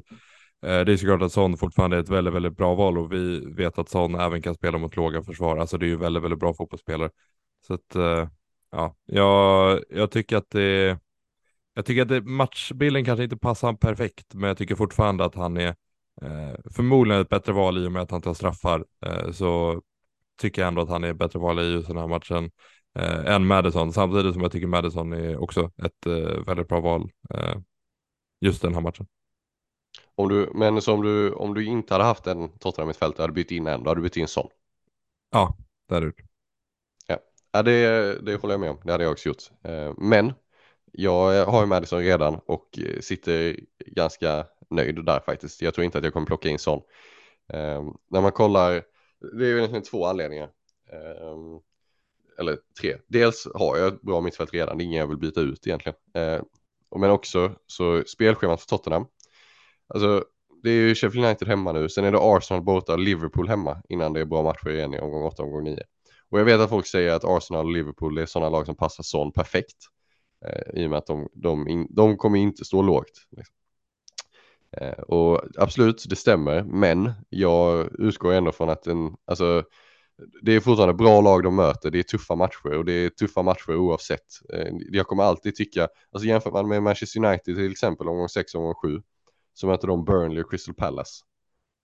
eh, 0.63 0.81
det 0.81 0.93
är 0.93 0.97
såklart 0.97 1.23
att 1.23 1.33
Son 1.33 1.57
fortfarande 1.57 1.97
är 1.97 2.01
ett 2.01 2.09
väldigt, 2.09 2.35
väldigt 2.35 2.57
bra 2.57 2.75
val 2.75 2.99
och 2.99 3.13
vi 3.13 3.55
vet 3.55 3.79
att 3.79 3.89
Son 3.89 4.15
även 4.15 4.43
kan 4.43 4.55
spela 4.55 4.79
mot 4.79 4.97
låga 4.97 5.23
försvar. 5.23 5.57
Alltså 5.57 5.79
det 5.79 5.87
är 5.87 5.89
ju 5.89 5.97
väldigt, 5.97 6.23
väldigt 6.23 6.41
bra 6.41 6.55
fotbollsspelare. 6.55 7.11
Så 7.67 7.75
att 7.75 7.97
eh, 7.97 8.29
ja, 8.71 8.97
jag, 9.07 9.81
jag 9.91 10.11
tycker 10.11 10.37
att 10.37 10.51
det 10.51 10.99
jag 11.75 11.87
tycker 11.87 12.03
att 12.03 12.09
det, 12.09 12.21
matchbilden 12.23 13.05
kanske 13.05 13.25
inte 13.25 13.37
passar 13.37 13.69
han 13.69 13.77
perfekt, 13.77 14.35
men 14.35 14.49
jag 14.49 14.59
tycker 14.59 14.75
fortfarande 14.75 15.25
att 15.25 15.35
han 15.35 15.57
är 15.57 15.75
förmodligen 16.75 17.23
ett 17.23 17.29
bättre 17.29 17.53
val 17.53 17.79
i 17.79 17.87
och 17.87 17.93
med 17.93 18.03
att 18.03 18.11
han 18.11 18.23
tar 18.23 18.35
straffar. 18.35 18.85
Eh, 19.07 19.33
så 19.33 19.83
tycker 20.41 20.63
jag 20.63 20.69
ändå 20.69 20.83
att 20.83 20.89
han 20.89 21.05
är 21.05 21.13
bättre 21.13 21.39
val 21.39 21.61
i 21.61 21.73
just 21.73 21.89
den 21.89 21.97
här 21.97 22.07
matchen 22.07 22.51
eh, 22.99 23.35
än 23.35 23.47
Madison. 23.47 23.93
Samtidigt 23.93 24.33
som 24.33 24.43
jag 24.43 24.53
tycker 24.53 24.67
Madison 24.67 25.13
är 25.13 25.43
också 25.43 25.71
ett 25.85 26.07
eh, 26.07 26.45
väldigt 26.47 26.69
bra 26.69 26.81
val 26.81 27.11
eh, 27.35 27.57
just 28.41 28.63
den 28.63 28.75
här 28.75 28.81
matchen. 28.81 29.07
Om 30.15 30.29
du, 30.29 30.51
men 30.55 30.83
så 30.83 30.95
om 30.95 31.03
du, 31.03 31.33
om 31.33 31.55
du 31.55 31.65
inte 31.65 31.95
hade 31.95 32.05
haft 32.05 32.27
en 32.27 32.59
Tottenham 32.59 32.89
mittfältare, 32.89 33.23
hade 33.23 33.33
du 33.33 33.35
bytt 33.35 33.51
in 33.51 33.67
en, 33.67 33.83
då 33.83 33.91
hade 33.91 34.01
du 34.01 34.03
bytt 34.03 34.17
in 34.17 34.29
sån. 34.29 34.49
Ja, 35.31 35.57
det 35.89 35.95
hade 35.95 36.07
du. 36.07 36.13
Ja. 37.07 37.19
Ja, 37.53 37.63
det, 37.63 38.27
det 38.27 38.37
håller 38.37 38.55
jag 38.55 38.61
med 38.61 38.71
om. 38.71 38.81
Det 38.85 38.93
hade 38.93 39.05
jag 39.05 39.13
också 39.13 39.29
gjort. 39.29 39.43
Eh, 39.63 39.93
men 39.99 40.33
jag 40.93 41.47
har 41.47 41.61
ju 41.61 41.67
Madison 41.67 42.01
redan 42.01 42.41
och 42.47 42.79
sitter 43.01 43.61
ganska 43.87 44.47
nöjd 44.73 45.05
där 45.05 45.21
faktiskt. 45.21 45.63
Jag 45.63 45.75
tror 45.75 45.85
inte 45.85 45.99
att 45.99 46.05
jag 46.05 46.13
kommer 46.13 46.27
plocka 46.27 46.49
in 46.49 46.59
sån. 46.59 46.83
Ehm, 47.53 47.95
när 48.11 48.21
man 48.21 48.33
kollar, 48.33 48.83
det 49.39 49.45
är 49.45 49.49
ju 49.49 49.57
egentligen 49.57 49.83
två 49.83 50.07
anledningar. 50.07 50.51
Ehm, 50.93 51.61
eller 52.39 52.59
tre. 52.81 52.97
Dels 53.07 53.49
har 53.55 53.77
jag 53.77 53.89
ett 53.89 54.03
bra 54.03 54.21
mittfält 54.21 54.53
redan, 54.53 54.79
det 54.79 54.85
är 54.85 54.87
ingen 54.87 55.01
jag 55.01 55.07
vill 55.07 55.19
byta 55.19 55.41
ut 55.41 55.67
egentligen. 55.67 55.97
Ehm, 56.15 56.45
men 56.97 57.11
också 57.11 57.53
så 57.67 58.03
spelschemat 58.07 58.61
för 58.61 58.69
Tottenham. 58.69 59.07
Alltså 59.87 60.25
det 60.63 60.71
är 60.71 60.75
ju 60.75 60.95
Sheffield 60.95 61.27
United 61.27 61.49
hemma 61.49 61.73
nu, 61.73 61.89
sen 61.89 62.05
är 62.05 62.13
det 62.13 62.19
Arsenal 62.21 62.63
borta 62.63 62.93
och 62.93 62.99
Liverpool 62.99 63.49
hemma 63.49 63.83
innan 63.89 64.13
det 64.13 64.21
är 64.21 64.25
bra 64.25 64.43
matcher 64.43 64.71
igen 64.71 64.95
i 64.95 64.99
omgång 64.99 65.23
8 65.23 65.43
omgång 65.43 65.65
9. 65.65 65.83
Och 66.31 66.41
jag 66.41 66.45
vet 66.45 66.61
att 66.61 66.71
folk 66.71 66.87
säger 66.87 67.13
att 67.13 67.25
Arsenal 67.25 67.67
och 67.67 67.73
Liverpool 67.73 68.19
är 68.19 68.27
sådana 68.27 68.51
lag 68.51 68.67
som 68.67 68.77
passar 68.77 69.03
sån 69.03 69.33
perfekt. 69.33 69.77
Eh, 70.45 70.83
I 70.83 70.87
och 70.87 70.91
med 70.91 70.99
att 70.99 71.07
de, 71.07 71.29
de, 71.33 71.69
in, 71.69 71.87
de 71.91 72.17
kommer 72.17 72.39
inte 72.39 72.65
stå 72.65 72.83
lågt. 72.83 73.27
Liksom. 73.31 73.55
Eh, 74.81 74.99
och 75.03 75.41
absolut, 75.59 76.05
det 76.09 76.17
stämmer, 76.17 76.63
men 76.63 77.13
jag 77.29 77.89
utgår 77.99 78.33
ändå 78.33 78.53
från 78.53 78.71
att 78.71 78.87
en, 78.87 79.17
alltså, 79.25 79.65
det 80.43 80.53
är 80.53 80.61
fortfarande 80.61 80.95
bra 80.95 81.21
lag 81.21 81.43
de 81.43 81.57
möter, 81.57 81.91
det 81.91 81.99
är 81.99 82.03
tuffa 82.03 82.35
matcher 82.35 82.77
och 82.77 82.85
det 82.85 82.93
är 82.93 83.09
tuffa 83.09 83.43
matcher 83.43 83.77
oavsett. 83.77 84.27
Eh, 84.53 84.73
jag 84.91 85.07
kommer 85.07 85.23
alltid 85.23 85.55
tycka, 85.55 85.89
alltså 86.13 86.29
jämför 86.29 86.51
man 86.51 86.69
med 86.69 86.83
Manchester 86.83 87.25
United 87.25 87.57
till 87.57 87.73
exempel 87.73 88.09
omgång 88.09 88.29
6 88.29 88.55
och 88.55 88.61
omgång 88.61 88.75
7 88.75 89.03
så 89.55 89.67
möter 89.67 89.89
de 89.89 90.05
Burnley 90.05 90.43
och 90.43 90.51
Crystal 90.51 90.75
Palace. 90.75 91.25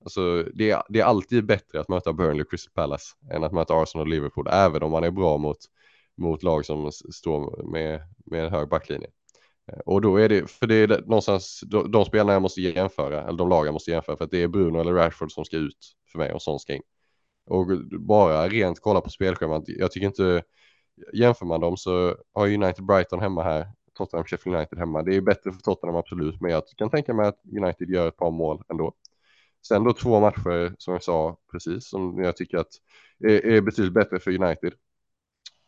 Alltså 0.05 0.43
det 0.55 0.71
är, 0.71 0.83
det 0.89 1.01
är 1.01 1.05
alltid 1.05 1.47
bättre 1.47 1.81
att 1.81 1.89
möta 1.89 2.13
Burnley 2.13 2.43
och 2.43 2.51
Crystal 2.51 2.73
Palace 2.75 3.15
än 3.31 3.45
att 3.45 3.53
möta 3.53 3.75
Arsenal 3.75 4.07
och 4.07 4.11
Liverpool, 4.11 4.49
även 4.51 4.83
om 4.83 4.91
man 4.91 5.05
är 5.05 5.11
bra 5.11 5.39
mot, 5.39 5.59
mot 6.17 6.43
lag 6.43 6.67
som 6.67 6.93
står 6.93 7.71
med, 7.73 8.01
med 8.27 8.45
en 8.45 8.53
hög 8.53 8.69
backlinje. 8.69 9.09
Eh, 9.69 9.79
och 9.87 10.01
då 10.01 10.17
är 10.17 10.29
det, 10.29 10.51
för 10.51 10.67
det 10.67 10.75
är 10.75 10.89
någonstans 10.89 11.61
de, 11.67 11.91
de 11.91 12.05
spelarna 12.05 12.33
jag 12.33 12.43
måste 12.43 12.61
jämföra, 12.61 13.23
eller 13.23 13.39
de 13.39 13.49
lag 13.49 13.67
jag 13.67 13.73
måste 13.73 13.91
jämföra, 13.91 14.17
för 14.17 14.25
att 14.25 14.31
det 14.31 14.43
är 14.43 14.49
Bruno 14.49 14.81
eller 14.81 14.93
Rashford 14.93 15.33
som 15.33 15.45
ska 15.45 15.57
ut 15.57 15.97
för 16.13 16.19
mig 16.19 16.33
och 16.33 16.43
sån 16.43 16.59
ska 16.59 16.75
in. 16.75 16.83
Och 17.47 17.67
bara 18.01 18.49
rent 18.49 18.81
kolla 18.81 19.01
på 19.01 19.11
spelschemat, 19.11 19.65
jag 19.67 19.93
tycker 19.93 20.07
inte, 20.07 20.43
jämför 21.13 21.47
man 21.47 21.61
dem 21.61 21.77
så 21.77 22.17
har 22.33 22.47
United 22.47 22.85
Brighton 22.85 23.21
hemma 23.21 23.43
här, 23.43 23.67
Tottenham 23.95 24.25
Sheffield 24.27 24.57
United 24.57 24.79
hemma. 24.79 25.03
Det 25.03 25.17
är 25.17 25.21
bättre 25.21 25.53
för 25.53 25.61
Tottenham 25.61 25.97
absolut, 25.97 26.41
men 26.41 26.51
jag 26.51 26.63
kan 26.77 26.91
tänka 26.91 27.15
mig 27.15 27.27
att 27.27 27.41
United 27.63 27.91
gör 27.91 28.09
ett 28.09 28.17
par 28.17 28.31
mål 28.31 28.63
ändå. 28.69 28.95
Sen 29.69 29.85
då 29.85 29.93
två 29.93 30.21
matcher 30.21 30.75
som 30.79 30.93
jag 30.93 31.03
sa 31.03 31.37
precis 31.53 31.89
som 31.91 32.19
jag 32.19 32.37
tycker 32.37 32.59
att 32.59 32.69
är, 33.25 33.47
är 33.47 33.61
betydligt 33.61 33.95
bättre 33.95 34.19
för 34.19 34.43
United. 34.43 34.73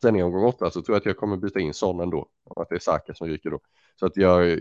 Sen 0.02 0.16
i 0.16 0.22
omgång 0.22 0.44
åtta 0.44 0.70
så 0.70 0.82
tror 0.82 0.94
jag 0.94 1.00
att 1.00 1.06
jag 1.06 1.16
kommer 1.16 1.36
byta 1.36 1.60
in 1.60 1.74
Son 1.74 2.00
ändå. 2.00 2.28
Att 2.56 2.68
det 2.68 2.74
är 2.74 2.78
Saka 2.78 3.14
som 3.14 3.26
ryker 3.28 3.50
då. 3.50 3.60
Så 4.00 4.06
att 4.06 4.16
jag 4.16 4.60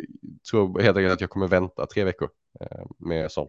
tror 0.51 0.79
helt 0.79 0.97
enkelt 0.97 1.13
att 1.13 1.21
jag 1.21 1.29
kommer 1.29 1.47
vänta 1.47 1.85
tre 1.85 2.03
veckor 2.03 2.29
eh, 2.59 2.85
med 2.97 3.31
Son. 3.31 3.47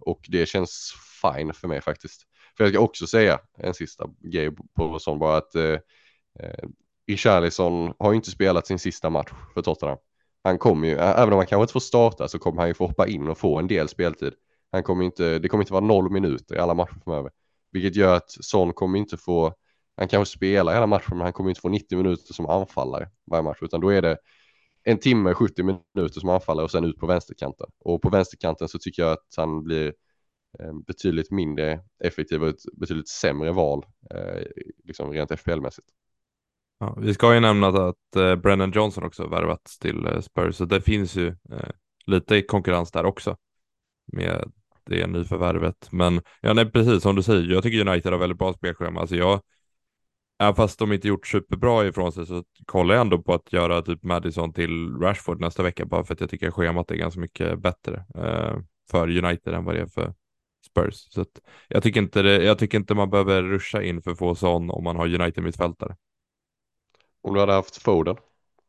Och 0.00 0.20
det 0.28 0.46
känns 0.46 0.94
fine 1.22 1.52
för 1.52 1.68
mig 1.68 1.80
faktiskt. 1.80 2.22
För 2.56 2.64
jag 2.64 2.72
ska 2.72 2.80
också 2.80 3.06
säga 3.06 3.40
en 3.58 3.74
sista 3.74 4.08
grej 4.20 4.50
på 4.76 4.98
Son 4.98 5.18
bara 5.18 5.36
att 5.36 5.54
eh, 5.54 5.78
eh 6.40 6.68
Richarlison 7.06 7.94
har 7.98 8.12
ju 8.12 8.16
inte 8.16 8.30
spelat 8.30 8.66
sin 8.66 8.78
sista 8.78 9.10
match 9.10 9.30
för 9.54 9.62
Tottenham. 9.62 9.98
Han 10.44 10.58
kommer 10.58 10.88
ju, 10.88 10.94
även 10.94 11.32
om 11.32 11.38
han 11.38 11.46
kanske 11.46 11.62
inte 11.62 11.72
får 11.72 11.80
starta 11.80 12.28
så 12.28 12.38
kommer 12.38 12.60
han 12.60 12.68
ju 12.68 12.74
få 12.74 12.86
hoppa 12.86 13.06
in 13.06 13.28
och 13.28 13.38
få 13.38 13.58
en 13.58 13.66
del 13.66 13.88
speltid. 13.88 14.32
Han 14.72 14.82
kommer 14.82 15.04
inte, 15.04 15.38
det 15.38 15.48
kommer 15.48 15.62
inte 15.62 15.72
vara 15.72 15.84
noll 15.84 16.10
minuter 16.10 16.54
i 16.54 16.58
alla 16.58 16.74
matcher 16.74 17.00
framöver. 17.04 17.30
Vilket 17.72 17.96
gör 17.96 18.16
att 18.16 18.30
Son 18.30 18.72
kommer 18.72 18.98
inte 18.98 19.16
få, 19.16 19.54
han 19.96 20.08
kanske 20.08 20.36
spelar 20.36 20.74
hela 20.74 20.86
matchen 20.86 21.16
men 21.16 21.20
han 21.20 21.32
kommer 21.32 21.50
inte 21.50 21.60
få 21.60 21.68
90 21.68 21.96
minuter 21.96 22.34
som 22.34 22.46
anfallare 22.46 23.08
varje 23.30 23.42
match 23.42 23.58
utan 23.62 23.80
då 23.80 23.88
är 23.88 24.02
det 24.02 24.16
en 24.84 24.98
timme, 24.98 25.34
70 25.34 25.62
minuter 25.62 26.20
som 26.20 26.28
anfallare 26.28 26.64
och 26.64 26.70
sen 26.70 26.84
ut 26.84 26.98
på 26.98 27.06
vänsterkanten. 27.06 27.66
Och 27.78 28.02
på 28.02 28.10
vänsterkanten 28.10 28.68
så 28.68 28.78
tycker 28.78 29.02
jag 29.02 29.12
att 29.12 29.26
han 29.36 29.64
blir 29.64 29.94
eh, 30.58 30.72
betydligt 30.86 31.30
mindre 31.30 31.80
effektiv 32.04 32.42
och 32.42 32.48
ett 32.48 32.62
betydligt 32.72 33.08
sämre 33.08 33.52
val 33.52 33.84
eh, 34.10 34.42
liksom 34.84 35.12
rent 35.12 35.30
FPL-mässigt. 35.30 35.88
Ja, 36.78 36.96
vi 37.00 37.14
ska 37.14 37.34
ju 37.34 37.40
nämna 37.40 37.66
att 37.66 38.16
eh, 38.16 38.36
Brennan 38.36 38.72
Johnson 38.74 39.04
också 39.04 39.26
värvats 39.28 39.78
till 39.78 40.22
Spurs, 40.22 40.56
så 40.56 40.64
det 40.64 40.80
finns 40.80 41.16
ju 41.16 41.36
lite 42.06 42.42
konkurrens 42.42 42.90
där 42.90 43.04
också 43.04 43.36
med 44.12 44.52
det 44.84 45.06
nyförvärvet. 45.06 45.88
Men 45.92 46.20
ja, 46.40 46.52
nej, 46.52 46.70
precis 46.70 47.02
som 47.02 47.16
du 47.16 47.22
säger, 47.22 47.52
jag 47.52 47.62
tycker 47.62 47.88
United 47.88 48.12
har 48.12 48.18
väldigt 48.18 48.38
bra 48.38 48.52
spelschema. 48.52 49.00
Alltså 49.00 49.16
jag, 49.16 49.40
även 50.42 50.54
fast 50.54 50.78
de 50.78 50.92
inte 50.92 51.08
gjort 51.08 51.26
superbra 51.26 51.86
ifrån 51.86 52.12
sig 52.12 52.26
så 52.26 52.44
kollar 52.66 52.94
jag 52.94 53.00
ändå 53.00 53.22
på 53.22 53.34
att 53.34 53.52
göra 53.52 53.82
typ 53.82 54.02
Madison 54.02 54.52
till 54.52 54.96
Rashford 54.96 55.40
nästa 55.40 55.62
vecka 55.62 55.84
bara 55.84 56.04
för 56.04 56.14
att 56.14 56.20
jag 56.20 56.30
tycker 56.30 56.50
schemat 56.50 56.90
är 56.90 56.94
ganska 56.94 57.20
mycket 57.20 57.58
bättre 57.58 58.04
eh, 58.14 58.56
för 58.90 59.24
United 59.24 59.54
än 59.54 59.64
vad 59.64 59.74
det 59.74 59.80
är 59.80 59.86
för 59.86 60.14
Spurs. 60.66 60.94
Så 60.94 61.24
jag, 61.68 61.82
tycker 61.82 62.00
inte 62.00 62.22
det, 62.22 62.44
jag 62.44 62.58
tycker 62.58 62.78
inte 62.78 62.94
man 62.94 63.10
behöver 63.10 63.42
ruscha 63.42 63.82
in 63.82 64.02
för 64.02 64.10
att 64.10 64.18
få 64.18 64.34
sån 64.34 64.70
om 64.70 64.84
man 64.84 64.96
har 64.96 65.20
United 65.20 65.44
mittfältare. 65.44 65.96
Om 67.20 67.34
du 67.34 67.40
hade 67.40 67.52
haft 67.52 67.82
Foden, 67.82 68.16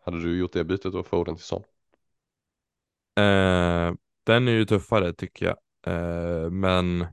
hade 0.05 0.21
du 0.21 0.37
gjort 0.37 0.53
det 0.53 0.63
bytet 0.63 0.93
då, 0.93 1.03
Foden 1.03 1.35
till 1.35 1.45
Son? 1.45 1.63
Eh, 3.17 3.93
den 4.23 4.47
är 4.47 4.51
ju 4.51 4.65
tuffare 4.65 5.13
tycker 5.13 5.45
jag. 5.45 5.57
Eh, 5.93 6.49
men 6.49 7.05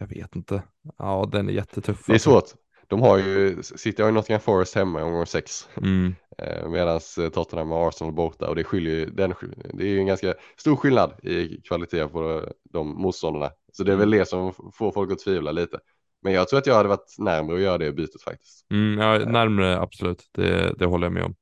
jag 0.00 0.06
vet 0.06 0.36
inte. 0.36 0.62
Ja, 0.98 1.28
den 1.32 1.48
är 1.48 1.52
jättetuff. 1.52 2.06
Det 2.06 2.14
är 2.14 2.18
svårt. 2.18 2.44
De 2.88 3.02
har 3.02 3.18
ju, 3.18 3.62
City 3.62 4.02
har 4.02 4.08
ju 4.08 4.14
Nottingham 4.14 4.40
Forest 4.40 4.74
hemma 4.74 5.00
i 5.00 5.02
omgång 5.02 5.26
sex. 5.26 5.68
Mm. 5.76 6.14
Eh, 6.38 6.68
Medan 6.68 7.00
Tottenham 7.32 7.72
och 7.72 7.88
Arsenal 7.88 8.12
borta 8.12 8.48
och 8.48 8.54
det 8.54 8.64
skiljer 8.64 9.06
den, 9.06 9.34
det 9.72 9.84
är 9.84 9.88
ju 9.88 9.98
en 9.98 10.06
ganska 10.06 10.34
stor 10.56 10.76
skillnad 10.76 11.12
i 11.22 11.60
kvalitet 11.60 12.08
på 12.08 12.48
de 12.70 13.02
motståndarna. 13.02 13.50
Så 13.72 13.84
det 13.84 13.92
är 13.92 13.96
väl 13.96 14.08
mm. 14.08 14.18
det 14.18 14.26
som 14.26 14.52
får 14.72 14.92
folk 14.92 15.12
att 15.12 15.18
tvivla 15.18 15.52
lite. 15.52 15.78
Men 16.22 16.32
jag 16.32 16.48
tror 16.48 16.58
att 16.58 16.66
jag 16.66 16.74
hade 16.74 16.88
varit 16.88 17.14
närmare 17.18 17.56
att 17.56 17.62
göra 17.62 17.78
det 17.78 17.92
bytet 17.92 18.22
faktiskt. 18.22 18.66
Mm, 18.70 18.98
ja, 18.98 19.20
eh. 19.20 19.28
närmare 19.28 19.80
absolut, 19.80 20.22
det, 20.32 20.74
det 20.78 20.86
håller 20.86 21.06
jag 21.06 21.12
med 21.12 21.24
om. 21.24 21.34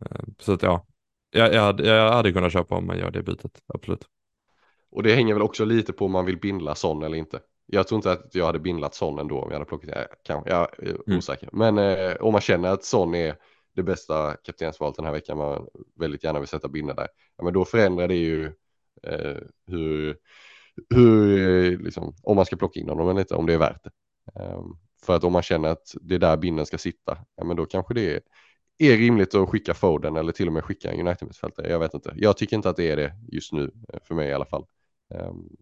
Eh, 0.00 0.24
så 0.38 0.52
att 0.52 0.62
ja, 0.62 0.86
jag, 1.30 1.54
jag, 1.54 1.62
hade, 1.62 1.86
jag 1.86 2.12
hade 2.12 2.32
kunnat 2.32 2.52
köpa 2.52 2.74
om 2.74 2.86
man 2.86 2.98
gör 2.98 3.10
det 3.10 3.22
bytet, 3.22 3.60
absolut. 3.66 4.04
Och 4.90 5.02
det 5.02 5.14
hänger 5.14 5.34
väl 5.34 5.42
också 5.42 5.64
lite 5.64 5.92
på 5.92 6.04
om 6.04 6.12
man 6.12 6.24
vill 6.24 6.38
bindla 6.38 6.74
sån 6.74 7.02
eller 7.02 7.18
inte. 7.18 7.40
Jag 7.66 7.88
tror 7.88 7.98
inte 7.98 8.12
att 8.12 8.34
jag 8.34 8.46
hade 8.46 8.58
bindlat 8.58 8.94
sån 8.94 9.18
ändå 9.18 9.40
om 9.40 9.48
jag 9.50 9.58
hade 9.58 9.64
plockat, 9.64 9.90
jag, 9.94 10.06
kan, 10.22 10.42
jag 10.46 10.68
är 10.78 10.88
mm. 11.06 11.18
osäker. 11.18 11.48
Men 11.52 11.78
eh, 11.78 12.16
om 12.20 12.32
man 12.32 12.40
känner 12.40 12.68
att 12.68 12.84
sån 12.84 13.14
är 13.14 13.36
det 13.74 13.82
bästa 13.82 14.36
kaptensvalet 14.36 14.96
den 14.96 15.04
här 15.04 15.12
veckan, 15.12 15.38
man 15.38 15.66
väldigt 15.94 16.24
gärna 16.24 16.38
vill 16.38 16.48
sätta 16.48 16.68
binda 16.68 16.94
där, 16.94 17.08
ja, 17.36 17.44
men 17.44 17.52
då 17.52 17.64
förändrar 17.64 18.08
det 18.08 18.14
ju 18.14 18.44
eh, 19.02 19.36
hur, 19.66 20.16
hur, 20.94 21.78
liksom, 21.78 22.14
om 22.22 22.36
man 22.36 22.46
ska 22.46 22.56
plocka 22.56 22.80
in 22.80 22.88
honom 22.88 23.08
eller 23.08 23.20
inte, 23.20 23.34
om 23.34 23.46
det 23.46 23.54
är 23.54 23.58
värt 23.58 23.84
det. 23.84 23.90
Um, 24.40 24.78
för 25.02 25.16
att 25.16 25.24
om 25.24 25.32
man 25.32 25.42
känner 25.42 25.68
att 25.68 25.94
det 26.00 26.14
är 26.14 26.18
där 26.18 26.36
binden 26.36 26.66
ska 26.66 26.78
sitta, 26.78 27.18
ja 27.36 27.44
men 27.44 27.56
då 27.56 27.66
kanske 27.66 27.94
det 27.94 28.14
är, 28.14 28.20
är 28.78 28.96
rimligt 28.96 29.34
att 29.34 29.48
skicka 29.48 29.74
Foden 29.74 30.16
eller 30.16 30.32
till 30.32 30.46
och 30.46 30.52
med 30.52 30.64
skicka 30.64 30.92
en 30.92 31.00
United-mittfältare. 31.00 31.70
Jag 31.70 31.78
vet 31.78 31.94
inte. 31.94 32.12
Jag 32.16 32.36
tycker 32.36 32.56
inte 32.56 32.68
att 32.68 32.76
det 32.76 32.90
är 32.90 32.96
det 32.96 33.12
just 33.28 33.52
nu, 33.52 33.70
eh, 33.92 34.00
för 34.02 34.14
mig 34.14 34.28
i 34.28 34.32
alla 34.32 34.44
fall. 34.44 34.66
Um, 35.14 35.56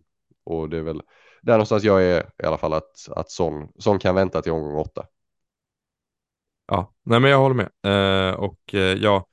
och 0.44 0.70
det 0.70 0.76
är 0.78 0.82
väl 0.82 1.02
där 1.44 1.52
någonstans 1.52 1.84
jag 1.84 2.02
är 2.04 2.20
i 2.42 2.46
alla 2.46 2.58
fall 2.58 2.72
att, 2.72 3.08
att 3.10 3.30
sån, 3.30 3.68
sån 3.78 3.98
kan 3.98 4.14
vänta 4.14 4.42
till 4.42 4.52
omgång 4.52 4.76
åtta. 4.76 5.06
Ja, 6.66 6.94
nej 7.02 7.20
men 7.20 7.30
jag 7.30 7.38
håller 7.38 7.54
med. 7.54 7.70
Uh, 7.86 8.34
och 8.34 8.74
uh, 8.74 8.80
ja, 8.80 9.26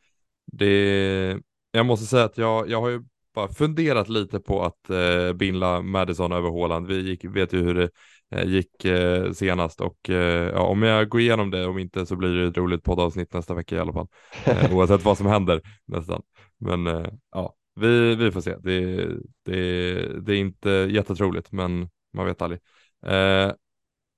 det, 0.51 1.39
jag 1.71 1.85
måste 1.85 2.05
säga 2.05 2.23
att 2.23 2.37
jag, 2.37 2.69
jag 2.69 2.81
har 2.81 2.89
ju 2.89 3.03
bara 3.33 3.47
funderat 3.47 4.09
lite 4.09 4.39
på 4.39 4.63
att 4.63 4.89
eh, 4.89 5.33
binda 5.33 5.81
Madison 5.81 6.31
över 6.31 6.49
Håland. 6.49 6.87
Vi 6.87 6.99
gick, 6.99 7.25
vet 7.25 7.53
ju 7.53 7.63
hur 7.63 7.73
det 7.73 7.89
eh, 8.31 8.47
gick 8.47 8.85
eh, 8.85 9.31
senast 9.31 9.81
och 9.81 10.09
eh, 10.09 10.49
ja, 10.49 10.61
om 10.61 10.83
jag 10.83 11.09
går 11.09 11.21
igenom 11.21 11.51
det, 11.51 11.65
om 11.67 11.77
inte 11.77 12.05
så 12.05 12.15
blir 12.15 12.29
det 12.29 12.47
ett 12.47 12.57
roligt 12.57 12.83
poddavsnitt 12.83 13.33
nästa 13.33 13.53
vecka 13.53 13.75
i 13.75 13.79
alla 13.79 13.93
fall. 13.93 14.07
Eh, 14.45 14.73
oavsett 14.75 15.05
vad 15.05 15.17
som 15.17 15.27
händer 15.27 15.61
nästan. 15.85 16.21
Men 16.57 16.87
eh, 16.87 17.07
ja, 17.31 17.55
vi, 17.75 18.15
vi 18.15 18.31
får 18.31 18.41
se. 18.41 18.55
Det, 18.57 19.07
det, 19.45 19.93
det 20.25 20.33
är 20.33 20.39
inte 20.39 20.69
jättetroligt, 20.69 21.51
men 21.51 21.89
man 22.13 22.25
vet 22.25 22.41
aldrig. 22.41 22.61
Eh, 23.05 23.51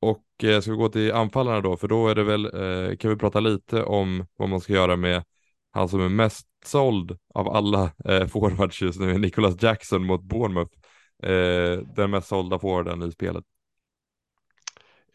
och 0.03 0.43
eh, 0.43 0.61
ska 0.61 0.71
vi 0.71 0.77
gå 0.77 0.89
till 0.89 1.13
anfallarna 1.13 1.61
då, 1.61 1.77
för 1.77 1.87
då 1.87 2.07
är 2.07 2.15
det 2.15 2.23
väl, 2.23 2.45
eh, 2.45 2.97
kan 2.97 3.11
vi 3.11 3.17
prata 3.17 3.39
lite 3.39 3.83
om 3.83 4.25
vad 4.35 4.49
man 4.49 4.61
ska 4.61 4.73
göra 4.73 4.95
med 4.95 5.23
han 5.71 5.89
som 5.89 6.01
är 6.01 6.09
mest 6.09 6.47
såld 6.65 7.17
av 7.33 7.49
alla 7.49 7.91
eh, 8.05 8.27
forwards 8.27 8.81
just 8.81 8.99
nu 8.99 9.17
Nicholas 9.17 9.63
Jackson 9.63 10.05
mot 10.05 10.23
Bournemouth. 10.23 10.77
Eh, 11.23 11.77
den 11.95 12.11
mest 12.11 12.27
sålda 12.27 12.59
forwarden 12.59 13.03
i 13.03 13.11
spelet. 13.11 13.43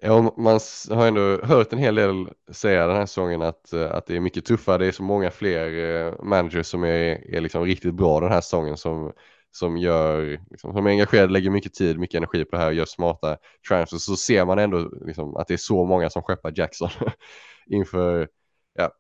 Ja, 0.02 0.34
man 0.36 0.60
har 0.90 1.06
ändå 1.06 1.40
hört 1.42 1.72
en 1.72 1.78
hel 1.78 1.94
del 1.94 2.28
säga 2.50 2.86
den 2.86 2.96
här 2.96 3.06
säsongen 3.06 3.42
att, 3.42 3.72
att 3.74 4.06
det 4.06 4.16
är 4.16 4.20
mycket 4.20 4.44
tuffare. 4.44 4.78
Det 4.78 4.86
är 4.86 4.92
så 4.92 5.02
många 5.02 5.30
fler 5.30 6.24
managers 6.24 6.66
som 6.66 6.84
är, 6.84 7.34
är 7.34 7.40
liksom 7.40 7.64
riktigt 7.64 7.94
bra 7.94 8.20
den 8.20 8.32
här 8.32 8.40
säsongen 8.40 8.76
som, 8.76 9.12
som 9.50 9.76
gör, 9.76 10.40
liksom, 10.50 10.72
som 10.72 10.87
är 10.87 10.90
engagerade, 10.90 11.32
lägger 11.32 11.50
mycket 11.50 11.74
tid, 11.74 11.98
mycket 11.98 12.16
energi 12.16 12.44
på 12.44 12.56
det 12.56 12.62
här 12.62 12.68
och 12.68 12.74
gör 12.74 12.84
smarta 12.84 13.37
transfers 13.68 14.02
så 14.02 14.16
ser 14.16 14.44
man 14.44 14.58
ändå 14.58 14.90
liksom, 15.06 15.37
att 15.37 15.48
det 15.48 15.54
är 15.54 15.58
så 15.58 15.84
många 15.84 16.11
som 16.11 16.22
skeppar 16.22 16.52
Jackson 16.56 16.90
inför, 17.66 18.28
ja, 18.74 18.92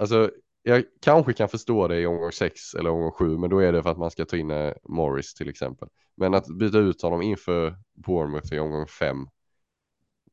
alltså 0.00 0.30
jag 0.62 0.84
kanske 1.00 1.32
kan 1.32 1.48
förstå 1.48 1.88
det 1.88 2.00
i 2.00 2.06
omgång 2.06 2.32
6 2.32 2.74
eller 2.74 2.90
omgång 2.90 3.12
7 3.12 3.38
men 3.38 3.50
då 3.50 3.58
är 3.58 3.72
det 3.72 3.82
för 3.82 3.90
att 3.90 3.98
man 3.98 4.10
ska 4.10 4.24
ta 4.24 4.36
in 4.36 4.50
eh, 4.50 4.74
Morris 4.88 5.34
till 5.34 5.48
exempel. 5.48 5.88
Men 6.16 6.34
att 6.34 6.46
byta 6.46 6.78
ut 6.78 7.02
honom 7.02 7.22
inför 7.22 7.76
Bournemouth 7.94 8.54
i 8.54 8.58
omgång 8.58 8.86
5 8.86 9.26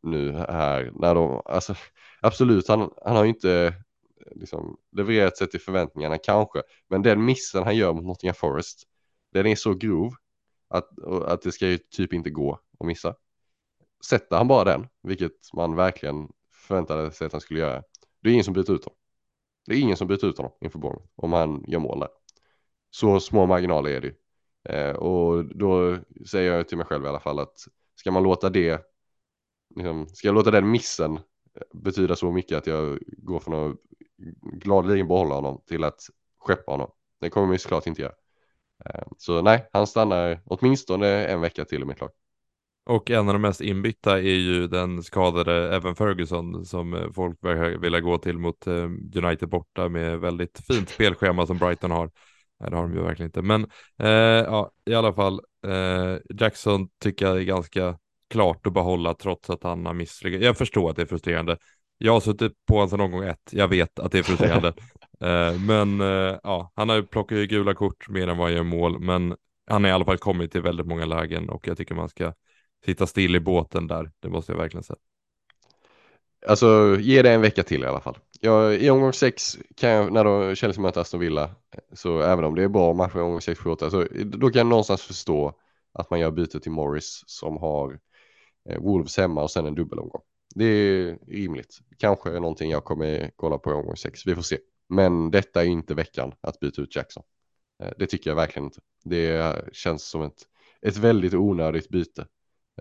nu 0.03 0.31
här 0.31 0.91
när 0.95 1.15
de, 1.15 1.41
alltså 1.45 1.75
absolut 2.21 2.67
han, 2.67 2.91
han 3.05 3.15
har 3.15 3.23
ju 3.23 3.29
inte 3.29 3.73
liksom 4.35 4.77
levererat 4.97 5.37
sig 5.37 5.49
till 5.49 5.61
förväntningarna 5.61 6.17
kanske, 6.17 6.61
men 6.89 7.01
den 7.01 7.25
missen 7.25 7.63
han 7.63 7.75
gör 7.75 7.93
mot 7.93 8.05
Nottingham 8.05 8.35
Forest, 8.35 8.87
den 9.31 9.45
är 9.45 9.55
så 9.55 9.73
grov 9.73 10.13
att, 10.67 11.03
att 11.25 11.41
det 11.41 11.51
ska 11.51 11.67
ju 11.67 11.77
typ 11.77 12.13
inte 12.13 12.29
gå 12.29 12.59
att 12.79 12.87
missa. 12.87 13.15
Sätter 14.05 14.37
han 14.37 14.47
bara 14.47 14.63
den, 14.63 14.87
vilket 15.03 15.53
man 15.53 15.75
verkligen 15.75 16.29
förväntade 16.51 17.11
sig 17.11 17.27
att 17.27 17.31
han 17.31 17.41
skulle 17.41 17.59
göra, 17.59 17.83
det 18.21 18.29
är 18.29 18.33
ingen 18.33 18.45
som 18.45 18.53
byter 18.53 18.71
ut 18.71 18.85
honom. 18.85 18.97
Det 19.65 19.73
är 19.73 19.79
ingen 19.79 19.97
som 19.97 20.07
byter 20.07 20.25
ut 20.25 20.37
honom 20.37 20.51
inför 20.61 20.79
Bournemouth 20.79 21.09
om 21.15 21.33
han 21.33 21.63
gör 21.67 21.79
mål 21.79 21.99
där. 21.99 22.09
Så 22.89 23.19
små 23.19 23.45
marginaler 23.45 23.89
är 23.91 24.01
det 24.01 24.07
ju. 24.07 24.15
Eh, 24.63 24.95
och 24.95 25.45
då 25.45 25.97
säger 26.27 26.53
jag 26.53 26.67
till 26.67 26.77
mig 26.77 26.85
själv 26.85 27.05
i 27.05 27.07
alla 27.07 27.19
fall 27.19 27.39
att 27.39 27.67
ska 27.95 28.11
man 28.11 28.23
låta 28.23 28.49
det, 28.49 28.81
liksom, 29.75 30.07
ska 30.07 30.27
jag 30.27 30.35
låta 30.35 30.51
den 30.51 30.71
missen 30.71 31.19
betyda 31.73 32.15
så 32.15 32.31
mycket 32.31 32.57
att 32.57 32.67
jag 32.67 32.99
går 33.17 33.39
från 33.39 33.71
att 33.71 33.77
gladeligen 34.41 35.07
behålla 35.07 35.35
honom 35.35 35.61
till 35.67 35.83
att 35.83 36.01
skeppa 36.37 36.71
honom. 36.71 36.91
Det 37.19 37.29
kommer 37.29 37.47
man 37.47 37.53
ju 37.53 37.59
såklart 37.59 37.87
inte 37.87 38.01
göra. 38.01 38.13
Eh, 38.85 39.03
så 39.17 39.41
nej, 39.41 39.69
han 39.73 39.87
stannar 39.87 40.41
åtminstone 40.45 41.25
en 41.25 41.41
vecka 41.41 41.65
till 41.65 41.81
i 41.81 41.85
mitt 41.85 42.01
lag. 42.01 42.09
Och 42.85 43.11
en 43.11 43.27
av 43.27 43.33
de 43.33 43.41
mest 43.41 43.61
inbytta 43.61 44.17
är 44.17 44.21
ju 44.21 44.67
den 44.67 45.03
skadade 45.03 45.75
Evan 45.75 45.95
Ferguson 45.95 46.65
som 46.65 47.11
folk 47.15 47.43
verkar 47.43 47.77
vilja 47.79 47.99
gå 47.99 48.17
till 48.17 48.37
mot 48.37 48.67
eh, 48.67 48.89
United 49.15 49.49
borta 49.49 49.89
med 49.89 50.19
väldigt 50.19 50.61
fint 50.67 50.89
spelschema 50.95 51.47
som 51.47 51.57
Brighton 51.57 51.91
har. 51.91 52.11
Nej, 52.59 52.69
det 52.69 52.75
har 52.75 52.83
de 52.83 52.93
ju 52.93 53.03
verkligen 53.03 53.27
inte. 53.27 53.41
Men 53.41 53.63
eh, 53.99 54.09
ja, 54.45 54.71
i 54.85 54.93
alla 54.93 55.13
fall, 55.13 55.41
eh, 55.67 56.17
Jackson 56.39 56.89
tycker 56.99 57.25
jag 57.25 57.37
är 57.37 57.41
ganska 57.41 57.97
klart 58.29 58.67
att 58.67 58.73
behålla 58.73 59.13
trots 59.13 59.49
att 59.49 59.63
han 59.63 59.85
har 59.85 59.93
misslyckats. 59.93 60.43
Jag 60.43 60.57
förstår 60.57 60.89
att 60.89 60.95
det 60.95 61.01
är 61.01 61.05
frustrerande. 61.05 61.57
Jag 61.97 62.13
har 62.13 62.19
suttit 62.19 62.65
på 62.67 62.73
honom 62.73 62.89
sedan 62.89 63.01
omgång 63.01 63.23
ett. 63.23 63.49
Jag 63.51 63.67
vet 63.67 63.99
att 63.99 64.11
det 64.11 64.19
är 64.19 64.23
frustrerande. 64.23 64.73
Eh, 65.21 65.59
men 65.67 66.01
eh, 66.01 66.39
ja, 66.43 66.71
han 66.75 66.89
har 66.89 66.95
ju 66.95 67.03
plockat 67.03 67.37
ju 67.37 67.47
gula 67.47 67.73
kort 67.73 68.09
mer 68.09 68.27
än 68.27 68.37
vad 68.37 68.47
han 68.47 68.55
gör 68.55 68.63
mål. 68.63 68.99
Men 68.99 69.35
han 69.67 69.83
har 69.83 69.91
i 69.91 69.93
alla 69.93 70.05
fall 70.05 70.17
kommit 70.17 70.51
till 70.51 70.61
väldigt 70.61 70.87
många 70.87 71.05
lägen 71.05 71.49
och 71.49 71.67
jag 71.67 71.77
tycker 71.77 71.95
man 71.95 72.09
ska 72.09 72.33
sitta 72.85 73.07
still 73.07 73.35
i 73.35 73.39
båten 73.39 73.87
där. 73.87 74.11
Det 74.19 74.29
måste 74.29 74.51
jag 74.51 74.59
verkligen 74.59 74.83
säga. 74.83 74.99
Alltså 76.47 76.97
ge 76.99 77.21
det 77.21 77.31
en 77.31 77.41
vecka 77.41 77.63
till 77.63 77.83
i 77.83 77.85
alla 77.85 78.01
fall. 78.01 78.17
Jag, 78.39 78.75
I 78.75 78.89
omgång 78.89 79.13
sex 79.13 79.57
kan 79.75 79.89
jag, 79.89 80.13
när 80.13 80.23
då 80.23 80.55
Chelsea 80.55 80.81
möter 80.81 81.01
Aston 81.01 81.19
Villa, 81.19 81.49
så 81.93 82.19
även 82.19 82.45
om 82.45 82.55
det 82.55 82.63
är 82.63 82.67
bra 82.67 82.93
matcher 82.93 83.17
i 83.17 83.21
omgång 83.21 83.41
6, 83.41 83.59
7, 83.59 83.69
8, 83.69 83.89
så 83.89 84.07
då 84.25 84.49
kan 84.49 84.59
jag 84.59 84.67
någonstans 84.67 85.01
förstå 85.01 85.53
att 85.93 86.09
man 86.09 86.19
gör 86.19 86.31
byte 86.31 86.59
till 86.59 86.71
Morris 86.71 87.23
som 87.25 87.57
har 87.57 87.99
eh, 88.69 88.79
Wolves 88.79 89.17
hemma 89.17 89.43
och 89.43 89.51
sen 89.51 89.65
en 89.65 89.75
dubbelomgång. 89.75 90.21
Det 90.55 90.65
är 90.65 91.17
rimligt. 91.27 91.79
Kanske 91.97 92.29
är 92.29 92.39
någonting 92.39 92.71
jag 92.71 92.83
kommer 92.83 93.31
kolla 93.35 93.57
på 93.57 93.71
i 93.71 93.73
omgång 93.73 93.97
6. 93.97 94.27
Vi 94.27 94.35
får 94.35 94.41
se. 94.41 94.57
Men 94.91 95.31
detta 95.31 95.61
är 95.61 95.67
inte 95.67 95.93
veckan 95.93 96.33
att 96.41 96.59
byta 96.59 96.81
ut 96.81 96.95
Jackson. 96.95 97.23
Eh, 97.83 97.91
det 97.97 98.07
tycker 98.07 98.29
jag 98.29 98.35
verkligen 98.35 98.65
inte. 98.65 98.79
Det 99.03 99.55
känns 99.73 100.09
som 100.09 100.21
ett, 100.21 100.47
ett 100.81 100.97
väldigt 100.97 101.33
onödigt 101.33 101.89
byte. 101.89 102.27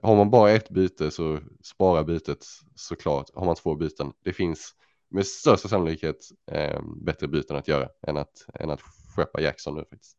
Har 0.03 0.16
man 0.16 0.31
bara 0.31 0.51
ett 0.51 0.70
byte 0.70 1.11
så 1.11 1.40
spara 1.62 2.05
bytet 2.05 2.46
såklart. 2.75 3.31
Har 3.35 3.46
man 3.46 3.57
två 3.57 3.75
byten, 3.75 4.12
det 4.25 4.33
finns 4.33 4.75
med 5.09 5.27
största 5.27 5.68
sannolikhet 5.68 6.16
eh, 6.53 6.81
bättre 6.96 7.29
byten 7.29 7.57
att 7.57 7.68
göra 7.68 7.88
än 8.07 8.16
att, 8.16 8.46
än 8.55 8.70
att 8.70 8.81
skeppa 9.16 9.40
Jackson 9.40 9.75
nu 9.75 9.85
faktiskt. 9.90 10.16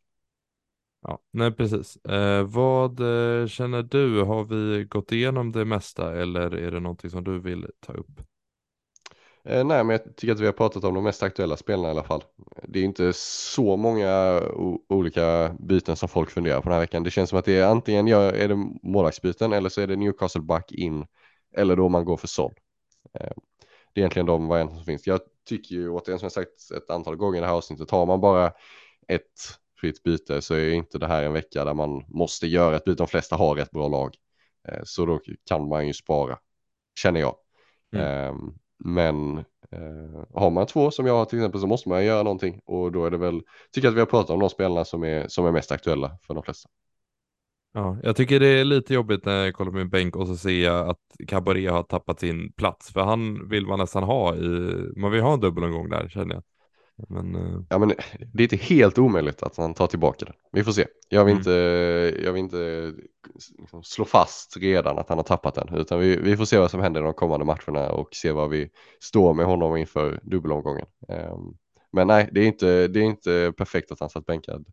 Ja, 1.01 1.19
nej 1.31 1.51
precis. 1.51 2.05
Eh, 2.05 2.43
vad 2.43 2.99
eh, 2.99 3.47
känner 3.47 3.83
du? 3.83 4.23
Har 4.23 4.43
vi 4.43 4.83
gått 4.83 5.11
igenom 5.11 5.51
det 5.51 5.65
mesta 5.65 6.21
eller 6.21 6.55
är 6.55 6.71
det 6.71 6.79
någonting 6.79 7.09
som 7.09 7.23
du 7.23 7.39
vill 7.39 7.67
ta 7.79 7.93
upp? 7.93 8.30
Eh, 9.45 9.63
nej, 9.65 9.83
men 9.83 9.89
jag 9.89 10.15
tycker 10.15 10.33
att 10.33 10.39
vi 10.39 10.45
har 10.45 10.53
pratat 10.53 10.83
om 10.83 10.93
de 10.93 11.03
mest 11.03 11.23
aktuella 11.23 11.57
spelarna 11.57 11.87
i 11.87 11.91
alla 11.91 12.03
fall. 12.03 12.23
Det 12.63 12.79
är 12.79 12.83
inte 12.83 13.13
så 13.15 13.77
många 13.77 14.41
olika 14.89 15.55
byten 15.59 15.95
som 15.95 16.09
folk 16.09 16.29
funderar 16.31 16.61
på 16.61 16.69
den 16.69 16.73
här 16.73 16.79
veckan. 16.79 17.03
Det 17.03 17.11
känns 17.11 17.29
som 17.29 17.39
att 17.39 17.45
det 17.45 17.57
är 17.57 17.65
antingen 17.65 18.07
gör, 18.07 18.33
är 18.33 18.47
det 18.47 18.55
målvaktsbyten 18.83 19.53
eller 19.53 19.69
så 19.69 19.81
är 19.81 19.87
det 19.87 19.95
Newcastle 19.95 20.41
back 20.41 20.71
in 20.71 21.05
eller 21.57 21.75
då 21.75 21.89
man 21.89 22.05
går 22.05 22.17
för 22.17 22.27
sån. 22.27 22.51
Eh, 23.13 23.31
det 23.93 23.99
är 23.99 24.01
egentligen 24.01 24.25
de 24.25 24.47
varianter 24.47 24.75
som 24.75 24.85
finns. 24.85 25.07
Jag 25.07 25.19
tycker 25.49 25.75
ju 25.75 25.89
återigen 25.89 26.19
som 26.19 26.25
jag 26.25 26.31
sagt 26.31 26.71
ett 26.77 26.89
antal 26.89 27.15
gånger 27.15 27.37
i 27.37 27.41
det 27.41 27.47
här 27.47 27.53
avsnittet, 27.53 27.91
har 27.91 28.05
man 28.05 28.21
bara 28.21 28.51
ett 29.07 29.57
fritt 29.81 30.03
byte 30.03 30.41
så 30.41 30.53
är 30.53 30.73
inte 30.73 30.97
det 30.97 31.07
här 31.07 31.23
en 31.23 31.33
vecka 31.33 31.65
där 31.65 31.73
man 31.73 32.05
måste 32.07 32.47
göra 32.47 32.75
ett 32.75 32.83
byte. 32.83 32.97
De 33.03 33.07
flesta 33.07 33.35
har 33.35 33.57
ett 33.57 33.71
bra 33.71 33.87
lag. 33.87 34.15
Eh, 34.67 34.81
så 34.83 35.05
då 35.05 35.19
kan 35.45 35.67
man 35.67 35.87
ju 35.87 35.93
spara, 35.93 36.37
känner 36.99 37.19
jag. 37.19 37.35
Mm. 37.95 38.53
Men 38.85 39.37
eh, 39.71 40.23
har 40.33 40.49
man 40.49 40.67
två 40.67 40.91
som 40.91 41.05
jag 41.05 41.13
har 41.13 41.25
till 41.25 41.39
exempel 41.39 41.61
så 41.61 41.67
måste 41.67 41.89
man 41.89 42.05
göra 42.05 42.23
någonting 42.23 42.61
och 42.65 42.91
då 42.91 43.05
är 43.05 43.11
det 43.11 43.17
väl, 43.17 43.41
tycker 43.71 43.87
jag 43.87 43.91
att 43.91 43.95
vi 43.95 43.99
har 43.99 44.05
pratat 44.05 44.29
om 44.29 44.39
de 44.39 44.49
spelarna 44.49 44.85
som 44.85 45.03
är, 45.03 45.27
som 45.27 45.45
är 45.45 45.51
mest 45.51 45.71
aktuella 45.71 46.17
för 46.27 46.33
de 46.33 46.43
flesta. 46.43 46.69
Ja, 47.73 47.97
jag 48.03 48.15
tycker 48.15 48.39
det 48.39 48.47
är 48.47 48.65
lite 48.65 48.93
jobbigt 48.93 49.25
när 49.25 49.45
jag 49.45 49.53
kollar 49.53 49.71
på 49.71 49.77
min 49.77 49.89
bänk 49.89 50.15
och 50.15 50.27
så 50.27 50.37
ser 50.37 50.63
jag 50.63 50.89
att 50.89 50.99
Cabaret 51.27 51.71
har 51.71 51.83
tappat 51.83 52.19
sin 52.19 52.53
plats, 52.53 52.93
för 52.93 53.01
han 53.01 53.49
vill 53.49 53.67
man 53.67 53.79
nästan 53.79 54.03
ha 54.03 54.35
i, 54.35 54.75
man 54.97 55.11
vill 55.11 55.21
ha 55.21 55.33
en 55.33 55.39
dubbelomgång 55.39 55.89
där 55.89 56.09
känner 56.09 56.35
jag. 56.35 56.43
Men, 57.09 57.35
uh... 57.35 57.63
Ja, 57.69 57.77
men 57.77 57.89
det 58.33 58.43
är 58.43 58.53
inte 58.53 58.55
helt 58.55 58.97
omöjligt 58.97 59.43
att 59.43 59.57
han 59.57 59.73
tar 59.73 59.87
tillbaka 59.87 60.25
det. 60.25 60.33
Vi 60.51 60.63
får 60.63 60.71
se. 60.71 60.87
Jag 61.09 61.25
vill 61.25 61.31
mm. 61.31 61.39
inte, 61.39 61.51
jag 62.23 62.33
vill 62.33 62.39
inte 62.39 62.93
liksom 63.57 63.83
slå 63.83 64.05
fast 64.05 64.57
redan 64.57 64.99
att 64.99 65.09
han 65.09 65.17
har 65.17 65.23
tappat 65.23 65.55
den, 65.55 65.75
utan 65.75 65.99
vi, 65.99 66.15
vi 66.15 66.37
får 66.37 66.45
se 66.45 66.57
vad 66.57 66.71
som 66.71 66.79
händer 66.79 67.01
de 67.01 67.13
kommande 67.13 67.45
matcherna 67.45 67.91
och 67.91 68.09
se 68.11 68.31
vad 68.31 68.49
vi 68.49 68.69
står 68.99 69.33
med 69.33 69.45
honom 69.45 69.77
inför 69.77 70.19
dubbelomgången. 70.23 70.85
Um, 71.07 71.57
men 71.91 72.07
nej, 72.07 72.29
det 72.31 72.41
är, 72.41 72.47
inte, 72.47 72.87
det 72.87 72.99
är 72.99 73.03
inte 73.03 73.53
perfekt 73.57 73.91
att 73.91 73.99
han 73.99 74.09
satt 74.09 74.25
bänkad, 74.25 74.65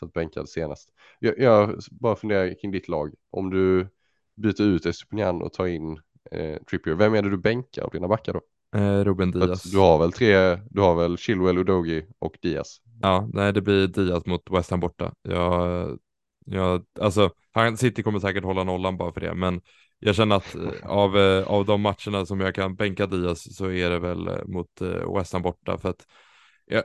satt 0.00 0.12
bänkad 0.12 0.48
senast. 0.48 0.88
Jag, 1.18 1.38
jag 1.38 1.78
bara 1.90 2.16
funderar 2.16 2.60
kring 2.60 2.70
ditt 2.70 2.88
lag. 2.88 3.14
Om 3.30 3.50
du 3.50 3.88
byter 4.36 4.62
ut 4.62 4.86
Estupinian 4.86 5.42
och 5.42 5.52
tar 5.52 5.66
in 5.66 6.00
eh, 6.30 6.62
Trippier, 6.70 6.94
vem 6.94 7.14
är 7.14 7.22
det 7.22 7.30
du 7.30 7.36
bänkar 7.36 7.82
av 7.82 7.90
dina 7.90 8.08
backar 8.08 8.32
då? 8.32 8.40
Eh, 8.74 9.04
Ruben 9.04 9.30
Diaz. 9.30 9.62
Du 9.62 9.78
har 9.78 9.98
väl 9.98 10.12
tre, 10.12 10.56
du 10.70 10.80
har 10.80 10.94
väl 10.94 11.18
Chilwell, 11.18 11.58
Udogi 11.58 12.06
och 12.18 12.38
Diaz? 12.42 12.80
Ja, 13.02 13.28
nej 13.32 13.52
det 13.52 13.60
blir 13.60 13.86
Diaz 13.86 14.26
mot 14.26 14.50
West 14.50 14.70
Ham 14.70 14.80
borta. 14.80 15.14
Jag, 15.22 15.98
jag, 16.46 16.84
alltså, 17.00 17.30
han, 17.52 17.76
City 17.76 18.02
kommer 18.02 18.18
säkert 18.18 18.44
hålla 18.44 18.64
nollan 18.64 18.96
bara 18.96 19.12
för 19.12 19.20
det, 19.20 19.34
men 19.34 19.60
jag 19.98 20.14
känner 20.14 20.36
att 20.36 20.54
eh, 20.54 20.90
av, 20.90 21.18
eh, 21.18 21.46
av 21.46 21.64
de 21.64 21.80
matcherna 21.80 22.26
som 22.26 22.40
jag 22.40 22.54
kan 22.54 22.76
bänka 22.76 23.06
Diaz 23.06 23.56
så 23.56 23.70
är 23.70 23.90
det 23.90 23.98
väl 23.98 24.28
eh, 24.28 24.44
mot 24.46 24.80
West 25.16 25.32
Ham 25.32 25.42
borta 25.42 25.78
för 25.78 25.88
att, 25.88 26.06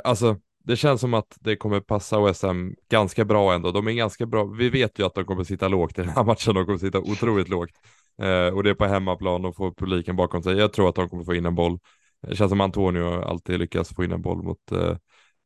alltså 0.04 0.38
det 0.64 0.76
känns 0.76 1.02
som 1.02 1.14
att 1.14 1.38
det 1.40 1.56
kommer 1.56 1.80
passa 1.80 2.22
West 2.22 2.44
Ham 2.44 2.76
ganska 2.90 3.26
bra 3.26 3.54
ändå. 3.54 3.72
De 3.72 3.88
är 3.88 3.92
ganska 3.92 4.26
bra. 4.26 4.46
Vi 4.46 4.70
vet 4.70 5.00
ju 5.00 5.06
att 5.06 5.16
de 5.16 5.26
kommer 5.26 5.44
sitta 5.44 5.68
lågt 5.68 6.00
i 6.00 6.02
den 6.02 6.10
här 6.10 6.24
matchen. 6.24 6.56
De 6.56 6.66
kommer 6.66 6.78
sitta 6.78 7.00
otroligt 7.00 7.50
lågt. 7.50 7.72
Eh, 8.22 8.54
och 8.54 8.64
det 8.64 8.70
är 8.70 8.74
på 8.74 8.86
hemmaplan 8.86 9.46
och 9.46 9.56
får 9.56 9.72
publiken 9.72 10.16
bakom 10.16 10.44
sig. 10.44 10.58
Jag 10.58 10.74
tror 10.74 10.90
att 10.90 10.96
de 10.96 11.10
kommer 11.10 11.24
få 11.24 11.34
in 11.34 11.46
en 11.46 11.56
boll. 11.56 11.80
Det 12.28 12.36
känns 12.36 12.50
som 12.50 12.62
Antonio 12.62 13.22
alltid 13.22 13.60
lyckas 13.60 13.96
få 13.96 14.04
in 14.04 14.12
en 14.12 14.22
boll 14.22 14.44
mot 14.44 14.72
eh, 14.72 14.96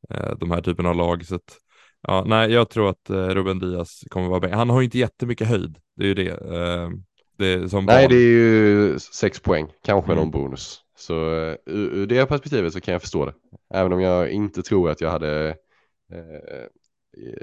eh 0.10 0.38
de 0.40 0.52
här 0.52 0.62
typen 0.62 0.86
av 0.86 0.96
lag. 0.96 1.26
Så 1.26 1.36
att, 1.36 1.58
ja, 2.02 2.24
nej, 2.28 2.52
jag 2.52 2.70
tror 2.70 2.90
att 2.90 3.10
eh, 3.10 3.28
Ruben 3.28 3.60
Diaz 3.60 4.04
kommer 4.10 4.28
vara 4.30 4.40
bättre. 4.40 4.56
Han 4.56 4.70
har 4.70 4.82
ju 4.82 4.86
inte 4.86 5.00
jättemycket 5.00 5.48
höjd. 5.48 5.78
Det 5.96 6.04
är 6.04 6.08
ju 6.08 6.14
det. 6.14 6.30
Eh, 6.30 6.90
det 7.38 7.70
som 7.70 7.86
nej, 7.86 8.04
barn. 8.04 8.10
det 8.10 8.24
är 8.24 8.30
ju 8.30 9.00
sex 9.00 9.40
poäng, 9.40 9.68
kanske 9.86 10.12
mm. 10.12 10.24
någon 10.24 10.32
bonus. 10.32 10.80
Så 10.98 11.14
uh, 11.14 11.56
ur 11.66 12.08
det 12.08 12.26
perspektivet 12.26 12.74
så 12.74 12.82
kan 12.82 12.92
jag 12.92 13.02
förstå 13.02 13.26
det. 13.26 13.34
Även 13.74 13.94
om 13.94 14.02
jag 14.02 14.30
inte 14.30 14.64
tror 14.64 14.90
att 14.90 15.02
jag 15.02 15.10
hade 15.10 15.56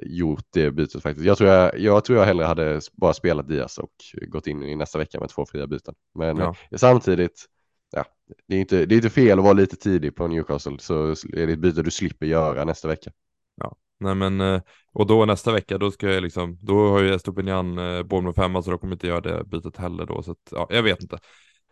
gjort 0.02 0.44
det 0.52 0.70
bytet 0.70 1.02
faktiskt. 1.02 1.26
Jag 1.26 1.38
tror 1.38 1.50
jag, 1.50 1.78
jag 1.78 2.04
tror 2.04 2.18
jag 2.18 2.26
hellre 2.26 2.44
hade 2.44 2.80
bara 2.92 3.12
spelat 3.12 3.48
Diaz 3.48 3.78
och 3.78 3.92
gått 4.28 4.46
in 4.46 4.62
i 4.62 4.76
nästa 4.76 4.98
vecka 4.98 5.20
med 5.20 5.28
två 5.28 5.46
fria 5.46 5.66
byten. 5.66 5.94
Men 6.14 6.36
ja. 6.36 6.54
samtidigt, 6.76 7.46
ja, 7.92 8.04
det, 8.48 8.56
är 8.56 8.60
inte, 8.60 8.86
det 8.86 8.94
är 8.94 8.96
inte 8.96 9.10
fel 9.10 9.38
att 9.38 9.44
vara 9.44 9.52
lite 9.52 9.76
tidig 9.76 10.16
på 10.16 10.28
Newcastle 10.28 10.78
så 10.78 11.10
är 11.10 11.46
det 11.46 11.52
ett 11.52 11.58
byte 11.58 11.82
du 11.82 11.90
slipper 11.90 12.26
göra 12.26 12.64
nästa 12.64 12.88
vecka. 12.88 13.10
Ja, 13.56 13.76
nej 13.98 14.14
men 14.14 14.40
eh, 14.40 14.60
och 14.92 15.06
då 15.06 15.24
nästa 15.24 15.52
vecka 15.52 15.78
då 15.78 15.90
ska 15.90 16.10
jag 16.10 16.22
liksom, 16.22 16.58
då 16.62 16.88
har 16.88 17.00
ju 17.00 17.14
Estopinian 17.14 17.78
eh, 17.78 18.02
Bournemouth 18.02 18.40
femma 18.40 18.62
så 18.62 18.70
då 18.70 18.78
kommer 18.78 18.92
inte 18.92 19.06
jag 19.06 19.26
göra 19.26 19.36
det 19.38 19.44
bytet 19.44 19.76
heller 19.76 20.06
då 20.06 20.22
så 20.22 20.30
att, 20.32 20.48
ja, 20.50 20.66
jag 20.70 20.82
vet 20.82 21.02
inte. 21.02 21.18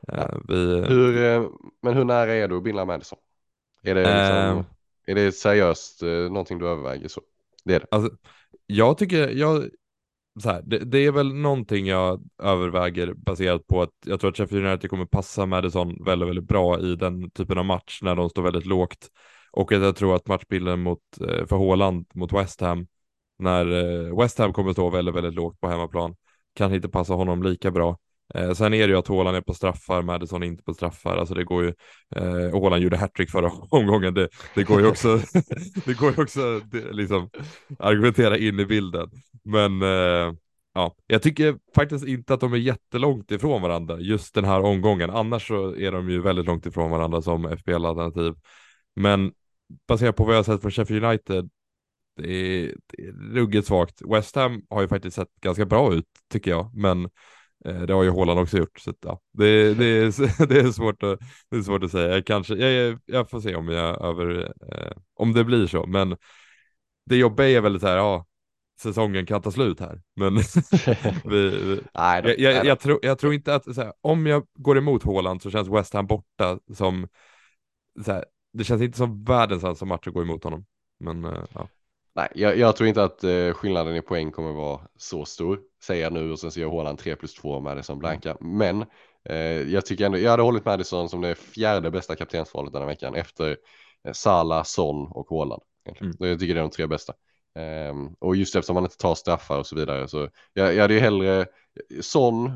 Ja. 0.07 0.15
Eh, 0.15 0.39
vi... 0.49 0.85
hur, 0.89 1.25
eh, 1.25 1.49
men 1.83 1.95
hur 1.95 2.05
nära 2.05 2.35
är 2.35 2.49
du 2.49 2.57
att 2.57 2.65
binda 2.65 2.85
Madison? 2.85 3.19
Är 3.83 3.95
det, 3.95 4.01
liksom, 4.01 4.59
äh... 4.59 4.65
är 5.07 5.15
det 5.15 5.33
seriöst 5.33 6.03
någonting 6.03 6.59
du 6.59 6.69
överväger 6.69 7.09
så? 7.09 7.21
Det 7.69 7.75
är 7.75 7.81
det. 7.81 7.87
Alltså, 7.91 8.11
jag 8.67 8.99
tycker, 8.99 9.29
jag, 9.29 9.69
så 10.43 10.51
här, 10.51 10.63
det, 10.67 10.79
det, 10.79 10.99
är 10.99 11.13
väl 11.13 11.35
någonting 11.35 11.87
jag 11.87 12.23
överväger 12.43 13.15
baserat 13.15 13.67
på 13.67 13.83
att 13.83 13.91
jag 14.07 14.21
tror 14.21 14.31
att 14.31 14.37
Sheffield 14.37 14.67
United 14.67 14.91
kommer 14.91 15.05
passa 15.05 15.47
Madison 15.47 16.05
väldigt, 16.05 16.29
väldigt 16.29 16.49
bra 16.49 16.81
i 16.81 16.97
den 16.97 17.31
typen 17.31 17.59
av 17.59 17.65
match 17.65 17.99
när 18.03 18.15
de 18.15 18.31
står 18.31 18.43
väldigt 18.43 18.67
lågt. 18.67 19.09
Och 19.53 19.73
att 19.73 19.83
jag 19.83 19.97
tror 19.97 20.17
att 20.17 20.29
matchbilden 20.29 20.81
mot, 20.81 21.01
eh, 21.21 21.47
för 21.47 21.57
Håland 21.57 22.07
mot 22.15 22.33
West 22.33 22.61
Ham, 22.61 22.87
när 23.39 23.67
eh, 23.73 24.19
West 24.19 24.39
Ham 24.39 24.53
kommer 24.53 24.73
stå 24.73 24.91
väldigt, 24.91 25.15
väldigt 25.15 25.35
lågt 25.35 25.61
på 25.61 25.69
hemmaplan, 25.69 26.17
kan 26.55 26.75
inte 26.75 26.89
passa 26.89 27.15
honom 27.15 27.43
lika 27.43 27.71
bra. 27.71 27.99
Eh, 28.35 28.53
sen 28.53 28.75
är 28.75 28.87
det 28.87 28.93
ju 28.93 28.99
att 28.99 29.09
Håland 29.09 29.37
är 29.37 29.41
på 29.41 29.55
straffar, 29.55 30.03
Madison 30.03 30.43
är 30.43 30.47
inte 30.47 30.63
på 30.63 30.75
straffar. 30.75 31.17
Alltså 31.17 31.35
det 31.35 31.45
går 31.45 31.65
ju, 31.65 31.75
eh, 32.17 32.51
Håland 32.51 32.83
gjorde 32.83 32.97
hattrick 32.97 33.31
förra 33.31 33.51
omgången. 33.71 34.15
Det, 34.15 34.29
det 34.55 34.65
går 34.65 34.81
ju 34.81 34.87
också, 34.89 35.21
det 35.85 35.99
går 35.99 36.11
ju 36.17 36.23
också 36.23 36.61
det, 36.61 36.93
liksom 36.93 37.31
argumentera 37.79 38.39
in 38.39 38.61
i 38.61 38.67
bilden. 38.67 39.11
Men 39.45 39.83
eh, 39.83 40.35
ja, 40.75 40.95
jag 41.07 41.23
tycker 41.23 41.59
faktiskt 41.75 42.07
inte 42.07 42.35
att 42.35 42.41
de 42.41 42.53
är 42.53 42.57
jättelångt 42.57 43.31
ifrån 43.31 43.63
varandra 43.63 44.01
just 44.01 44.35
den 44.35 44.45
här 44.45 44.61
omgången. 44.61 45.11
Annars 45.11 45.49
så 45.49 45.77
är 45.77 45.93
de 45.93 46.11
ju 46.11 46.21
väldigt 46.21 46.47
långt 46.47 46.67
ifrån 46.67 46.91
varandra 46.91 47.23
som 47.23 47.57
FPL-alternativ. 47.57 48.35
Men 48.97 49.33
baserat 49.89 50.17
på 50.17 50.25
vad 50.25 50.35
jag 50.35 50.39
har 50.39 50.45
sett 50.45 50.61
från 50.61 50.71
Sheffield 50.71 51.05
United, 51.05 51.51
det 52.17 52.33
är, 52.33 52.75
det 52.87 53.03
är 53.03 53.13
ruggigt 53.13 53.67
svagt. 53.67 54.03
West 54.09 54.37
Ham 54.37 54.63
har 54.71 54.83
ju 54.83 54.89
faktiskt 54.89 55.17
sett 55.17 55.29
ganska 55.41 55.67
bra 55.67 55.95
ut 55.95 56.07
tycker 56.33 56.51
jag, 56.51 56.71
men 56.75 57.09
det 57.65 57.93
har 57.93 58.03
ju 58.03 58.11
Håland 58.11 58.41
också 58.41 58.59
gjort, 58.59 58.79
så 58.79 58.95
ja, 59.01 59.21
det, 59.33 59.75
det, 59.75 59.85
är, 59.85 60.47
det, 60.47 60.61
är 60.61 60.73
svårt 60.73 61.03
att, 61.03 61.21
det 61.51 61.57
är 61.57 61.63
svårt 61.63 61.85
att 61.85 61.91
säga. 61.91 62.15
Jag, 62.15 62.27
kanske, 62.27 62.55
jag, 62.55 62.99
jag 63.07 63.31
får 63.31 63.41
se 63.41 63.55
om, 63.55 63.69
jag 63.69 64.05
över, 64.05 64.55
eh, 64.73 64.93
om 65.15 65.33
det 65.33 65.45
blir 65.45 65.67
så, 65.67 65.87
men 65.87 66.17
det 67.07 67.17
jobbiga 67.17 67.49
är 67.49 67.61
väl 67.61 67.81
så 67.81 67.87
här, 67.87 67.97
ja, 67.97 68.27
säsongen 68.81 69.27
kan 69.27 69.43
ta 69.43 69.51
slut 69.51 69.81
här. 69.81 70.03
Men 70.17 70.37
vi, 71.25 71.51
vi, 71.51 71.81
jag, 71.95 72.39
jag, 72.39 72.65
jag, 72.67 72.81
tror, 72.81 72.99
jag 73.03 73.19
tror 73.19 73.35
inte 73.35 73.55
att, 73.55 73.77
här, 73.77 73.93
om 74.01 74.27
jag 74.27 74.47
går 74.55 74.79
emot 74.79 75.03
Håland 75.03 75.43
så 75.43 75.51
känns 75.51 75.69
West 75.69 75.95
Ham 75.95 76.07
borta 76.07 76.59
som, 76.75 77.09
här, 78.07 78.25
det 78.53 78.65
känns 78.65 78.83
inte 78.83 78.99
som 78.99 79.25
världens 79.25 79.63
sämsta 79.63 79.85
match 79.85 80.09
att 80.09 80.15
gå 80.15 80.23
emot 80.23 80.45
honom. 80.45 80.67
Men 81.01 81.25
eh, 81.25 81.45
ja. 81.55 81.69
Nej, 82.19 82.29
jag, 82.35 82.59
jag, 82.59 82.77
tror 82.77 82.89
inte 82.89 83.05
att 83.05 83.25
eh, 83.25 83.53
skillnaden 83.53 83.97
i 83.97 84.03
poäng 84.03 84.31
kommer 84.31 84.53
vara 84.53 84.81
så 84.97 85.25
stor, 85.25 85.61
säger 85.83 86.03
jag 86.03 86.13
nu 86.13 86.33
och 86.33 86.39
sen 86.39 86.51
ser 86.51 86.61
jag 86.61 86.71
Håland 86.71 86.99
3 86.99 87.17
plus 87.17 87.35
2 87.35 87.61
Madison 87.61 87.99
blanka. 87.99 88.37
Men 88.41 88.85
eh, 89.25 89.37
jag 89.73 89.87
tycker 89.87 90.07
ändå, 90.07 90.19
jag 90.19 90.31
hade 90.31 90.43
hållit 90.43 90.65
Madison 90.65 91.09
som 91.09 91.21
det 91.21 91.35
fjärde 91.35 91.91
bästa 91.91 92.17
kaptensvalet 92.17 92.73
den 92.73 92.83
här 92.83 92.89
veckan 92.89 93.15
efter 93.15 93.57
eh, 94.05 94.13
Sala, 94.13 94.65
Son 94.65 95.07
och 95.07 95.29
Håland. 95.29 95.63
Mm. 96.01 96.13
Jag 96.19 96.41
tycker 96.41 96.55
det 96.55 96.61
är 96.61 96.63
de 96.63 96.71
tre 96.71 96.87
bästa. 96.87 97.13
Um, 97.91 98.17
och 98.19 98.37
just 98.37 98.57
eftersom 98.57 98.75
man 98.75 98.85
inte 98.85 98.97
tar 98.97 99.15
straffar 99.15 99.59
och 99.59 99.67
så 99.67 99.77
vidare 99.77 100.09
så 100.09 100.29
jag, 100.53 100.75
jag 100.75 100.83
hade 100.83 100.95
ju 100.95 101.01
hellre 101.01 101.47
Son, 102.01 102.53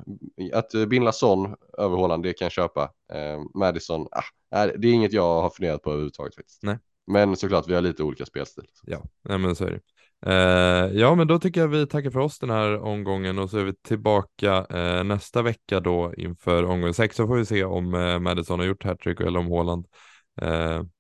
att 0.53 0.89
bindla 0.89 1.13
Son 1.13 1.55
över 1.79 1.97
Håland, 1.97 2.23
det 2.23 2.33
kan 2.33 2.45
jag 2.45 2.53
köpa. 2.53 2.91
Um, 3.13 3.51
Madison, 3.55 4.09
ah, 4.51 4.67
det 4.67 4.89
är 4.89 4.93
inget 4.93 5.13
jag 5.13 5.43
har 5.43 5.51
funderat 5.51 5.83
på 5.83 5.91
överhuvudtaget 5.91 6.35
faktiskt. 6.35 6.63
Nej. 6.63 6.79
Men 7.07 7.37
såklart, 7.37 7.69
vi 7.69 7.75
har 7.75 7.83
lite 7.83 8.03
olika 8.03 8.27
spelstil. 8.27 8.65
Ja, 8.83 9.03
nej 9.29 9.39
men 9.39 9.55
så 9.55 9.65
är 9.65 9.71
det. 9.71 9.81
Uh, 10.27 10.99
ja, 11.01 11.15
men 11.15 11.27
då 11.27 11.39
tycker 11.39 11.61
jag 11.61 11.69
vi 11.69 11.87
tackar 11.87 12.11
för 12.11 12.21
oss 12.21 12.39
den 12.39 12.51
här 12.51 12.79
omgången 12.79 13.39
och 13.39 13.51
så 13.51 13.59
är 13.59 13.65
vi 13.65 13.75
tillbaka 13.75 14.67
uh, 14.75 15.05
nästa 15.05 15.43
vecka 15.43 15.81
då 15.81 16.13
inför 16.17 16.65
omgång 16.65 16.95
sex 16.95 17.17
så 17.17 17.27
får 17.27 17.37
vi 17.37 17.45
se 17.45 17.65
om 17.65 17.95
uh, 17.95 18.19
Madison 18.19 18.59
har 18.59 18.67
gjort 18.67 18.85
hattrick 18.85 19.21
eller 19.21 19.39
om 19.39 19.47
Håland 19.47 19.87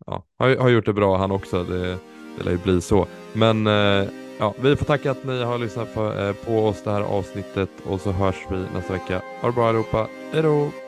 ja, 0.06 0.26
har, 0.38 0.56
har 0.56 0.68
gjort 0.68 0.86
det 0.86 0.92
bra 0.92 1.16
han 1.16 1.30
också. 1.30 1.64
Det, 1.64 1.98
det 2.38 2.44
lär 2.44 2.50
ju 2.50 2.58
bli 2.58 2.80
så. 2.80 3.06
Men 3.32 3.66
ja, 4.38 4.54
vi 4.62 4.76
får 4.76 4.84
tacka 4.84 5.10
att 5.10 5.24
ni 5.24 5.42
har 5.42 5.58
lyssnat 5.58 5.94
på, 5.94 6.34
på 6.46 6.66
oss 6.66 6.82
det 6.84 6.90
här 6.90 7.02
avsnittet 7.02 7.70
och 7.84 8.00
så 8.00 8.10
hörs 8.12 8.46
vi 8.50 8.64
nästa 8.74 8.92
vecka. 8.92 9.22
Ha 9.40 9.48
det 9.48 9.54
bra 9.54 9.68
allihopa. 9.68 10.08
Hej 10.32 10.42
då! 10.42 10.81